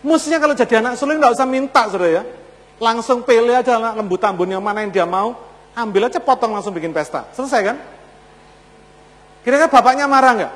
Mestinya 0.00 0.38
kalau 0.38 0.54
jadi 0.54 0.80
anak 0.80 0.94
sulung 0.96 1.18
nggak 1.18 1.34
usah 1.34 1.44
minta, 1.50 1.82
saudara 1.90 2.22
ya. 2.22 2.24
Langsung 2.80 3.26
pilih 3.26 3.52
aja 3.52 3.76
anak 3.76 4.00
lembu 4.00 4.16
tambun 4.16 4.48
yang 4.48 4.62
mana 4.62 4.86
yang 4.86 4.90
dia 4.94 5.04
mau, 5.04 5.36
ambil 5.76 6.08
aja 6.08 6.22
potong 6.22 6.54
langsung 6.54 6.72
bikin 6.72 6.94
pesta. 6.94 7.26
Selesai 7.34 7.60
kan? 7.60 7.76
Kira-kira 9.44 9.68
bapaknya 9.68 10.06
marah 10.06 10.32
nggak? 10.38 10.52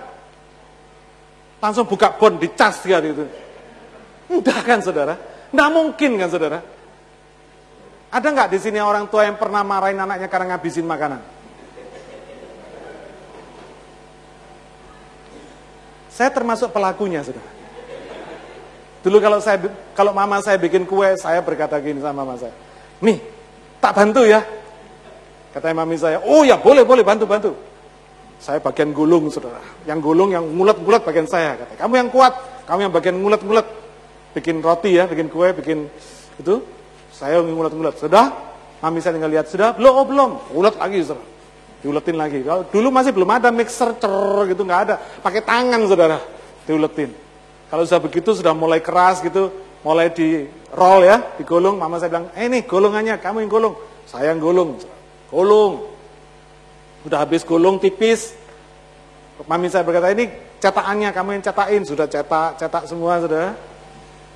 Langsung 1.60 1.88
buka 1.88 2.12
bon, 2.14 2.36
dicas 2.36 2.80
dia 2.84 3.00
itu. 3.00 3.24
Enggak 4.28 4.60
kan 4.66 4.78
saudara? 4.84 5.16
Enggak 5.50 5.70
mungkin 5.72 6.10
kan 6.20 6.28
saudara? 6.28 6.58
Ada 8.12 8.26
nggak 8.32 8.48
di 8.54 8.58
sini 8.60 8.78
orang 8.78 9.10
tua 9.10 9.26
yang 9.26 9.40
pernah 9.40 9.64
marahin 9.66 9.98
anaknya 9.98 10.28
karena 10.30 10.56
ngabisin 10.56 10.86
makanan? 10.86 11.20
Saya 16.12 16.32
termasuk 16.32 16.72
pelakunya, 16.72 17.20
saudara. 17.20 17.56
Dulu 19.06 19.22
kalau 19.22 19.38
saya 19.38 19.62
kalau 19.94 20.10
mama 20.10 20.42
saya 20.42 20.58
bikin 20.58 20.82
kue, 20.82 21.14
saya 21.14 21.38
berkata 21.38 21.78
gini 21.78 22.02
sama 22.02 22.26
mama 22.26 22.34
saya, 22.34 22.50
nih 22.98 23.22
tak 23.78 23.94
bantu 23.94 24.26
ya. 24.26 24.42
Katanya 25.54 25.86
mami 25.86 25.94
saya, 25.94 26.18
oh 26.26 26.42
ya 26.42 26.58
boleh 26.58 26.82
boleh 26.82 27.06
bantu 27.06 27.22
bantu. 27.22 27.54
Saya 28.36 28.60
bagian 28.60 28.92
gulung, 28.92 29.32
saudara. 29.32 29.58
Yang 29.88 30.00
gulung, 30.12 30.30
yang 30.30 30.44
ngulet-ngulet 30.44 31.02
bagian 31.02 31.26
saya. 31.26 31.56
Kata, 31.56 31.74
kamu 31.80 31.94
yang 32.06 32.08
kuat, 32.12 32.32
kamu 32.68 32.88
yang 32.88 32.92
bagian 32.92 33.16
ngulet-ngulet. 33.18 33.66
Bikin 34.36 34.60
roti 34.60 35.00
ya, 35.00 35.08
bikin 35.08 35.32
kue, 35.32 35.48
bikin 35.56 35.88
itu. 36.36 36.60
Saya 37.10 37.40
ngulet-ngulet. 37.40 37.96
Sudah? 37.96 38.32
Mami 38.84 39.00
saya 39.00 39.16
tinggal 39.16 39.32
lihat, 39.32 39.48
sudah? 39.48 39.72
Belum, 39.72 39.92
oh 39.96 40.04
belum. 40.04 40.30
Ulet 40.52 40.76
lagi, 40.76 41.00
saudara. 41.00 41.24
Diuletin 41.80 42.16
lagi. 42.20 42.38
Kalau 42.44 42.62
dulu 42.68 42.88
masih 42.92 43.12
belum 43.16 43.30
ada 43.32 43.48
mixer, 43.48 43.96
cer 43.96 44.44
gitu, 44.52 44.62
nggak 44.68 44.80
ada. 44.88 44.94
Pakai 45.24 45.40
tangan, 45.40 45.80
saudara. 45.88 46.18
Diuletin. 46.68 47.10
Kalau 47.72 47.82
sudah 47.88 48.02
begitu, 48.04 48.36
sudah 48.36 48.52
mulai 48.52 48.84
keras 48.84 49.24
gitu, 49.24 49.50
mulai 49.80 50.12
di 50.12 50.44
roll 50.76 51.08
ya, 51.08 51.24
digulung. 51.40 51.80
Mama 51.80 51.96
saya 51.96 52.12
bilang, 52.12 52.28
eh 52.36 52.46
nih 52.46 52.68
golongannya, 52.68 53.16
kamu 53.18 53.48
yang 53.48 53.50
gulung. 53.50 53.74
Saya 54.06 54.36
yang 54.36 54.40
gulung. 54.44 54.76
Gulung, 55.32 55.95
Udah 57.06 57.22
habis 57.22 57.46
gulung 57.46 57.78
tipis. 57.78 58.34
Mami 59.46 59.70
saya 59.70 59.86
berkata, 59.86 60.10
ini 60.10 60.26
cetakannya 60.58 61.14
kamu 61.14 61.38
yang 61.38 61.44
cetakin. 61.46 61.82
Sudah 61.86 62.10
cetak, 62.10 62.58
cetak 62.58 62.84
semua 62.90 63.22
sudah. 63.22 63.54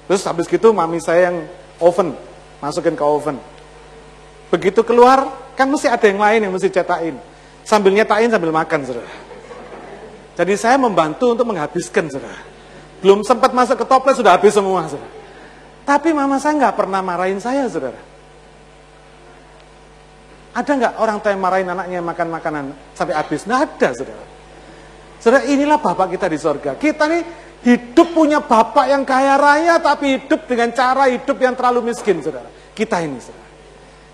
Terus 0.07 0.23
habis 0.23 0.47
gitu 0.47 0.71
mami 0.71 1.03
saya 1.03 1.35
yang 1.35 1.51
oven. 1.83 2.15
Masukin 2.63 2.95
ke 2.95 3.03
oven. 3.03 3.43
Begitu 4.55 4.87
keluar, 4.87 5.27
kan 5.59 5.67
mesti 5.67 5.91
ada 5.91 6.07
yang 6.07 6.23
lain 6.23 6.47
yang 6.47 6.53
mesti 6.55 6.71
cetakin. 6.71 7.19
Sambil 7.67 7.91
nyetakin 7.95 8.31
sambil 8.31 8.51
makan, 8.55 8.87
saudara. 8.87 9.13
Jadi 10.39 10.55
saya 10.55 10.79
membantu 10.79 11.35
untuk 11.35 11.47
menghabiskan, 11.51 12.07
saudara. 12.07 12.39
Belum 13.03 13.23
sempat 13.27 13.51
masuk 13.55 13.83
ke 13.83 13.87
toples, 13.87 14.19
sudah 14.19 14.35
habis 14.35 14.55
semua, 14.55 14.87
saudara. 14.87 15.11
Tapi 15.87 16.15
mama 16.15 16.39
saya 16.39 16.55
nggak 16.59 16.75
pernah 16.75 17.03
marahin 17.03 17.39
saya, 17.39 17.67
saudara. 17.67 18.10
Ada 20.51 20.71
nggak 20.75 20.95
orang 20.99 21.17
tua 21.23 21.31
yang 21.31 21.43
marahin 21.43 21.69
anaknya 21.71 22.03
makan 22.03 22.29
makanan 22.35 22.65
sampai 22.99 23.15
habis? 23.15 23.47
Nggak 23.47 23.61
ada, 23.71 23.89
saudara. 23.95 24.25
Saudara, 25.23 25.43
inilah 25.47 25.79
Bapak 25.79 26.11
kita 26.11 26.27
di 26.27 26.39
sorga. 26.41 26.75
Kita 26.75 27.07
nih 27.07 27.23
hidup 27.63 28.09
punya 28.11 28.43
Bapak 28.43 28.91
yang 28.91 29.07
kaya 29.07 29.39
raya, 29.39 29.79
tapi 29.79 30.19
hidup 30.19 30.51
dengan 30.51 30.75
cara 30.75 31.07
hidup 31.07 31.39
yang 31.39 31.55
terlalu 31.55 31.95
miskin, 31.95 32.19
saudara. 32.19 32.51
Kita 32.75 32.99
ini, 32.99 33.23
saudara. 33.23 33.47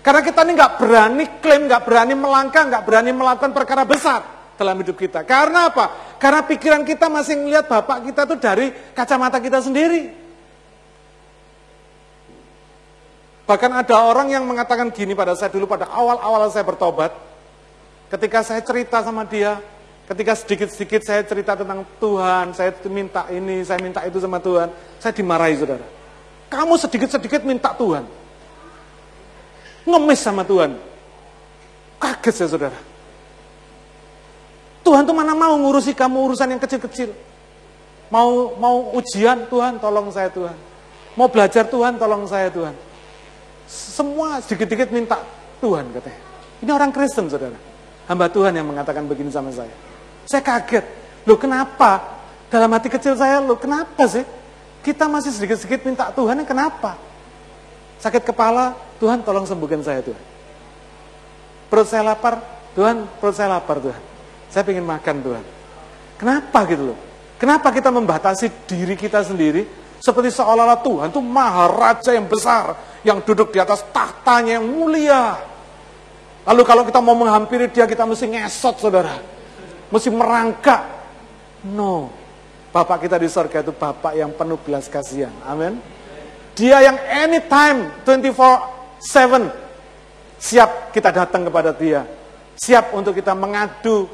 Karena 0.05 0.21
kita 0.21 0.39
ini 0.45 0.51
nggak 0.53 0.73
berani 0.77 1.25
klaim, 1.41 1.61
nggak 1.65 1.83
berani 1.83 2.13
melangkah, 2.13 2.63
nggak 2.69 2.83
berani 2.85 3.11
melakukan 3.11 3.51
perkara 3.51 3.83
besar 3.83 4.21
dalam 4.57 4.77
hidup 4.77 4.97
kita. 4.97 5.25
Karena 5.25 5.73
apa? 5.73 6.17
Karena 6.21 6.45
pikiran 6.45 6.85
kita 6.85 7.09
masih 7.09 7.37
melihat 7.41 7.65
Bapak 7.65 8.05
kita 8.05 8.29
tuh 8.29 8.37
dari 8.37 8.73
kacamata 8.93 9.41
kita 9.41 9.57
sendiri. 9.61 10.26
Bahkan 13.47 13.71
ada 13.71 13.95
orang 14.03 14.27
yang 14.27 14.43
mengatakan 14.43 14.91
gini 14.91 15.15
pada 15.15 15.31
saya 15.31 15.47
dulu 15.47 15.71
pada 15.71 15.87
awal-awal 15.87 16.51
saya 16.51 16.67
bertobat. 16.67 17.15
Ketika 18.11 18.43
saya 18.43 18.59
cerita 18.59 18.99
sama 18.99 19.23
dia, 19.23 19.63
ketika 20.11 20.35
sedikit-sedikit 20.35 20.99
saya 21.07 21.23
cerita 21.23 21.55
tentang 21.55 21.87
Tuhan, 21.95 22.51
saya 22.51 22.75
minta 22.91 23.23
ini, 23.31 23.63
saya 23.63 23.79
minta 23.79 24.03
itu 24.03 24.19
sama 24.19 24.43
Tuhan, 24.43 24.67
saya 24.99 25.15
dimarahi 25.15 25.55
saudara. 25.63 25.87
Kamu 26.51 26.75
sedikit-sedikit 26.75 27.47
minta 27.47 27.71
Tuhan. 27.71 28.03
Ngemis 29.87 30.19
sama 30.19 30.43
Tuhan. 30.43 30.75
Kaget 32.03 32.35
saya 32.35 32.49
saudara. 32.51 32.79
Tuhan 34.83 35.07
tuh 35.07 35.15
mana 35.15 35.31
mau 35.31 35.55
ngurusi 35.55 35.95
kamu 35.95 36.31
urusan 36.31 36.51
yang 36.51 36.59
kecil-kecil. 36.59 37.15
Mau 38.11 38.55
mau 38.59 38.91
ujian 38.95 39.47
Tuhan, 39.47 39.79
tolong 39.79 40.11
saya 40.11 40.31
Tuhan. 40.31 40.55
Mau 41.15 41.27
belajar 41.31 41.63
Tuhan, 41.67 41.95
tolong 41.95 42.23
saya 42.27 42.51
Tuhan. 42.51 42.86
Semua 43.67 44.39
sedikit-sedikit 44.39 44.89
minta 44.95 45.19
Tuhan 45.59 45.91
katanya. 45.91 46.21
Ini 46.63 46.71
orang 46.71 46.89
Kristen 46.95 47.27
saudara. 47.27 47.59
Hamba 48.07 48.31
Tuhan 48.31 48.55
yang 48.55 48.65
mengatakan 48.65 49.03
begini 49.03 49.27
sama 49.27 49.51
saya. 49.51 49.71
Saya 50.23 50.39
kaget. 50.39 50.85
Loh 51.27 51.35
kenapa? 51.35 52.17
Dalam 52.47 52.71
hati 52.71 52.87
kecil 52.87 53.19
saya, 53.19 53.43
loh 53.43 53.59
kenapa 53.59 54.07
sih? 54.07 54.23
Kita 54.79 55.11
masih 55.11 55.35
sedikit-sedikit 55.35 55.83
minta 55.83 56.07
Tuhan, 56.15 56.39
kenapa? 56.47 56.95
Sakit 57.99 58.23
kepala, 58.23 58.71
Tuhan 59.03 59.19
tolong 59.19 59.43
sembuhkan 59.43 59.83
saya 59.83 59.99
Tuhan. 59.99 60.23
Perut 61.67 61.87
saya 61.91 62.07
lapar, 62.07 62.39
Tuhan 62.71 63.03
perut 63.19 63.35
saya 63.35 63.59
lapar 63.59 63.83
Tuhan. 63.83 64.01
Saya 64.47 64.63
ingin 64.71 64.87
makan 64.87 65.15
Tuhan. 65.19 65.43
Kenapa 66.15 66.63
gitu 66.71 66.95
loh? 66.95 66.97
Kenapa 67.35 67.69
kita 67.75 67.91
membatasi 67.91 68.47
diri 68.63 68.95
kita 68.95 69.21
sendiri 69.27 69.67
seperti 69.99 70.33
seolah-olah 70.33 70.79
Tuhan 70.81 71.07
itu 71.11 71.21
maharaja 71.21 72.15
yang 72.15 72.25
besar, 72.25 72.73
yang 73.07 73.23
duduk 73.23 73.55
di 73.55 73.63
atas 73.63 73.87
tahtanya 73.95 74.59
yang 74.59 74.67
mulia. 74.67 75.39
Lalu 76.43 76.61
kalau 76.67 76.83
kita 76.83 76.99
mau 76.99 77.15
menghampiri 77.15 77.71
dia, 77.71 77.87
kita 77.87 78.03
mesti 78.03 78.27
ngesot, 78.27 78.75
saudara. 78.83 79.15
Mesti 79.87 80.11
merangkak. 80.11 80.83
No. 81.63 82.11
Bapak 82.75 83.07
kita 83.07 83.15
di 83.15 83.31
sorga 83.31 83.63
itu 83.63 83.71
Bapak 83.71 84.11
yang 84.19 84.35
penuh 84.35 84.59
belas 84.59 84.91
kasihan. 84.91 85.31
Amin. 85.47 85.79
Dia 86.57 86.83
yang 86.83 86.99
anytime, 87.07 87.95
24-7, 88.03 89.47
siap 90.41 90.89
kita 90.91 91.13
datang 91.13 91.45
kepada 91.47 91.69
dia, 91.69 92.03
siap 92.57 92.97
untuk 92.97 93.13
kita 93.13 93.37
mengadu, 93.37 94.09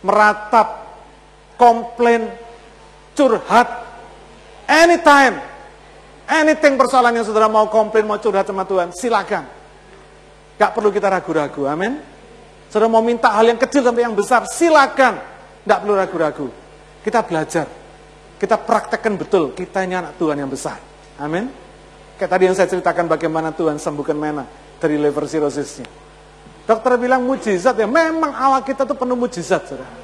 meratap, 0.00 0.88
komplain, 1.60 2.32
curhat, 3.12 3.68
anytime, 4.64 5.36
anything 6.32 6.80
persoalan 6.80 7.20
yang 7.20 7.26
saudara 7.28 7.50
mau 7.52 7.68
komplain, 7.68 8.08
mau 8.08 8.16
curhat 8.16 8.48
sama 8.48 8.64
Tuhan, 8.64 8.88
silakan. 8.96 9.44
Gak 10.56 10.70
perlu 10.72 10.88
kita 10.88 11.12
ragu-ragu, 11.12 11.68
amin. 11.68 12.00
Saudara 12.72 12.88
mau 12.88 13.04
minta 13.04 13.28
hal 13.28 13.52
yang 13.52 13.60
kecil 13.60 13.84
sampai 13.84 14.02
yang 14.08 14.16
besar, 14.16 14.48
silakan. 14.48 15.20
Gak 15.62 15.78
perlu 15.84 15.94
ragu-ragu. 15.94 16.46
Kita 17.02 17.20
belajar, 17.26 17.66
kita 18.38 18.56
praktekkan 18.58 19.14
betul, 19.18 19.54
kita 19.54 19.82
ini 19.82 19.98
anak 19.98 20.18
Tuhan 20.18 20.38
yang 20.38 20.50
besar. 20.50 20.78
Amin. 21.18 21.50
Kayak 22.18 22.30
tadi 22.38 22.42
yang 22.46 22.56
saya 22.58 22.68
ceritakan 22.70 23.10
bagaimana 23.10 23.50
Tuhan 23.50 23.78
sembuhkan 23.78 24.14
Mena 24.14 24.46
dari 24.78 24.98
liver 24.98 25.26
cirrhosisnya. 25.26 25.86
Dokter 26.62 26.94
bilang 26.94 27.26
mujizat 27.26 27.74
ya, 27.74 27.86
memang 27.90 28.30
Allah 28.30 28.62
kita 28.62 28.86
tuh 28.86 28.94
penuh 28.94 29.18
mujizat, 29.18 29.66
saudara. 29.66 30.01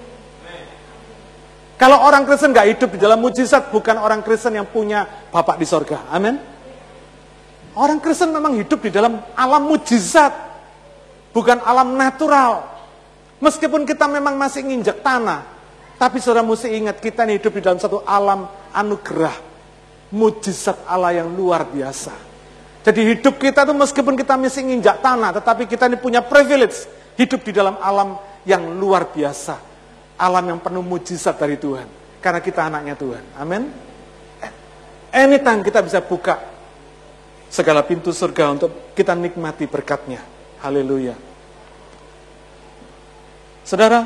Kalau 1.79 2.03
orang 2.03 2.27
Kristen 2.27 2.51
nggak 2.51 2.69
hidup 2.75 2.89
di 2.91 2.99
dalam 2.99 3.23
mujizat, 3.23 3.71
bukan 3.71 4.03
orang 4.03 4.19
Kristen 4.27 4.59
yang 4.59 4.67
punya 4.67 5.07
Bapak 5.31 5.63
di 5.63 5.67
sorga. 5.67 6.11
Amin. 6.11 6.35
Orang 7.79 8.03
Kristen 8.03 8.35
memang 8.35 8.59
hidup 8.59 8.83
di 8.83 8.91
dalam 8.91 9.23
alam 9.39 9.63
mujizat, 9.63 10.35
bukan 11.31 11.63
alam 11.63 11.95
natural. 11.95 12.67
Meskipun 13.39 13.87
kita 13.87 14.11
memang 14.11 14.35
masih 14.35 14.67
nginjek 14.67 15.07
tanah, 15.07 15.47
tapi 15.95 16.19
saudara 16.19 16.43
mesti 16.43 16.67
ingat 16.75 16.99
kita 16.99 17.23
ini 17.23 17.39
hidup 17.39 17.55
di 17.55 17.63
dalam 17.63 17.79
satu 17.79 18.03
alam 18.03 18.51
anugerah. 18.75 19.47
Mujizat 20.11 20.83
Allah 20.83 21.23
yang 21.23 21.31
luar 21.31 21.63
biasa. 21.63 22.11
Jadi 22.83 23.07
hidup 23.15 23.39
kita 23.39 23.63
tuh 23.63 23.77
meskipun 23.79 24.19
kita 24.19 24.35
masih 24.35 24.67
nginjak 24.67 24.99
tanah, 24.99 25.31
tetapi 25.31 25.71
kita 25.71 25.87
ini 25.87 25.95
punya 25.95 26.27
privilege 26.27 26.91
hidup 27.15 27.47
di 27.47 27.55
dalam 27.55 27.79
alam 27.79 28.19
yang 28.43 28.67
luar 28.83 29.15
biasa 29.15 29.68
alam 30.19 30.45
yang 30.45 30.59
penuh 30.59 30.83
mujizat 30.83 31.39
dari 31.39 31.55
Tuhan. 31.55 31.87
Karena 32.19 32.43
kita 32.43 32.67
anaknya 32.67 32.99
Tuhan. 32.99 33.23
Amin. 33.39 33.71
Anytime 35.15 35.63
kita 35.63 35.81
bisa 35.81 36.03
buka 36.03 36.37
segala 37.49 37.81
pintu 37.87 38.13
surga 38.13 38.53
untuk 38.53 38.93
kita 38.93 39.17
nikmati 39.17 39.65
berkatnya. 39.65 40.21
Haleluya. 40.61 41.17
Saudara, 43.65 44.05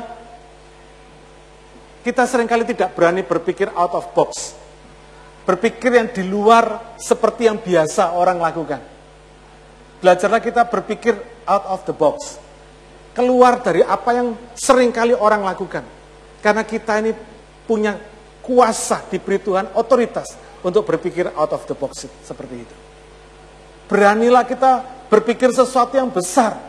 kita 2.05 2.23
sering 2.27 2.47
kali 2.47 2.63
tidak 2.67 2.93
berani 2.93 3.25
berpikir 3.25 3.73
out 3.73 3.97
of 3.97 4.05
box. 4.13 4.55
Berpikir 5.43 5.91
yang 5.91 6.07
di 6.07 6.23
luar 6.23 6.95
seperti 6.95 7.51
yang 7.51 7.59
biasa 7.59 8.15
orang 8.15 8.39
lakukan. 8.39 8.79
Belajarlah 9.99 10.39
kita 10.39 10.67
berpikir 10.67 11.15
out 11.47 11.65
of 11.67 11.79
the 11.87 11.95
box. 11.95 12.39
Keluar 13.15 13.59
dari 13.59 13.83
apa 13.83 14.11
yang 14.15 14.35
sering 14.55 14.91
kali 14.91 15.15
orang 15.15 15.43
lakukan. 15.47 16.02
Karena 16.43 16.67
kita 16.67 16.99
ini 16.99 17.15
punya 17.63 17.95
kuasa 18.43 18.99
diberi 19.07 19.39
Tuhan, 19.39 19.71
otoritas 19.79 20.35
untuk 20.59 20.83
berpikir 20.83 21.31
out 21.31 21.55
of 21.55 21.63
the 21.63 21.71
box 21.71 22.03
seperti 22.19 22.67
itu. 22.67 22.75
Beranilah 23.87 24.43
kita 24.43 24.83
berpikir 25.07 25.55
sesuatu 25.55 25.95
yang 25.95 26.11
besar, 26.11 26.59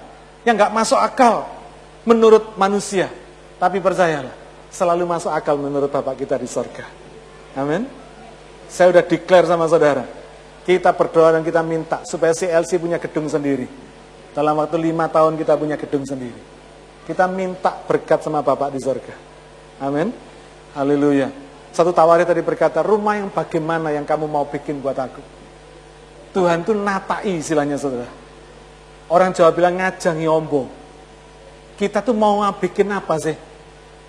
yang 0.46 0.54
nggak 0.54 0.70
masuk 0.70 0.98
akal 0.98 1.50
menurut 2.06 2.54
manusia. 2.54 3.10
Tapi 3.58 3.82
percayalah, 3.82 4.34
selalu 4.70 5.02
masuk 5.10 5.34
akal 5.34 5.58
menurut 5.58 5.90
Bapak 5.90 6.22
kita 6.22 6.38
di 6.38 6.46
sorga. 6.46 6.86
Amin. 7.58 7.90
Saya 8.70 8.94
udah 8.94 9.02
declare 9.02 9.46
sama 9.50 9.66
saudara, 9.66 10.06
kita 10.62 10.94
berdoa 10.94 11.34
dan 11.34 11.42
kita 11.42 11.66
minta 11.66 12.06
supaya 12.06 12.30
CLC 12.30 12.78
punya 12.78 13.02
gedung 13.02 13.26
sendiri. 13.26 13.66
Dalam 14.34 14.58
waktu 14.58 14.78
lima 14.78 15.06
tahun 15.10 15.34
kita 15.38 15.54
punya 15.58 15.78
gedung 15.78 16.06
sendiri. 16.06 16.38
Kita 17.06 17.26
minta 17.26 17.74
berkat 17.86 18.22
sama 18.22 18.42
Bapak 18.42 18.70
di 18.74 18.82
sorga. 18.82 19.33
Amin. 19.82 20.14
Haleluya. 20.74 21.30
Satu 21.74 21.90
tawari 21.90 22.22
tadi 22.22 22.38
berkata, 22.38 22.82
rumah 22.82 23.18
yang 23.18 23.30
bagaimana 23.34 23.90
yang 23.90 24.06
kamu 24.06 24.30
mau 24.30 24.46
bikin 24.46 24.78
buat 24.78 24.94
aku? 24.94 25.18
Tuhan 26.34 26.66
tuh 26.66 26.74
natai 26.74 27.38
istilahnya 27.38 27.78
saudara. 27.78 28.10
Orang 29.10 29.34
Jawa 29.34 29.50
bilang 29.54 29.78
ngajangi 29.78 30.26
ombo. 30.26 30.66
Kita 31.74 32.02
tuh 32.02 32.14
mau 32.14 32.42
bikin 32.54 32.90
apa 32.94 33.18
sih? 33.18 33.34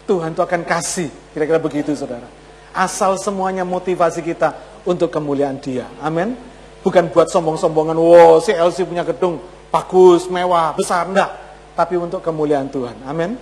Tuhan 0.06 0.38
tuh 0.38 0.46
akan 0.46 0.62
kasih. 0.62 1.10
Kira-kira 1.34 1.58
begitu 1.58 1.94
saudara. 1.98 2.30
Asal 2.74 3.18
semuanya 3.18 3.66
motivasi 3.66 4.22
kita 4.22 4.54
untuk 4.86 5.10
kemuliaan 5.10 5.58
dia. 5.58 5.90
Amin. 6.02 6.38
Bukan 6.86 7.10
buat 7.10 7.34
sombong-sombongan, 7.34 7.98
wow 7.98 8.38
si 8.38 8.54
Elsie 8.54 8.86
punya 8.86 9.02
gedung 9.02 9.42
bagus, 9.74 10.30
mewah, 10.30 10.78
besar. 10.78 11.10
Enggak. 11.10 11.34
Tapi 11.74 11.98
untuk 11.98 12.22
kemuliaan 12.22 12.70
Tuhan. 12.70 12.96
Amin. 13.10 13.36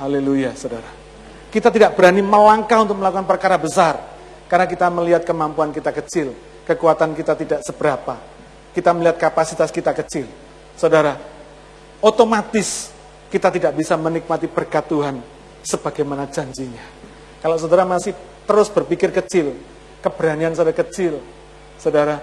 Haleluya 0.00 0.56
saudara. 0.56 1.01
Kita 1.52 1.68
tidak 1.68 1.92
berani 1.92 2.24
melangkah 2.24 2.80
untuk 2.80 2.96
melakukan 2.96 3.28
perkara 3.28 3.60
besar. 3.60 4.00
Karena 4.48 4.64
kita 4.64 4.88
melihat 4.88 5.20
kemampuan 5.28 5.68
kita 5.68 5.92
kecil. 5.92 6.32
Kekuatan 6.64 7.12
kita 7.12 7.36
tidak 7.36 7.60
seberapa. 7.60 8.16
Kita 8.72 8.96
melihat 8.96 9.20
kapasitas 9.20 9.68
kita 9.68 9.92
kecil. 9.92 10.24
Saudara, 10.80 11.20
otomatis 12.00 12.88
kita 13.28 13.52
tidak 13.52 13.76
bisa 13.76 14.00
menikmati 14.00 14.48
berkat 14.48 14.88
Tuhan 14.88 15.20
sebagaimana 15.60 16.24
janjinya. 16.32 16.80
Kalau 17.44 17.60
saudara 17.60 17.84
masih 17.84 18.16
terus 18.48 18.72
berpikir 18.72 19.12
kecil, 19.12 19.52
keberanian 20.00 20.56
saudara 20.56 20.72
kecil, 20.72 21.20
saudara, 21.76 22.16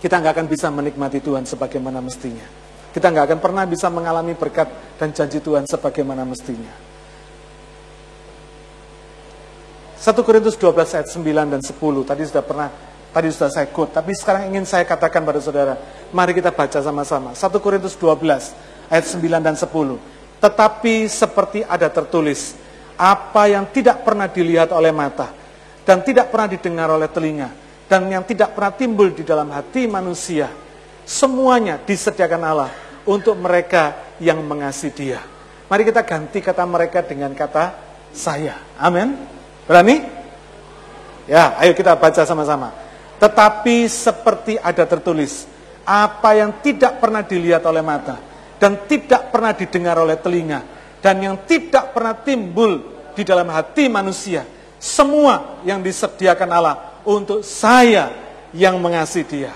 kita 0.00 0.16
nggak 0.20 0.32
akan 0.32 0.46
bisa 0.48 0.72
menikmati 0.72 1.20
Tuhan 1.20 1.44
sebagaimana 1.44 2.00
mestinya. 2.00 2.44
Kita 2.92 3.10
nggak 3.10 3.24
akan 3.32 3.38
pernah 3.42 3.64
bisa 3.68 3.92
mengalami 3.92 4.32
berkat 4.32 4.96
dan 4.96 5.12
janji 5.12 5.44
Tuhan 5.44 5.68
sebagaimana 5.68 6.24
mestinya. 6.24 6.93
1 10.04 10.20
Korintus 10.20 10.60
12 10.60 11.00
ayat 11.00 11.08
9 11.08 11.24
dan 11.48 11.64
10 11.64 11.80
tadi 12.04 12.22
sudah 12.28 12.44
pernah 12.44 12.68
tadi 13.08 13.32
sudah 13.32 13.48
saya 13.48 13.72
quote. 13.72 13.96
Tapi 13.96 14.12
sekarang 14.12 14.52
ingin 14.52 14.68
saya 14.68 14.84
katakan 14.84 15.24
pada 15.24 15.40
saudara 15.40 15.80
mari 16.12 16.36
kita 16.36 16.52
baca 16.52 16.76
sama-sama. 16.76 17.32
1 17.32 17.40
Korintus 17.56 17.96
12 17.96 18.92
ayat 18.92 19.04
9 19.08 19.40
dan 19.40 19.56
10 19.56 19.64
tetapi 20.44 21.08
seperti 21.08 21.64
ada 21.64 21.88
tertulis 21.88 22.52
apa 23.00 23.48
yang 23.48 23.64
tidak 23.72 24.04
pernah 24.04 24.28
dilihat 24.28 24.76
oleh 24.76 24.92
mata 24.92 25.32
dan 25.88 26.04
tidak 26.04 26.28
pernah 26.28 26.52
didengar 26.52 26.92
oleh 26.92 27.08
telinga 27.08 27.48
dan 27.88 28.04
yang 28.04 28.28
tidak 28.28 28.52
pernah 28.52 28.76
timbul 28.76 29.08
di 29.08 29.24
dalam 29.24 29.48
hati 29.56 29.88
manusia 29.88 30.52
semuanya 31.08 31.80
disediakan 31.80 32.42
Allah 32.44 32.68
untuk 33.08 33.40
mereka 33.40 34.12
yang 34.20 34.44
mengasihi 34.44 34.92
dia. 34.92 35.24
Mari 35.64 35.88
kita 35.88 36.04
ganti 36.04 36.44
kata 36.44 36.68
mereka 36.68 37.00
dengan 37.00 37.32
kata 37.32 37.72
saya. 38.12 38.60
Amin 38.76 39.43
Berani? 39.64 40.04
Ya, 41.24 41.56
ayo 41.56 41.72
kita 41.72 41.96
baca 41.96 42.22
sama-sama. 42.28 42.72
Tetapi 43.16 43.88
seperti 43.88 44.60
ada 44.60 44.84
tertulis, 44.84 45.48
apa 45.88 46.36
yang 46.36 46.52
tidak 46.60 47.00
pernah 47.00 47.24
dilihat 47.24 47.64
oleh 47.64 47.80
mata, 47.80 48.20
dan 48.60 48.84
tidak 48.84 49.32
pernah 49.32 49.56
didengar 49.56 49.96
oleh 49.96 50.20
telinga, 50.20 50.60
dan 51.00 51.16
yang 51.24 51.36
tidak 51.48 51.96
pernah 51.96 52.12
timbul 52.12 52.92
di 53.16 53.24
dalam 53.24 53.48
hati 53.48 53.88
manusia, 53.88 54.44
semua 54.76 55.64
yang 55.64 55.80
disediakan 55.80 56.50
Allah 56.52 56.76
untuk 57.08 57.40
saya 57.40 58.12
yang 58.52 58.76
mengasihi 58.76 59.24
dia. 59.24 59.52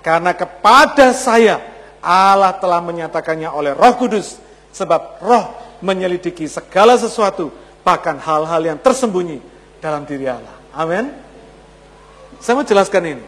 Karena 0.00 0.32
kepada 0.32 1.12
saya 1.12 1.60
Allah 2.00 2.56
telah 2.56 2.80
menyatakannya 2.80 3.52
oleh 3.52 3.76
roh 3.76 3.92
kudus, 4.00 4.40
sebab 4.72 5.20
roh 5.20 5.52
menyelidiki 5.84 6.48
segala 6.48 6.96
sesuatu, 6.96 7.52
bahkan 7.84 8.16
hal-hal 8.16 8.64
yang 8.64 8.78
tersembunyi 8.80 9.49
dalam 9.80 10.04
diri 10.04 10.28
Allah. 10.28 10.54
Amin. 10.76 11.10
Saya 12.38 12.56
mau 12.56 12.64
jelaskan 12.64 13.18
ini. 13.18 13.24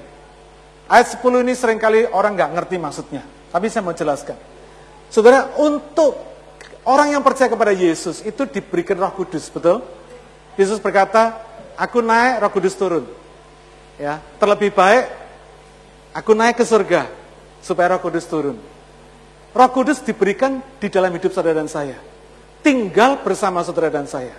Ayat 0.87 1.17
10 1.17 1.45
ini 1.45 1.53
sering 1.57 1.81
kali 1.81 2.05
orang 2.09 2.37
nggak 2.37 2.53
ngerti 2.53 2.77
maksudnya. 2.77 3.25
Tapi 3.53 3.67
saya 3.73 3.85
mau 3.85 3.97
jelaskan. 3.97 4.37
Saudara, 5.13 5.53
untuk 5.61 6.17
orang 6.89 7.13
yang 7.13 7.21
percaya 7.25 7.49
kepada 7.53 7.73
Yesus 7.73 8.25
itu 8.25 8.49
diberikan 8.49 8.97
roh 8.97 9.13
kudus, 9.13 9.53
betul? 9.53 9.85
Yesus 10.57 10.81
berkata, 10.81 11.41
aku 11.77 12.01
naik, 12.01 12.41
roh 12.41 12.53
kudus 12.53 12.77
turun. 12.77 13.05
Ya, 14.01 14.25
terlebih 14.41 14.73
baik, 14.73 15.05
aku 16.17 16.33
naik 16.33 16.57
ke 16.61 16.65
surga, 16.65 17.13
supaya 17.61 17.97
roh 17.97 18.01
kudus 18.01 18.25
turun. 18.25 18.57
Roh 19.53 19.69
kudus 19.69 20.01
diberikan 20.01 20.65
di 20.81 20.89
dalam 20.89 21.13
hidup 21.13 21.29
saudara 21.37 21.61
dan 21.61 21.69
saya. 21.69 22.01
Tinggal 22.65 23.21
bersama 23.21 23.61
saudara 23.61 23.93
dan 23.93 24.09
saya. 24.09 24.33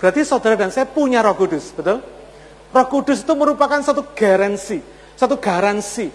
Berarti 0.00 0.24
saudara 0.24 0.56
dan 0.56 0.72
saya 0.72 0.88
punya 0.88 1.20
roh 1.20 1.36
kudus, 1.36 1.76
betul? 1.76 2.00
Roh 2.72 2.86
kudus 2.88 3.20
itu 3.20 3.32
merupakan 3.36 3.78
satu 3.84 4.16
garansi, 4.16 4.80
satu 5.12 5.36
garansi, 5.36 6.08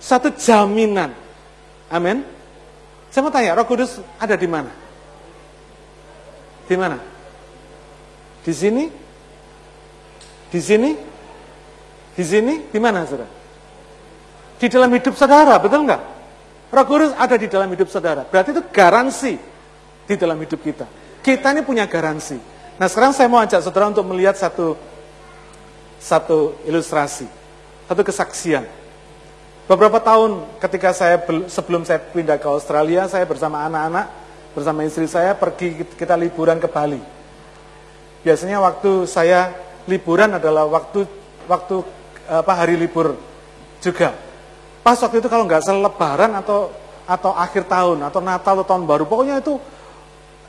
satu 0.00 0.32
jaminan. 0.32 1.12
Amin. 1.92 2.24
Saya 3.12 3.20
mau 3.20 3.32
tanya, 3.32 3.52
roh 3.52 3.68
kudus 3.68 4.00
ada 4.16 4.32
di 4.32 4.48
mana? 4.48 4.72
Di 6.64 6.76
mana? 6.76 6.96
Di 8.40 8.52
sini? 8.56 8.88
Di 10.48 10.60
sini? 10.64 10.90
Di 12.16 12.24
sini? 12.24 12.54
Di 12.72 12.80
mana 12.80 13.04
saudara? 13.04 13.28
Di 14.58 14.66
dalam 14.66 14.90
hidup 14.90 15.14
saudara, 15.14 15.54
betul 15.60 15.86
nggak? 15.86 16.02
Roh 16.68 16.84
Kudus 16.84 17.16
ada 17.16 17.40
di 17.40 17.48
dalam 17.48 17.70
hidup 17.72 17.88
saudara. 17.88 18.28
Berarti 18.28 18.52
itu 18.52 18.62
garansi 18.68 19.32
di 20.04 20.14
dalam 20.20 20.36
hidup 20.36 20.60
kita. 20.60 20.84
Kita 21.24 21.56
ini 21.56 21.64
punya 21.64 21.88
garansi. 21.88 22.57
Nah 22.78 22.86
sekarang 22.86 23.10
saya 23.10 23.26
mau 23.26 23.42
ajak 23.42 23.58
saudara 23.58 23.90
untuk 23.90 24.06
melihat 24.06 24.38
satu 24.38 24.78
satu 25.98 26.54
ilustrasi, 26.62 27.26
satu 27.90 28.02
kesaksian. 28.06 28.62
Beberapa 29.66 29.98
tahun 29.98 30.46
ketika 30.62 30.94
saya 30.94 31.18
sebelum 31.50 31.82
saya 31.82 31.98
pindah 31.98 32.38
ke 32.38 32.46
Australia, 32.46 33.10
saya 33.10 33.26
bersama 33.26 33.66
anak-anak, 33.66 34.06
bersama 34.54 34.86
istri 34.86 35.10
saya 35.10 35.34
pergi 35.34 35.74
kita 35.98 36.14
liburan 36.14 36.62
ke 36.62 36.70
Bali. 36.70 37.02
Biasanya 38.22 38.62
waktu 38.62 39.10
saya 39.10 39.50
liburan 39.90 40.38
adalah 40.38 40.70
waktu 40.70 41.02
waktu 41.50 41.82
apa 42.30 42.52
hari 42.54 42.78
libur 42.78 43.18
juga. 43.82 44.14
Pas 44.86 44.96
waktu 45.02 45.18
itu 45.18 45.26
kalau 45.26 45.50
nggak 45.50 45.66
selebaran 45.66 46.30
atau 46.38 46.70
atau 47.10 47.34
akhir 47.34 47.66
tahun 47.66 48.06
atau 48.06 48.22
Natal 48.22 48.62
atau 48.62 48.66
tahun 48.70 48.86
baru, 48.86 49.02
pokoknya 49.02 49.42
itu 49.42 49.58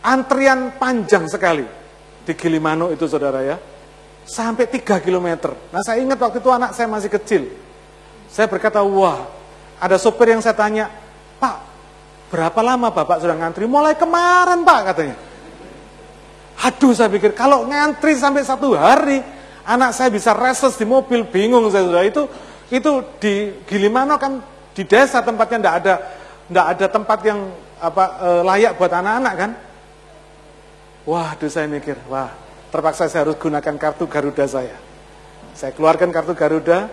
antrian 0.06 0.78
panjang 0.78 1.26
sekali 1.26 1.79
di 2.24 2.34
Gilimano 2.36 2.92
itu 2.92 3.06
saudara 3.06 3.44
ya. 3.44 3.58
Sampai 4.26 4.70
3 4.70 5.02
km. 5.02 5.58
Nah 5.74 5.82
saya 5.82 6.02
ingat 6.02 6.22
waktu 6.22 6.38
itu 6.38 6.50
anak 6.54 6.78
saya 6.78 6.86
masih 6.86 7.10
kecil. 7.10 7.50
Saya 8.30 8.46
berkata, 8.46 8.86
wah 8.86 9.26
ada 9.82 9.98
sopir 9.98 10.30
yang 10.30 10.44
saya 10.44 10.54
tanya, 10.54 10.86
Pak 11.42 11.70
berapa 12.30 12.62
lama 12.62 12.94
Bapak 12.94 13.26
sudah 13.26 13.36
ngantri? 13.36 13.66
Mulai 13.66 13.98
kemarin 13.98 14.62
Pak 14.62 14.82
katanya. 14.94 15.18
Aduh 16.60 16.94
saya 16.94 17.10
pikir 17.10 17.34
kalau 17.34 17.66
ngantri 17.66 18.14
sampai 18.16 18.46
satu 18.46 18.78
hari, 18.78 19.24
anak 19.66 19.96
saya 19.98 20.14
bisa 20.14 20.36
reses 20.38 20.78
di 20.78 20.86
mobil, 20.86 21.26
bingung 21.26 21.66
saya 21.74 21.88
sudah 21.90 22.04
itu 22.06 22.24
itu 22.70 22.92
di 23.18 23.34
Gilimano 23.66 24.22
kan 24.22 24.38
di 24.78 24.86
desa 24.86 25.26
tempatnya 25.26 25.58
tidak 25.58 25.76
ada 25.82 25.94
tidak 26.46 26.66
ada 26.70 26.86
tempat 26.86 27.20
yang 27.26 27.40
apa 27.80 28.04
e, 28.22 28.30
layak 28.46 28.72
buat 28.78 28.92
anak-anak 28.94 29.34
kan. 29.40 29.52
Wah, 31.08 31.36
Waduh 31.36 31.48
saya 31.48 31.68
mikir, 31.72 31.96
wah 32.12 32.34
terpaksa 32.70 33.08
saya 33.08 33.24
harus 33.28 33.40
gunakan 33.40 33.76
kartu 33.80 34.06
Garuda 34.06 34.46
saya. 34.46 34.76
Saya 35.56 35.72
keluarkan 35.72 36.12
kartu 36.12 36.36
Garuda, 36.36 36.92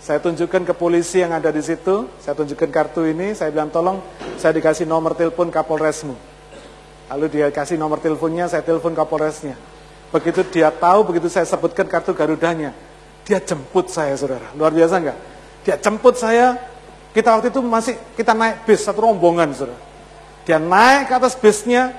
saya 0.00 0.16
tunjukkan 0.22 0.64
ke 0.64 0.74
polisi 0.74 1.20
yang 1.20 1.34
ada 1.36 1.52
di 1.52 1.60
situ, 1.60 2.08
saya 2.22 2.32
tunjukkan 2.32 2.70
kartu 2.72 3.04
ini, 3.04 3.36
saya 3.36 3.52
bilang 3.52 3.68
tolong 3.68 4.00
saya 4.40 4.56
dikasih 4.56 4.88
nomor 4.88 5.12
telepon 5.18 5.52
Kapolresmu. 5.52 6.16
Lalu 7.10 7.26
dia 7.26 7.46
kasih 7.50 7.74
nomor 7.74 7.98
teleponnya, 7.98 8.46
saya 8.46 8.62
telepon 8.62 8.94
Kapolresnya. 8.94 9.58
Begitu 10.14 10.46
dia 10.46 10.70
tahu, 10.70 11.10
begitu 11.10 11.26
saya 11.26 11.44
sebutkan 11.44 11.84
kartu 11.90 12.14
Garudanya, 12.14 12.70
dia 13.26 13.42
jemput 13.42 13.90
saya 13.90 14.14
saudara. 14.14 14.48
Luar 14.54 14.70
biasa 14.70 15.02
enggak? 15.02 15.18
Dia 15.66 15.76
jemput 15.76 16.14
saya, 16.16 16.56
kita 17.12 17.34
waktu 17.36 17.50
itu 17.50 17.60
masih, 17.60 17.94
kita 18.14 18.32
naik 18.32 18.64
bis, 18.64 18.86
satu 18.86 19.04
rombongan 19.04 19.50
saudara. 19.52 19.78
Dia 20.46 20.56
naik 20.56 21.10
ke 21.10 21.14
atas 21.18 21.34
bisnya, 21.36 21.92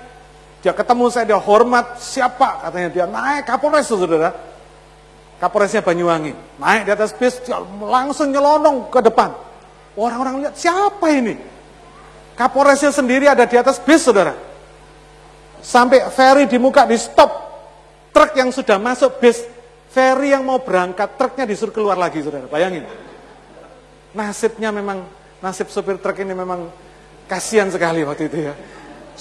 dia 0.62 0.74
ketemu 0.78 1.10
saya, 1.10 1.26
dia 1.26 1.42
hormat, 1.42 1.98
siapa? 1.98 2.62
Katanya 2.62 2.90
dia 2.94 3.06
naik 3.10 3.50
Kapolres 3.50 3.90
saudara. 3.90 4.30
Kapolresnya 5.42 5.82
Banyuwangi. 5.82 6.38
Naik 6.62 6.86
di 6.86 6.92
atas 6.94 7.18
bis, 7.18 7.42
dia 7.42 7.58
langsung 7.82 8.30
nyelonong 8.30 8.94
ke 8.94 9.02
depan. 9.02 9.34
Orang-orang 9.98 10.46
lihat, 10.46 10.54
siapa 10.54 11.10
ini? 11.10 11.34
Kapolresnya 12.38 12.94
sendiri 12.94 13.26
ada 13.26 13.50
di 13.50 13.58
atas 13.58 13.82
bis 13.82 14.06
saudara. 14.06 14.38
Sampai 15.66 16.06
ferry 16.14 16.46
di 16.46 16.62
muka 16.62 16.86
di 16.86 16.98
stop. 16.98 17.50
Truk 18.14 18.38
yang 18.38 18.54
sudah 18.54 18.78
masuk 18.78 19.18
bis, 19.18 19.42
ferry 19.90 20.30
yang 20.30 20.46
mau 20.46 20.62
berangkat, 20.62 21.18
truknya 21.18 21.50
disuruh 21.50 21.74
keluar 21.74 21.98
lagi 21.98 22.22
saudara. 22.22 22.46
Bayangin. 22.46 22.86
Nasibnya 24.14 24.70
memang, 24.70 25.10
nasib 25.42 25.74
sopir 25.74 25.98
truk 25.98 26.22
ini 26.22 26.38
memang 26.38 26.70
kasihan 27.26 27.72
sekali 27.72 28.06
waktu 28.06 28.30
itu 28.30 28.52
ya. 28.52 28.54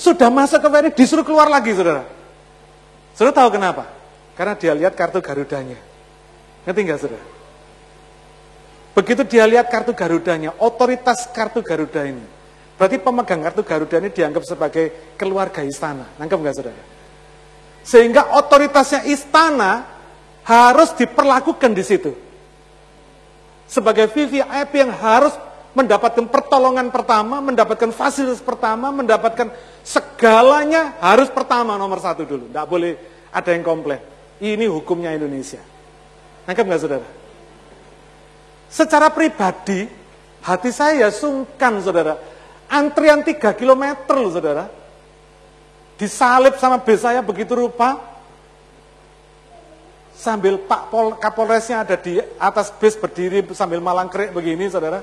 Sudah 0.00 0.32
masuk 0.32 0.64
ke 0.64 0.68
ferry 0.72 0.90
disuruh 0.96 1.20
keluar 1.20 1.52
lagi 1.52 1.76
saudara. 1.76 2.08
Saudara 3.12 3.36
tahu 3.36 3.60
kenapa? 3.60 3.84
Karena 4.32 4.56
dia 4.56 4.72
lihat 4.72 4.96
kartu 4.96 5.20
Garudanya. 5.20 5.76
Ngerti 6.64 6.80
nggak 6.88 7.00
saudara? 7.04 7.26
Begitu 8.96 9.22
dia 9.28 9.44
lihat 9.44 9.68
kartu 9.68 9.92
Garudanya, 9.92 10.56
otoritas 10.56 11.28
kartu 11.36 11.60
Garuda 11.60 12.08
ini. 12.08 12.24
Berarti 12.80 12.96
pemegang 12.96 13.44
kartu 13.44 13.60
Garuda 13.60 14.00
ini 14.00 14.08
dianggap 14.08 14.40
sebagai 14.48 15.14
keluarga 15.20 15.60
istana. 15.60 16.08
Nangkep 16.16 16.38
nggak 16.40 16.54
saudara? 16.56 16.84
Sehingga 17.84 18.40
otoritasnya 18.40 19.04
istana 19.04 19.84
harus 20.48 20.96
diperlakukan 20.96 21.76
di 21.76 21.84
situ. 21.84 22.16
Sebagai 23.68 24.08
VVIP 24.08 24.72
yang 24.80 24.96
harus 24.96 25.36
mendapatkan 25.80 26.28
pertolongan 26.28 26.92
pertama, 26.92 27.40
mendapatkan 27.40 27.88
fasilitas 27.90 28.44
pertama, 28.44 28.92
mendapatkan 28.92 29.48
segalanya 29.80 31.00
harus 31.00 31.32
pertama 31.32 31.80
nomor 31.80 31.98
satu 32.04 32.28
dulu. 32.28 32.52
Tidak 32.52 32.66
boleh 32.68 32.92
ada 33.32 33.50
yang 33.56 33.64
komplain. 33.64 34.00
Ini 34.40 34.68
hukumnya 34.68 35.16
Indonesia. 35.16 35.60
Nangkep 36.44 36.64
nggak 36.64 36.80
saudara? 36.80 37.08
Secara 38.70 39.08
pribadi, 39.08 39.88
hati 40.44 40.70
saya 40.70 41.08
sungkan 41.08 41.80
saudara. 41.80 42.20
Antrian 42.70 43.24
3 43.24 43.40
km 43.56 43.84
loh 44.14 44.30
saudara. 44.30 44.64
Disalib 45.96 46.56
sama 46.56 46.80
bis 46.80 47.02
saya 47.02 47.20
begitu 47.20 47.56
rupa. 47.56 47.98
Sambil 50.16 50.60
Pak 50.60 50.92
Pol, 50.92 51.16
Kapolresnya 51.16 51.80
ada 51.80 51.96
di 51.96 52.20
atas 52.36 52.68
bis 52.76 52.92
berdiri 52.92 53.40
sambil 53.56 53.80
malang 53.80 54.12
kerik 54.12 54.36
begini 54.36 54.68
saudara 54.68 55.00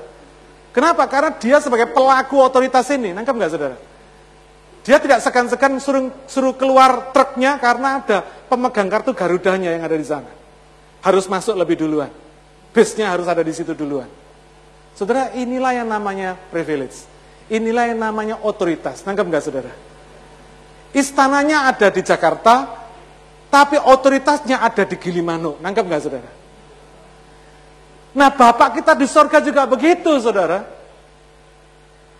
Kenapa? 0.72 1.08
Karena 1.08 1.32
dia 1.36 1.58
sebagai 1.58 1.90
pelaku 1.90 2.38
otoritas 2.38 2.86
ini, 2.92 3.16
nangkep 3.16 3.34
nggak 3.34 3.50
saudara? 3.50 3.76
Dia 4.88 4.96
tidak 4.96 5.20
segan-segan 5.20 5.76
suruh, 5.82 6.08
suruh 6.24 6.54
keluar 6.56 7.12
truknya 7.12 7.60
karena 7.60 8.00
ada 8.00 8.24
pemegang 8.24 8.88
kartu 8.88 9.12
Garudanya 9.12 9.74
yang 9.74 9.84
ada 9.84 9.96
di 9.96 10.06
sana. 10.06 10.32
Harus 11.04 11.28
masuk 11.28 11.56
lebih 11.60 11.76
duluan. 11.76 12.08
Bisnya 12.72 13.12
harus 13.12 13.28
ada 13.28 13.44
di 13.44 13.52
situ 13.52 13.76
duluan. 13.76 14.08
Saudara, 14.96 15.30
inilah 15.36 15.76
yang 15.76 15.88
namanya 15.92 16.40
privilege. 16.48 17.04
Inilah 17.52 17.92
yang 17.92 18.00
namanya 18.00 18.40
otoritas. 18.40 19.04
Nangkep 19.04 19.24
nggak 19.28 19.44
saudara? 19.44 19.72
Istananya 20.96 21.68
ada 21.68 21.92
di 21.92 22.00
Jakarta, 22.00 22.64
tapi 23.52 23.76
otoritasnya 23.76 24.60
ada 24.64 24.88
di 24.88 24.96
Gilimano. 24.96 25.60
Nangkep 25.60 25.84
nggak 25.84 26.02
saudara? 26.02 26.37
Nah 28.18 28.34
Bapak 28.34 28.82
kita 28.82 28.98
di 28.98 29.06
sorga 29.06 29.38
juga 29.38 29.62
begitu 29.70 30.10
saudara. 30.18 30.66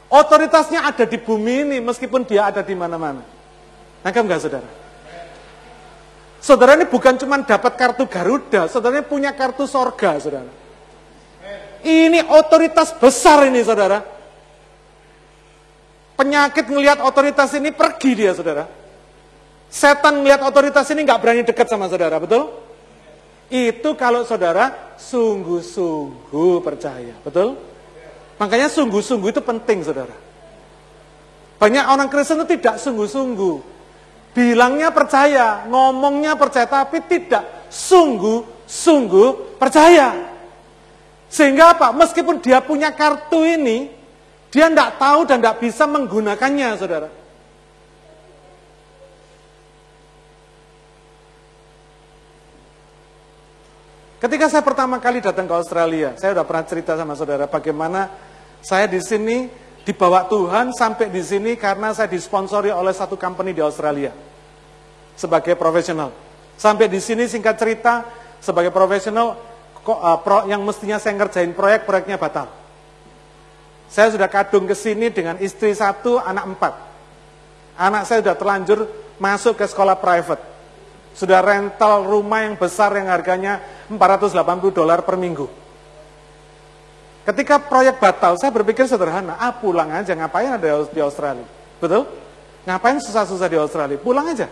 Otoritasnya 0.07 0.87
ada 0.87 1.03
di 1.03 1.19
bumi 1.19 1.67
ini 1.67 1.77
meskipun 1.83 2.23
dia 2.23 2.47
ada 2.47 2.63
di 2.63 2.73
mana-mana. 2.79 3.27
Nangkep 4.07 4.23
nggak 4.23 4.41
saudara? 4.41 4.71
Saudara 6.39 6.79
ini 6.79 6.87
bukan 6.87 7.19
cuma 7.19 7.43
dapat 7.43 7.75
kartu 7.75 8.07
Garuda, 8.07 8.71
saudara 8.71 9.03
ini 9.03 9.07
punya 9.11 9.35
kartu 9.35 9.67
sorga 9.67 10.23
saudara. 10.23 10.47
Ini 11.83 12.31
otoritas 12.31 12.95
besar 12.95 13.51
ini 13.51 13.59
saudara. 13.67 13.99
Penyakit 16.15 16.71
ngelihat 16.71 17.03
otoritas 17.03 17.51
ini 17.59 17.75
pergi 17.75 18.11
dia 18.15 18.33
saudara. 18.39 18.71
Setan 19.67 20.23
ngelihat 20.23 20.47
otoritas 20.47 20.87
ini 20.95 21.03
nggak 21.03 21.21
berani 21.21 21.43
dekat 21.43 21.67
sama 21.67 21.91
saudara, 21.91 22.23
betul? 22.23 22.68
Itu 23.49 23.97
kalau 23.97 24.29
saudara 24.29 24.93
sungguh-sungguh 25.01 26.61
percaya, 26.61 27.17
betul? 27.25 27.57
Makanya 28.37 28.69
sungguh-sungguh 28.69 29.33
itu 29.33 29.41
penting 29.41 29.81
saudara. 29.83 30.13
Banyak 31.59 31.85
orang 31.91 32.07
Kristen 32.13 32.39
itu 32.45 32.61
tidak 32.61 32.79
sungguh-sungguh. 32.79 33.81
Bilangnya 34.37 34.95
percaya, 34.95 35.67
ngomongnya 35.67 36.39
percaya, 36.39 36.69
tapi 36.69 37.03
tidak 37.09 37.67
sungguh-sungguh 37.73 39.59
percaya. 39.59 40.15
Sehingga 41.27 41.75
apa? 41.75 41.91
Meskipun 41.91 42.39
dia 42.39 42.63
punya 42.63 42.95
kartu 42.95 43.43
ini, 43.43 43.91
dia 44.53 44.71
tidak 44.71 45.01
tahu 45.01 45.27
dan 45.27 45.43
tidak 45.43 45.59
bisa 45.59 45.85
menggunakannya, 45.89 46.69
saudara. 46.79 47.09
Ketika 54.19 54.51
saya 54.51 54.67
pertama 54.67 54.99
kali 54.99 55.23
datang 55.23 55.47
ke 55.47 55.55
Australia, 55.55 56.19
saya 56.19 56.35
sudah 56.35 56.43
pernah 56.43 56.67
cerita 56.67 56.99
sama 56.99 57.15
saudara 57.15 57.47
bagaimana 57.47 58.11
saya 58.59 58.91
di 58.91 58.99
sini 58.99 59.47
dibawa 59.87 60.27
Tuhan 60.27 60.75
sampai 60.75 61.07
di 61.07 61.23
sini 61.23 61.55
karena 61.55 61.95
saya 61.95 62.11
disponsori 62.11 62.75
oleh 62.75 62.91
satu 62.91 63.15
company 63.15 63.55
di 63.55 63.63
Australia 63.63 64.11
sebagai 65.15 65.55
profesional. 65.55 66.11
Sampai 66.59 66.91
di 66.91 66.99
sini 66.99 67.31
singkat 67.31 67.63
cerita 67.63 68.03
sebagai 68.43 68.75
profesional 68.75 69.39
uh, 69.87 70.19
yang 70.51 70.67
mestinya 70.67 70.99
saya 70.99 71.15
ngerjain 71.15 71.55
proyek, 71.55 71.87
proyeknya 71.87 72.19
batal. 72.19 72.51
Saya 73.87 74.11
sudah 74.11 74.27
kadung 74.27 74.67
ke 74.67 74.75
sini 74.75 75.15
dengan 75.15 75.39
istri 75.39 75.71
satu, 75.71 76.19
anak 76.19 76.59
empat. 76.59 76.75
Anak 77.79 78.03
saya 78.03 78.19
sudah 78.19 78.35
terlanjur 78.35 78.91
masuk 79.23 79.55
ke 79.55 79.65
sekolah 79.71 79.95
private 79.95 80.58
sudah 81.15 81.41
rental 81.43 82.07
rumah 82.07 82.45
yang 82.45 82.55
besar 82.57 82.95
yang 82.97 83.09
harganya 83.11 83.61
480 83.91 84.35
dolar 84.73 85.03
per 85.03 85.17
minggu. 85.17 85.47
Ketika 87.29 87.61
proyek 87.61 88.01
batal, 88.01 88.41
saya 88.41 88.49
berpikir 88.49 88.89
sederhana, 88.89 89.37
ah 89.37 89.53
pulang 89.53 89.93
aja, 89.93 90.17
ngapain 90.17 90.49
ada 90.49 90.89
di 90.89 91.01
Australia? 91.05 91.45
Betul? 91.77 92.09
Ngapain 92.65 92.97
susah-susah 93.05 93.49
di 93.53 93.61
Australia? 93.61 94.01
Pulang 94.01 94.33
aja. 94.33 94.49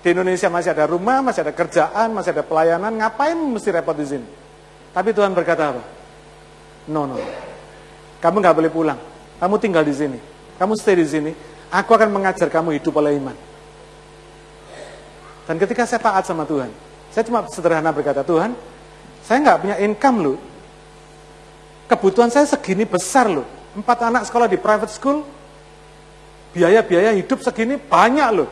Di 0.00 0.08
Indonesia 0.10 0.48
masih 0.48 0.72
ada 0.72 0.88
rumah, 0.88 1.20
masih 1.20 1.44
ada 1.44 1.52
kerjaan, 1.52 2.10
masih 2.16 2.32
ada 2.32 2.42
pelayanan, 2.42 2.96
ngapain 2.96 3.36
mesti 3.36 3.68
repot 3.68 3.92
di 3.92 4.08
sini? 4.08 4.26
Tapi 4.96 5.12
Tuhan 5.12 5.36
berkata 5.36 5.76
apa? 5.76 5.82
No, 6.88 7.04
no. 7.04 7.20
Kamu 8.24 8.40
nggak 8.40 8.56
boleh 8.56 8.70
pulang. 8.72 8.98
Kamu 9.36 9.60
tinggal 9.60 9.84
di 9.84 9.94
sini. 9.94 10.18
Kamu 10.56 10.72
stay 10.78 10.96
di 10.96 11.06
sini. 11.06 11.30
Aku 11.72 11.92
akan 11.92 12.08
mengajar 12.08 12.48
kamu 12.48 12.80
hidup 12.80 12.96
oleh 12.98 13.20
iman. 13.20 13.36
Dan 15.46 15.58
ketika 15.58 15.82
saya 15.86 15.98
taat 15.98 16.24
sama 16.26 16.46
Tuhan, 16.46 16.70
saya 17.10 17.26
cuma 17.26 17.44
sederhana 17.50 17.90
berkata, 17.90 18.22
Tuhan, 18.22 18.54
saya 19.26 19.38
nggak 19.42 19.58
punya 19.58 19.76
income 19.82 20.18
loh, 20.22 20.38
Kebutuhan 21.92 22.32
saya 22.32 22.48
segini 22.48 22.88
besar 22.88 23.28
loh. 23.28 23.44
Empat 23.76 24.08
anak 24.08 24.24
sekolah 24.24 24.48
di 24.48 24.56
private 24.56 24.88
school, 24.88 25.20
biaya-biaya 26.56 27.12
hidup 27.12 27.44
segini 27.44 27.76
banyak 27.76 28.28
loh. 28.32 28.48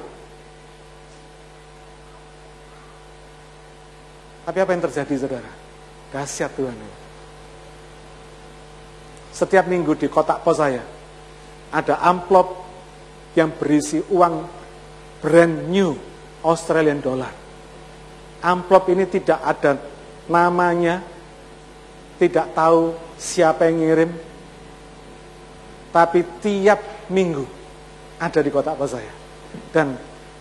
Tapi 4.45 4.59
apa 4.61 4.70
yang 4.76 4.84
terjadi 4.84 5.14
saudara? 5.24 5.51
Dahsyat 6.12 6.53
Tuhan. 6.53 6.76
Setiap 9.32 9.64
minggu 9.64 9.97
di 9.97 10.05
kotak 10.12 10.45
pos 10.45 10.61
saya, 10.61 10.84
ada 11.72 11.97
amplop 12.05 12.61
yang 13.38 13.57
berisi 13.57 14.05
uang 14.12 14.45
brand 15.24 15.64
new 15.72 15.97
Australian 16.45 17.01
dollar. 17.03 17.32
Amplop 18.41 18.88
ini 18.88 19.05
tidak 19.05 19.41
ada 19.45 19.76
namanya, 20.24 21.05
tidak 22.16 22.57
tahu 22.57 22.97
siapa 23.20 23.68
yang 23.68 23.84
ngirim, 23.84 24.11
tapi 25.93 26.24
tiap 26.41 27.11
minggu 27.12 27.45
ada 28.16 28.41
di 28.41 28.49
kotak 28.49 28.80
saya. 28.88 29.12
Dan 29.74 29.99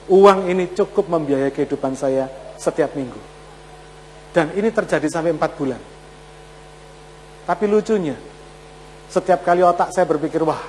uang 0.08 0.48
ini 0.48 0.72
cukup 0.72 1.12
membiayai 1.12 1.52
kehidupan 1.52 1.98
saya 1.98 2.30
setiap 2.56 2.96
minggu. 2.96 3.20
Dan 4.30 4.54
ini 4.54 4.70
terjadi 4.70 5.10
sampai 5.10 5.34
empat 5.34 5.52
bulan. 5.58 5.82
Tapi 7.50 7.66
lucunya, 7.66 8.14
setiap 9.10 9.42
kali 9.42 9.66
otak 9.66 9.90
saya 9.90 10.06
berpikir, 10.06 10.46
wah 10.46 10.62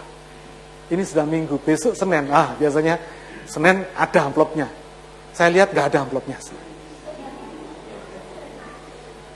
ini 0.89 1.05
sudah 1.05 1.29
minggu, 1.29 1.61
besok 1.61 1.93
Senin. 1.93 2.33
Ah, 2.33 2.57
biasanya 2.57 2.97
Senin 3.45 3.85
ada 3.93 4.21
amplopnya. 4.25 4.80
Saya 5.41 5.57
lihat 5.57 5.73
gak 5.73 5.89
ada 5.89 6.05
amplopnya. 6.05 6.37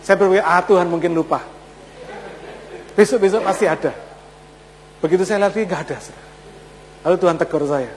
Saya 0.04 0.20
berpikir, 0.20 0.44
ah 0.44 0.60
Tuhan 0.60 0.84
mungkin 0.84 1.16
lupa. 1.16 1.40
Besok-besok 2.92 3.40
pasti 3.40 3.64
ada. 3.64 3.88
Begitu 5.00 5.24
saya 5.24 5.48
lihat, 5.48 5.56
nggak 5.56 5.80
ada. 5.88 5.96
Lalu 7.08 7.16
Tuhan 7.16 7.36
tegur 7.40 7.64
saya. 7.64 7.88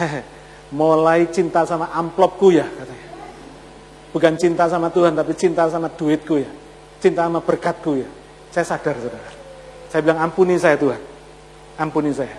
Hehe, 0.00 0.24
mulai 0.72 1.28
cinta 1.28 1.60
sama 1.68 1.92
amplopku 1.92 2.56
ya, 2.56 2.64
katanya. 2.64 3.08
Bukan 4.16 4.32
cinta 4.40 4.64
sama 4.72 4.88
Tuhan, 4.88 5.12
tapi 5.12 5.36
cinta 5.36 5.68
sama 5.68 5.92
duitku 5.92 6.40
ya. 6.40 6.48
Cinta 7.04 7.28
sama 7.28 7.44
berkatku 7.44 8.00
ya. 8.00 8.08
Saya 8.48 8.64
sadar, 8.64 8.96
saudara. 8.96 9.28
Saya 9.92 10.00
bilang, 10.00 10.24
ampuni 10.24 10.56
saya 10.56 10.80
Tuhan. 10.80 11.00
Ampuni 11.76 12.16
saya. 12.16 12.32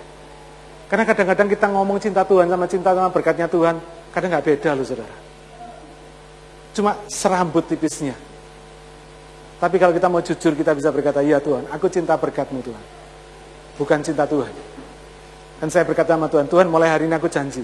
Karena 0.90 1.06
kadang-kadang 1.06 1.48
kita 1.54 1.70
ngomong 1.70 2.02
cinta 2.02 2.26
Tuhan 2.26 2.50
sama 2.50 2.66
cinta 2.66 2.98
sama 2.98 3.14
berkatnya 3.14 3.46
Tuhan, 3.46 4.01
kadang 4.12 4.30
nggak 4.32 4.46
beda 4.46 4.70
loh 4.76 4.86
saudara. 4.86 5.16
Cuma 6.72 6.96
serambut 7.12 7.68
tipisnya. 7.68 8.16
Tapi 9.62 9.78
kalau 9.78 9.94
kita 9.94 10.08
mau 10.10 10.24
jujur, 10.26 10.58
kita 10.58 10.74
bisa 10.74 10.90
berkata, 10.90 11.22
ya 11.22 11.38
Tuhan, 11.38 11.70
aku 11.70 11.86
cinta 11.92 12.18
berkatmu 12.18 12.66
Tuhan. 12.66 12.84
Bukan 13.78 14.00
cinta 14.02 14.26
Tuhan. 14.26 14.50
Dan 15.62 15.70
saya 15.70 15.86
berkata 15.86 16.18
sama 16.18 16.26
Tuhan, 16.26 16.50
Tuhan 16.50 16.66
mulai 16.66 16.90
hari 16.90 17.06
ini 17.06 17.14
aku 17.14 17.30
janji. 17.30 17.62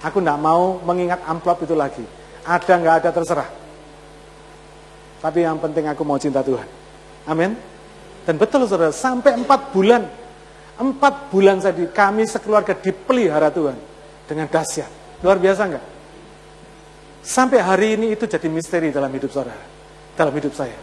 Aku 0.00 0.24
tidak 0.24 0.40
mau 0.40 0.80
mengingat 0.80 1.20
amplop 1.28 1.60
itu 1.68 1.76
lagi. 1.76 2.00
Ada 2.48 2.72
nggak 2.80 2.96
ada 3.04 3.10
terserah. 3.12 3.48
Tapi 5.20 5.44
yang 5.44 5.60
penting 5.60 5.84
aku 5.92 6.00
mau 6.08 6.16
cinta 6.16 6.40
Tuhan. 6.40 6.64
Amin. 7.28 7.52
Dan 8.24 8.40
betul 8.40 8.64
saudara, 8.64 8.88
sampai 8.88 9.36
empat 9.36 9.76
bulan. 9.76 10.08
Empat 10.80 11.28
bulan 11.28 11.60
saya 11.60 11.76
di, 11.76 11.84
kami 11.92 12.24
sekeluarga 12.24 12.72
dipelihara 12.72 13.52
Tuhan. 13.52 13.76
Dengan 14.24 14.48
dahsyat. 14.48 14.95
Luar 15.24 15.40
biasa 15.40 15.62
nggak? 15.68 15.84
Sampai 17.26 17.58
hari 17.58 17.98
ini 17.98 18.14
itu 18.14 18.28
jadi 18.28 18.46
misteri 18.46 18.94
dalam 18.94 19.10
hidup 19.10 19.32
saudara. 19.32 19.58
Dalam 20.14 20.32
hidup 20.36 20.54
saya. 20.54 20.76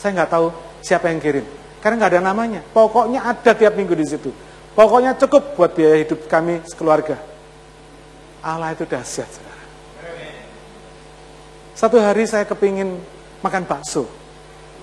Saya 0.00 0.16
nggak 0.16 0.30
tahu 0.32 0.46
siapa 0.80 1.12
yang 1.12 1.20
kirim. 1.20 1.44
Karena 1.84 2.00
nggak 2.00 2.10
ada 2.16 2.22
namanya. 2.24 2.60
Pokoknya 2.72 3.20
ada 3.20 3.52
tiap 3.52 3.76
minggu 3.76 3.92
di 3.92 4.06
situ. 4.08 4.32
Pokoknya 4.72 5.12
cukup 5.18 5.58
buat 5.58 5.76
biaya 5.76 6.00
hidup 6.00 6.24
kami 6.24 6.64
sekeluarga. 6.64 7.20
Allah 8.40 8.72
itu 8.72 8.88
dahsyat, 8.88 9.28
saudara. 9.28 9.64
Satu 11.76 11.96
hari 12.00 12.24
saya 12.24 12.48
kepingin 12.48 12.96
makan 13.44 13.64
bakso. 13.68 14.08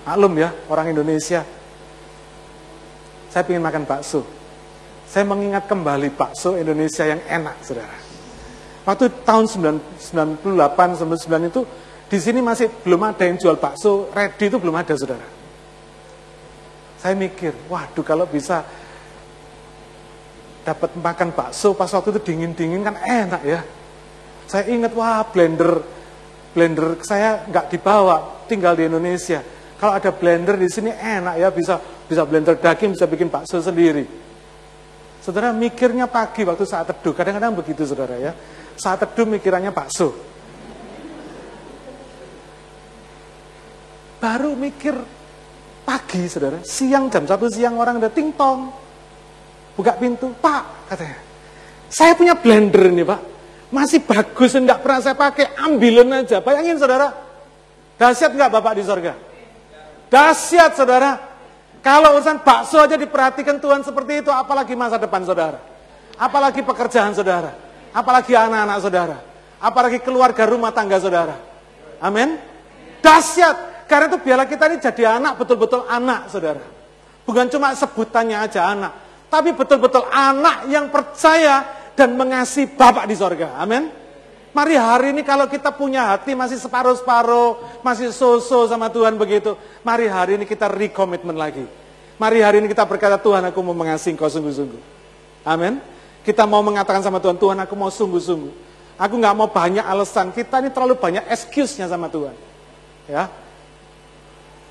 Maklum 0.06 0.38
ya, 0.38 0.54
orang 0.70 0.94
Indonesia. 0.94 1.42
Saya 3.34 3.44
ingin 3.50 3.66
makan 3.66 3.84
bakso. 3.90 4.22
Saya 5.10 5.26
mengingat 5.26 5.66
kembali 5.66 6.14
bakso 6.14 6.58
Indonesia 6.58 7.10
yang 7.10 7.22
enak, 7.26 7.58
saudara. 7.66 8.07
Waktu 8.88 9.12
tahun 9.28 9.52
98, 9.52 10.48
99 10.48 11.52
itu 11.52 11.62
di 12.08 12.18
sini 12.24 12.40
masih 12.40 12.72
belum 12.72 13.04
ada 13.04 13.28
yang 13.28 13.36
jual 13.36 13.60
bakso 13.60 14.08
ready 14.16 14.48
itu 14.48 14.56
belum 14.56 14.80
ada 14.80 14.96
saudara. 14.96 15.28
Saya 16.96 17.12
mikir, 17.20 17.52
waduh 17.68 18.06
kalau 18.08 18.24
bisa 18.24 18.64
dapat 20.64 20.96
makan 20.96 21.36
bakso 21.36 21.76
pas 21.76 21.92
waktu 21.92 22.16
itu 22.16 22.32
dingin-dingin 22.32 22.80
kan 22.88 22.96
enak 23.04 23.42
ya. 23.44 23.60
Saya 24.48 24.72
ingat 24.72 24.96
wah 24.96 25.20
blender 25.28 25.84
blender 26.56 27.04
saya 27.04 27.44
nggak 27.44 27.76
dibawa, 27.76 28.48
tinggal 28.48 28.72
di 28.72 28.88
Indonesia. 28.88 29.44
Kalau 29.76 30.00
ada 30.00 30.16
blender 30.16 30.56
di 30.56 30.72
sini 30.72 30.96
enak 30.96 31.36
ya 31.36 31.52
bisa 31.52 31.76
bisa 32.08 32.24
blender 32.24 32.56
daging 32.56 32.96
bisa 32.96 33.04
bikin 33.04 33.28
bakso 33.28 33.60
sendiri. 33.60 34.08
Saudara 35.20 35.52
mikirnya 35.52 36.08
pagi 36.08 36.48
waktu 36.48 36.64
saat 36.64 36.88
teduh, 36.88 37.12
kadang-kadang 37.12 37.52
begitu 37.52 37.84
saudara 37.84 38.16
ya. 38.16 38.32
Saat 38.78 39.02
teduh 39.04 39.26
mikirannya 39.26 39.74
bakso. 39.74 40.14
Baru 44.22 44.54
mikir 44.54 44.94
pagi, 45.82 46.30
saudara. 46.30 46.62
Siang 46.62 47.10
jam 47.10 47.26
satu 47.26 47.50
siang 47.50 47.78
orang 47.78 47.98
udah 47.98 48.14
ting 48.14 48.34
tong. 48.38 48.70
Buka 49.78 49.94
pintu, 49.98 50.34
Pak, 50.42 50.90
katanya. 50.90 51.18
Saya 51.90 52.18
punya 52.18 52.34
blender 52.34 52.90
nih, 52.90 53.06
Pak. 53.06 53.22
Masih 53.70 54.02
bagus, 54.02 54.58
enggak 54.58 54.82
pernah 54.82 55.00
saya 55.02 55.14
pakai. 55.14 55.54
Ambilin 55.58 56.10
aja. 56.14 56.42
Bayangin, 56.42 56.82
saudara. 56.82 57.14
Dahsyat 57.98 58.34
enggak 58.34 58.50
Bapak 58.54 58.74
di 58.78 58.84
sorga? 58.86 59.14
Dahsyat, 60.10 60.78
saudara. 60.78 61.18
Kalau 61.86 62.18
urusan 62.18 62.42
bakso 62.42 62.82
aja 62.82 62.98
diperhatikan 62.98 63.62
Tuhan 63.62 63.86
seperti 63.86 64.26
itu, 64.26 64.32
apalagi 64.34 64.74
masa 64.74 64.98
depan 64.98 65.22
saudara. 65.24 65.62
Apalagi 66.18 66.66
pekerjaan 66.66 67.14
saudara. 67.14 67.67
Apalagi 67.94 68.34
anak-anak 68.34 68.78
saudara. 68.84 69.18
Apalagi 69.58 70.00
keluarga 70.02 70.44
rumah 70.46 70.72
tangga 70.72 70.98
saudara. 71.02 71.36
Amin. 72.02 72.38
Dahsyat. 73.02 73.88
Karena 73.88 74.12
itu 74.12 74.20
biarlah 74.20 74.48
kita 74.48 74.68
ini 74.68 74.78
jadi 74.84 75.16
anak, 75.16 75.40
betul-betul 75.40 75.88
anak, 75.88 76.28
saudara. 76.28 76.60
Bukan 77.24 77.48
cuma 77.48 77.72
sebutannya 77.72 78.36
aja 78.36 78.68
anak. 78.68 78.94
Tapi 79.32 79.56
betul-betul 79.56 80.04
anak 80.12 80.68
yang 80.68 80.92
percaya 80.92 81.64
dan 81.96 82.16
mengasihi 82.16 82.76
Bapak 82.76 83.08
di 83.08 83.16
sorga. 83.16 83.56
Amin. 83.60 83.88
Mari 84.56 84.74
hari 84.74 85.08
ini 85.14 85.22
kalau 85.22 85.46
kita 85.46 85.70
punya 85.70 86.16
hati 86.16 86.34
masih 86.34 86.58
separuh-separuh, 86.58 87.82
masih 87.86 88.10
so-so 88.10 88.66
sama 88.66 88.90
Tuhan 88.90 89.14
begitu. 89.14 89.54
Mari 89.86 90.10
hari 90.10 90.40
ini 90.40 90.46
kita 90.50 90.66
rekomitmen 90.66 91.36
lagi. 91.36 91.64
Mari 92.18 92.42
hari 92.42 92.58
ini 92.64 92.68
kita 92.72 92.82
berkata, 92.90 93.22
Tuhan 93.22 93.46
aku 93.46 93.60
mau 93.62 93.78
mengasihi 93.78 94.18
engkau 94.18 94.26
sungguh-sungguh. 94.26 94.82
Amin. 95.46 95.78
Kita 96.28 96.44
mau 96.44 96.60
mengatakan 96.60 97.00
sama 97.00 97.24
Tuhan, 97.24 97.40
Tuhan 97.40 97.56
aku 97.64 97.72
mau 97.80 97.88
sungguh-sungguh. 97.88 98.52
Aku 99.00 99.16
nggak 99.16 99.32
mau 99.32 99.48
banyak 99.48 99.86
alasan. 99.88 100.36
Kita 100.36 100.60
ini 100.60 100.76
terlalu 100.76 101.00
banyak 101.00 101.24
excuse-nya 101.32 101.88
sama 101.88 102.12
Tuhan. 102.12 102.36
Ya, 103.08 103.32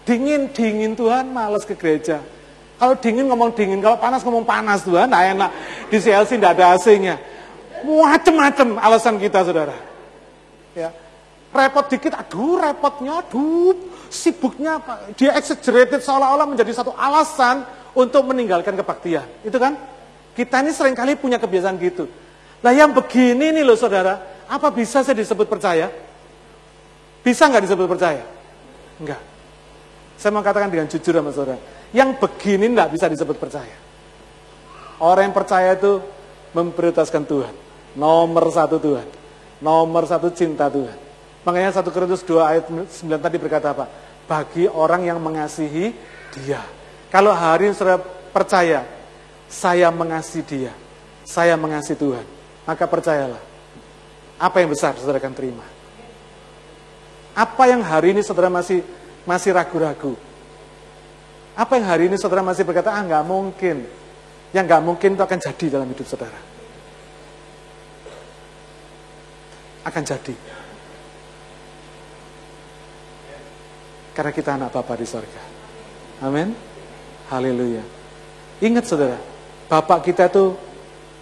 Dingin, 0.07 0.54
dingin 0.54 0.94
Tuhan, 0.94 1.34
males 1.34 1.66
ke 1.66 1.74
gereja. 1.74 2.22
Kalau 2.78 2.94
dingin 2.94 3.26
ngomong 3.26 3.50
dingin, 3.59 3.82
kalau 3.82 3.98
panas 3.98 4.22
ngomong 4.22 4.46
panas 4.46 4.86
Tuhan, 4.86 5.11
nah 5.11 5.26
enak. 5.26 5.50
Di 5.90 5.98
CLC 5.98 6.38
tidak 6.38 6.54
ada 6.54 6.78
AC-nya. 6.78 7.18
Macem-macem 7.82 8.78
alasan 8.78 9.18
kita 9.18 9.42
saudara. 9.42 9.74
Ya. 10.78 10.94
Repot 11.50 11.90
dikit, 11.90 12.14
aduh 12.14 12.62
repotnya, 12.62 13.24
aduh 13.24 13.74
sibuknya, 14.07 14.78
dia 15.18 15.34
exaggerated 15.34 16.04
seolah-olah 16.04 16.46
menjadi 16.46 16.70
satu 16.70 16.94
alasan 16.94 17.66
untuk 17.96 18.28
meninggalkan 18.30 18.78
kebaktian. 18.78 19.26
Itu 19.42 19.59
kan? 19.59 19.74
Kita 20.37 20.61
ini 20.61 20.70
sering 20.76 20.93
kali 20.93 21.16
punya 21.16 21.41
kebiasaan 21.41 21.80
gitu. 21.80 22.05
Lah 22.61 22.76
yang 22.76 22.93
begini 22.93 23.57
nih 23.57 23.64
loh 23.64 23.72
saudara, 23.72 24.45
apa 24.45 24.68
bisa 24.68 25.01
saya 25.01 25.16
disebut 25.16 25.49
percaya? 25.49 25.89
Bisa 27.24 27.49
nggak 27.49 27.64
disebut 27.64 27.89
percaya? 27.89 28.22
Enggak. 29.01 29.18
Saya 30.20 30.30
mau 30.37 30.45
katakan 30.45 30.68
dengan 30.68 30.87
jujur 30.93 31.16
sama 31.16 31.32
saudara. 31.32 31.61
Yang 31.97 32.20
begini 32.20 32.68
tidak 32.68 32.89
bisa 32.93 33.07
disebut 33.09 33.37
percaya. 33.41 33.76
Orang 35.01 35.32
yang 35.32 35.37
percaya 35.37 35.72
itu 35.76 36.05
memprioritaskan 36.53 37.24
Tuhan. 37.24 37.55
Nomor 37.97 38.45
satu 38.53 38.76
Tuhan. 38.76 39.09
Nomor 39.64 40.05
satu 40.05 40.28
cinta 40.32 40.68
Tuhan. 40.68 40.97
Makanya 41.45 41.70
satu 41.80 41.95
Korintus 41.95 42.26
2 42.26 42.43
ayat 42.43 42.64
9 42.68 42.91
tadi 43.22 43.37
berkata 43.39 43.72
apa? 43.72 43.87
Bagi 44.26 44.66
orang 44.66 45.07
yang 45.07 45.22
mengasihi 45.22 45.95
dia. 46.34 46.61
Kalau 47.12 47.30
hari 47.30 47.70
ini 47.70 47.74
saudara 47.78 48.03
percaya, 48.34 48.82
saya 49.47 49.88
mengasihi 49.90 50.42
dia. 50.44 50.72
Saya 51.26 51.55
mengasihi 51.59 51.99
Tuhan. 51.99 52.26
Maka 52.66 52.84
percayalah. 52.86 53.42
Apa 54.36 54.61
yang 54.61 54.70
besar 54.70 54.94
saudara 54.99 55.16
akan 55.22 55.34
terima? 55.34 55.64
Apa 57.36 57.68
yang 57.68 57.80
hari 57.84 58.12
ini 58.16 58.20
saudara 58.24 58.49
masih 58.49 58.84
masih 59.24 59.53
ragu-ragu? 59.53 60.16
Apa 61.57 61.80
yang 61.80 61.86
hari 61.88 62.05
ini 62.12 62.16
saudara 62.20 62.44
masih 62.44 62.68
berkata, 62.68 62.92
ah 62.92 63.01
nggak 63.01 63.24
mungkin. 63.24 63.88
Yang 64.53 64.64
nggak 64.68 64.82
mungkin 64.84 65.11
itu 65.16 65.22
akan 65.24 65.40
jadi 65.40 65.66
dalam 65.72 65.88
hidup 65.88 66.05
saudara. 66.05 66.40
Akan 69.84 70.05
jadi. 70.05 70.36
Karena 74.16 74.32
kita 74.32 74.57
anak 74.57 74.72
Bapa 74.72 74.97
di 74.97 75.05
sorga. 75.05 75.44
Amin. 76.24 76.57
Haleluya. 77.28 77.84
Ingat 78.64 78.88
saudara, 78.88 79.20
Bapak 79.67 80.07
kita 80.07 80.31
itu 80.31 80.55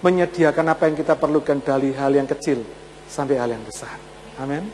menyediakan 0.04 0.68
apa 0.68 0.84
yang 0.84 0.96
kita 1.00 1.16
perlukan 1.16 1.64
dari 1.64 1.96
hal 1.96 2.12
yang 2.12 2.28
kecil 2.28 2.60
sampai 3.08 3.40
hal 3.40 3.48
yang 3.48 3.64
besar. 3.64 3.96
Amin. 4.36 4.68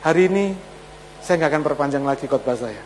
Hari 0.00 0.32
ini 0.32 0.56
saya 1.20 1.44
nggak 1.44 1.50
akan 1.52 1.62
perpanjang 1.66 2.04
lagi 2.08 2.24
khotbah 2.24 2.56
saya. 2.56 2.80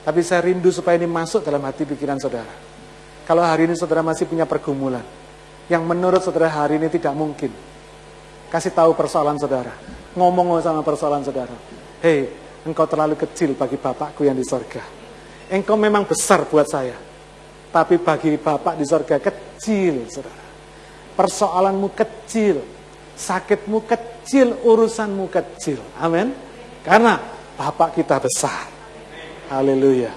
Tapi 0.00 0.20
saya 0.24 0.40
rindu 0.48 0.72
supaya 0.72 0.96
ini 0.96 1.04
masuk 1.04 1.44
dalam 1.44 1.60
hati 1.68 1.84
pikiran 1.84 2.16
saudara. 2.16 2.48
Kalau 3.28 3.44
hari 3.44 3.68
ini 3.68 3.76
saudara 3.76 4.00
masih 4.00 4.24
punya 4.24 4.48
pergumulan, 4.48 5.04
yang 5.68 5.84
menurut 5.84 6.24
saudara 6.24 6.48
hari 6.48 6.80
ini 6.80 6.88
tidak 6.88 7.12
mungkin, 7.12 7.52
kasih 8.48 8.72
tahu 8.72 8.96
persoalan 8.96 9.36
saudara. 9.36 9.76
Ngomong 10.16 10.64
sama 10.64 10.80
persoalan 10.80 11.20
saudara. 11.20 11.52
Hei, 12.00 12.32
engkau 12.64 12.88
terlalu 12.88 13.20
kecil 13.20 13.52
bagi 13.52 13.76
Bapakku 13.76 14.24
yang 14.24 14.34
di 14.34 14.48
sorga. 14.48 14.80
Engkau 15.52 15.76
memang 15.76 16.08
besar 16.08 16.48
buat 16.48 16.64
saya. 16.64 17.09
Tapi 17.70 18.02
bagi 18.02 18.34
Bapak 18.34 18.74
di 18.74 18.84
sorga 18.86 19.22
kecil, 19.22 20.10
saudara. 20.10 20.46
Persoalanmu 21.14 21.88
kecil. 21.94 22.58
Sakitmu 23.14 23.86
kecil, 23.86 24.58
urusanmu 24.66 25.30
kecil. 25.30 25.78
Amin. 26.02 26.34
Karena 26.82 27.20
Bapak 27.54 27.94
kita 27.94 28.18
besar. 28.18 28.66
Haleluya. 29.52 30.10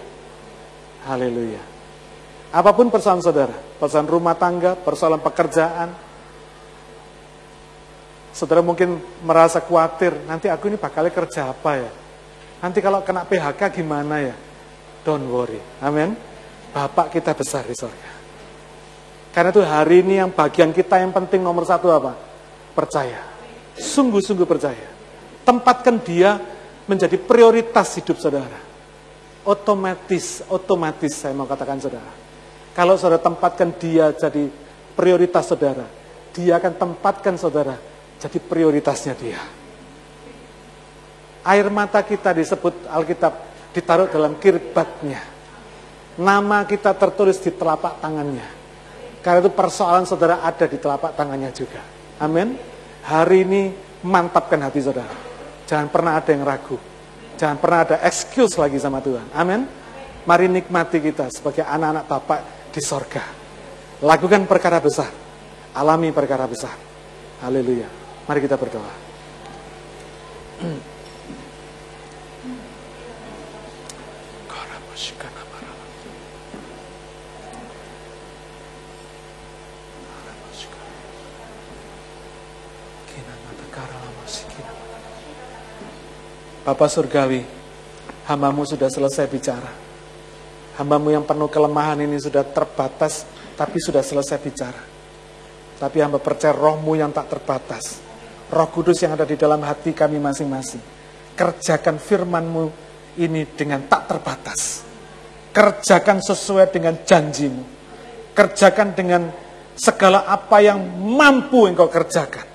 Haleluya. 1.06 1.62
Apa 2.54 2.70
pun 2.74 2.94
persoalan 2.94 3.22
saudara, 3.26 3.58
persoalan 3.82 4.10
rumah 4.10 4.38
tangga, 4.38 4.78
persoalan 4.78 5.18
pekerjaan, 5.18 5.90
saudara 8.30 8.62
mungkin 8.62 9.02
merasa 9.26 9.58
khawatir, 9.62 10.26
nanti 10.30 10.50
aku 10.50 10.70
ini 10.70 10.78
bakalnya 10.78 11.14
kerja 11.14 11.50
apa 11.50 11.72
ya? 11.82 11.92
Nanti 12.62 12.80
kalau 12.82 13.02
kena 13.02 13.26
PHK 13.26 13.74
gimana 13.74 14.22
ya? 14.22 14.36
Don't 15.02 15.28
worry. 15.28 15.60
Amin. 15.82 16.33
Bapak 16.74 17.14
kita 17.14 17.38
besar 17.38 17.70
di 17.70 17.78
surga. 17.78 18.12
Karena 19.30 19.50
itu 19.54 19.62
hari 19.62 20.02
ini 20.02 20.18
yang 20.18 20.34
bagian 20.34 20.74
kita 20.74 20.98
yang 20.98 21.14
penting 21.14 21.46
nomor 21.46 21.66
satu 21.70 21.94
apa? 21.94 22.18
Percaya. 22.74 23.22
Sungguh-sungguh 23.78 24.46
percaya. 24.46 24.90
Tempatkan 25.46 26.02
dia 26.02 26.42
menjadi 26.90 27.18
prioritas 27.22 27.94
hidup 27.98 28.18
saudara. 28.18 28.58
Otomatis, 29.46 30.42
otomatis 30.50 31.14
saya 31.14 31.38
mau 31.38 31.46
katakan 31.46 31.78
saudara. 31.78 32.10
Kalau 32.74 32.98
saudara 32.98 33.22
tempatkan 33.22 33.70
dia 33.78 34.10
jadi 34.14 34.50
prioritas 34.98 35.50
saudara, 35.50 35.86
dia 36.34 36.58
akan 36.58 36.74
tempatkan 36.74 37.38
saudara 37.38 37.78
jadi 38.18 38.38
prioritasnya 38.42 39.14
dia. 39.14 39.42
Air 41.44 41.68
mata 41.68 42.00
kita 42.02 42.32
disebut 42.32 42.88
Alkitab 42.88 43.34
ditaruh 43.76 44.08
dalam 44.08 44.40
kirbatnya. 44.40 45.33
Nama 46.14 46.62
kita 46.70 46.94
tertulis 46.94 47.42
di 47.42 47.50
telapak 47.50 47.98
tangannya. 47.98 48.46
Karena 49.24 49.40
itu 49.42 49.52
persoalan 49.56 50.06
saudara 50.06 50.46
ada 50.46 50.70
di 50.70 50.78
telapak 50.78 51.18
tangannya 51.18 51.50
juga. 51.50 51.82
Amin. 52.22 52.54
Hari 53.08 53.38
ini 53.42 53.62
mantapkan 54.06 54.62
hati 54.62 54.84
saudara. 54.84 55.16
Jangan 55.66 55.90
pernah 55.90 56.20
ada 56.20 56.30
yang 56.30 56.46
ragu. 56.46 56.78
Jangan 57.40 57.58
pernah 57.58 57.80
ada 57.88 57.98
excuse 58.06 58.54
lagi 58.62 58.78
sama 58.78 59.02
Tuhan. 59.02 59.26
Amin. 59.34 59.66
Mari 60.24 60.48
nikmati 60.52 61.02
kita 61.02 61.34
sebagai 61.34 61.66
anak-anak 61.66 62.06
Bapak 62.06 62.40
di 62.70 62.82
sorga. 62.84 63.24
Lakukan 64.04 64.46
perkara 64.46 64.78
besar. 64.78 65.10
Alami 65.74 66.14
perkara 66.14 66.46
besar. 66.46 66.78
Haleluya. 67.42 67.90
Mari 68.30 68.40
kita 68.44 68.56
berdoa. 68.60 68.94
Bapak 86.64 86.88
Surgawi, 86.88 87.44
hambamu 88.24 88.64
sudah 88.64 88.88
selesai 88.88 89.28
bicara. 89.28 89.68
Hambamu 90.80 91.12
yang 91.12 91.28
penuh 91.28 91.52
kelemahan 91.52 92.00
ini 92.00 92.16
sudah 92.16 92.40
terbatas, 92.40 93.28
tapi 93.60 93.84
sudah 93.84 94.00
selesai 94.00 94.40
bicara. 94.40 94.80
Tapi 95.76 95.98
hamba 96.00 96.24
percaya 96.24 96.56
rohmu 96.56 96.96
yang 96.96 97.12
tak 97.12 97.36
terbatas. 97.36 98.00
Roh 98.48 98.72
kudus 98.72 99.04
yang 99.04 99.12
ada 99.12 99.28
di 99.28 99.36
dalam 99.36 99.60
hati 99.60 99.92
kami 99.92 100.24
masing-masing. 100.24 100.80
Kerjakan 101.36 102.00
firmanmu 102.00 102.64
ini 103.20 103.44
dengan 103.60 103.84
tak 103.92 104.16
terbatas. 104.16 104.88
Kerjakan 105.52 106.24
sesuai 106.24 106.72
dengan 106.72 106.96
janjimu. 107.04 107.64
Kerjakan 108.32 108.96
dengan 108.96 109.28
segala 109.76 110.24
apa 110.32 110.64
yang 110.64 110.80
mampu 110.96 111.68
engkau 111.68 111.92
kerjakan. 111.92 112.48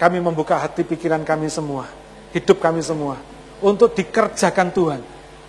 Kami 0.00 0.16
membuka 0.16 0.56
hati 0.64 0.80
pikiran 0.80 1.20
kami 1.20 1.52
semua 1.52 2.05
hidup 2.36 2.60
kami 2.60 2.84
semua 2.84 3.16
untuk 3.64 3.96
dikerjakan 3.96 4.68
Tuhan 4.68 5.00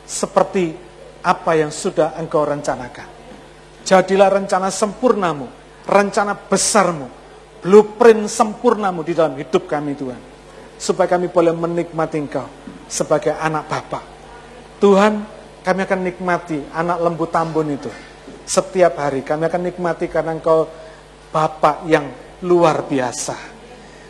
seperti 0.08 0.72
apa 1.20 1.52
yang 1.60 1.68
sudah 1.68 2.16
engkau 2.16 2.48
rencanakan. 2.48 3.08
Jadilah 3.84 4.32
rencana 4.32 4.72
sempurnamu, 4.72 5.52
rencana 5.84 6.32
besarmu, 6.36 7.12
blueprint 7.60 8.32
sempurnamu 8.32 9.04
di 9.04 9.12
dalam 9.12 9.36
hidup 9.36 9.68
kami 9.68 10.00
Tuhan. 10.00 10.22
Supaya 10.80 11.10
kami 11.12 11.28
boleh 11.28 11.52
menikmati 11.52 12.22
engkau 12.22 12.48
sebagai 12.88 13.36
anak 13.36 13.68
Bapa. 13.68 14.00
Tuhan, 14.78 15.26
kami 15.66 15.80
akan 15.84 16.00
nikmati 16.06 16.64
anak 16.72 16.98
lembu 17.04 17.26
tambun 17.28 17.68
itu. 17.74 17.92
Setiap 18.48 18.96
hari 18.96 19.26
kami 19.28 19.52
akan 19.52 19.62
nikmati 19.68 20.08
karena 20.08 20.32
engkau 20.38 20.70
Bapak 21.28 21.84
yang 21.92 22.08
luar 22.46 22.88
biasa. 22.88 23.36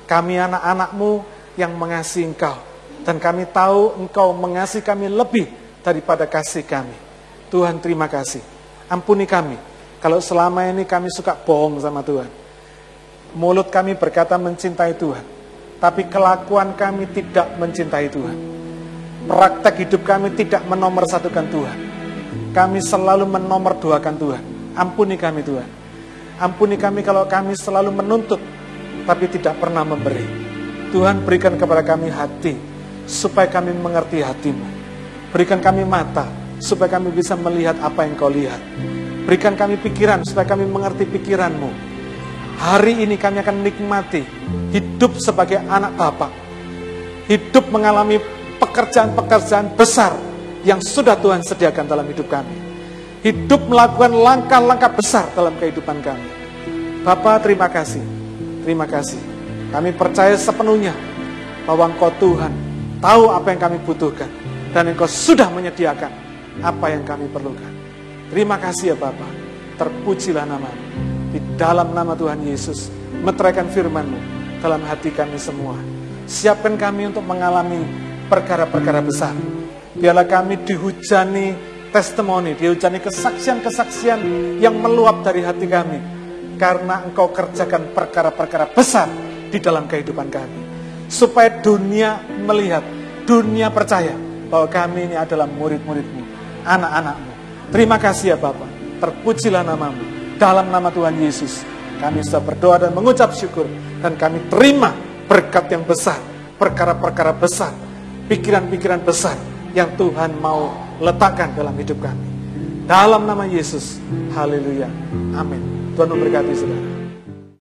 Kami 0.05 0.37
anak-anakmu 0.37 1.36
yang 1.57 1.75
mengasihi 1.75 2.29
engkau. 2.29 2.55
Dan 3.03 3.17
kami 3.17 3.49
tahu 3.49 3.97
engkau 3.99 4.31
mengasihi 4.31 4.85
kami 4.85 5.09
lebih 5.09 5.49
daripada 5.81 6.29
kasih 6.29 6.63
kami. 6.63 6.93
Tuhan 7.49 7.81
terima 7.81 8.05
kasih. 8.05 8.39
Ampuni 8.87 9.25
kami. 9.27 9.57
Kalau 9.97 10.21
selama 10.21 10.69
ini 10.69 10.85
kami 10.85 11.09
suka 11.09 11.33
bohong 11.33 11.81
sama 11.81 12.05
Tuhan. 12.05 12.29
Mulut 13.35 13.67
kami 13.73 13.97
berkata 13.97 14.37
mencintai 14.37 14.95
Tuhan. 14.95 15.25
Tapi 15.81 16.07
kelakuan 16.07 16.77
kami 16.77 17.09
tidak 17.11 17.57
mencintai 17.57 18.07
Tuhan. 18.07 18.37
Praktek 19.27 19.83
hidup 19.83 20.01
kami 20.07 20.31
tidak 20.37 20.63
menomorsatukan 20.69 21.45
Tuhan. 21.51 21.77
Kami 22.55 22.79
selalu 22.79 23.27
menomorduakan 23.27 24.15
Tuhan. 24.15 24.43
Ampuni 24.77 25.19
kami 25.19 25.41
Tuhan. 25.43 25.69
Ampuni 26.37 26.77
kami 26.77 27.01
kalau 27.01 27.25
kami 27.25 27.57
selalu 27.57 27.89
menuntut, 27.89 28.37
tapi 29.09 29.25
tidak 29.25 29.57
pernah 29.57 29.81
memberi. 29.81 30.46
Tuhan 30.91 31.23
berikan 31.27 31.59
kepada 31.59 31.83
kami 31.83 32.07
hati, 32.07 32.55
supaya 33.07 33.47
kami 33.51 33.75
mengerti 33.75 34.23
hatimu. 34.23 34.67
Berikan 35.35 35.59
kami 35.59 35.83
mata, 35.83 36.27
supaya 36.63 36.97
kami 36.97 37.11
bisa 37.11 37.35
melihat 37.35 37.75
apa 37.83 38.07
yang 38.07 38.15
kau 38.15 38.31
lihat. 38.31 38.59
Berikan 39.27 39.59
kami 39.59 39.75
pikiran, 39.75 40.23
supaya 40.23 40.47
kami 40.47 40.63
mengerti 40.63 41.03
pikiranmu. 41.03 41.69
Hari 42.57 43.05
ini 43.05 43.19
kami 43.21 43.43
akan 43.43 43.61
nikmati 43.61 44.25
hidup 44.73 45.19
sebagai 45.21 45.61
anak 45.67 45.93
Bapak. 45.93 46.31
Hidup 47.29 47.69
mengalami 47.69 48.17
pekerjaan-pekerjaan 48.57 49.77
besar 49.77 50.15
yang 50.65 50.81
sudah 50.81 51.19
Tuhan 51.19 51.45
sediakan 51.45 51.85
dalam 51.85 52.07
hidup 52.09 52.25
kami. 52.31 52.55
Hidup 53.21 53.67
melakukan 53.67 54.15
langkah-langkah 54.15 54.89
besar 54.95 55.27
dalam 55.35 55.53
kehidupan 55.59 56.01
kami. 56.01 56.29
Bapak 57.05 57.45
terima 57.45 57.67
kasih. 57.69 58.01
Terima 58.65 58.89
kasih. 58.89 59.36
Kami 59.67 59.91
percaya 59.91 60.35
sepenuhnya 60.39 60.95
bahwa 61.67 61.91
Engkau 61.91 62.07
Tuhan 62.15 62.53
tahu 63.03 63.27
apa 63.27 63.51
yang 63.51 63.59
kami 63.59 63.77
butuhkan 63.83 64.31
dan 64.71 64.87
Engkau 64.87 65.07
sudah 65.07 65.51
menyediakan 65.51 66.11
apa 66.63 66.85
yang 66.87 67.03
kami 67.03 67.27
perlukan. 67.27 67.71
Terima 68.31 68.55
kasih 68.55 68.95
ya 68.95 68.97
Bapak. 68.97 69.31
Terpujilah 69.75 70.47
namamu. 70.47 70.83
Di 71.35 71.39
dalam 71.59 71.91
nama 71.91 72.15
Tuhan 72.15 72.39
Yesus, 72.47 72.87
meteraikan 73.21 73.67
firman-Mu 73.67 74.19
dalam 74.63 74.81
hati 74.87 75.11
kami 75.11 75.35
semua. 75.35 75.75
Siapkan 76.25 76.79
kami 76.79 77.11
untuk 77.11 77.27
mengalami 77.27 77.83
perkara-perkara 78.31 79.03
besar. 79.03 79.35
Biarlah 79.93 80.25
kami 80.25 80.63
dihujani 80.63 81.53
testimoni, 81.91 82.55
dihujani 82.55 83.03
kesaksian-kesaksian 83.03 84.19
yang 84.63 84.79
meluap 84.79 85.21
dari 85.21 85.43
hati 85.43 85.67
kami. 85.67 85.99
Karena 86.57 87.05
engkau 87.05 87.29
kerjakan 87.29 87.93
perkara-perkara 87.93 88.65
besar 88.73 89.26
di 89.49 89.59
dalam 89.59 89.87
kehidupan 89.87 90.27
kami. 90.29 90.61
Supaya 91.07 91.63
dunia 91.63 92.19
melihat, 92.43 92.83
dunia 93.23 93.71
percaya 93.71 94.15
bahwa 94.51 94.67
kami 94.67 95.11
ini 95.11 95.15
adalah 95.15 95.47
murid-muridmu, 95.47 96.23
anak-anakmu. 96.63 97.31
Terima 97.71 97.97
kasih 97.99 98.35
ya 98.35 98.37
Bapak, 98.39 98.99
terpujilah 98.99 99.63
namamu. 99.63 100.03
Dalam 100.37 100.69
nama 100.69 100.91
Tuhan 100.93 101.17
Yesus, 101.17 101.65
kami 101.97 102.21
sudah 102.21 102.43
berdoa 102.43 102.75
dan 102.87 102.91
mengucap 102.93 103.33
syukur. 103.33 103.65
Dan 103.97 104.13
kami 104.15 104.45
terima 104.51 104.93
berkat 105.25 105.67
yang 105.73 105.83
besar, 105.83 106.21
perkara-perkara 106.61 107.33
besar, 107.35 107.73
pikiran-pikiran 108.29 109.01
besar 109.01 109.35
yang 109.73 109.91
Tuhan 109.97 110.37
mau 110.37 110.71
letakkan 111.01 111.57
dalam 111.57 111.73
hidup 111.75 111.99
kami. 111.99 112.27
Dalam 112.87 113.27
nama 113.27 113.43
Yesus, 113.43 113.99
haleluya, 114.31 114.87
amin. 115.35 115.91
Tuhan 115.97 116.07
memberkati 116.07 116.53
saudara. 116.55 116.96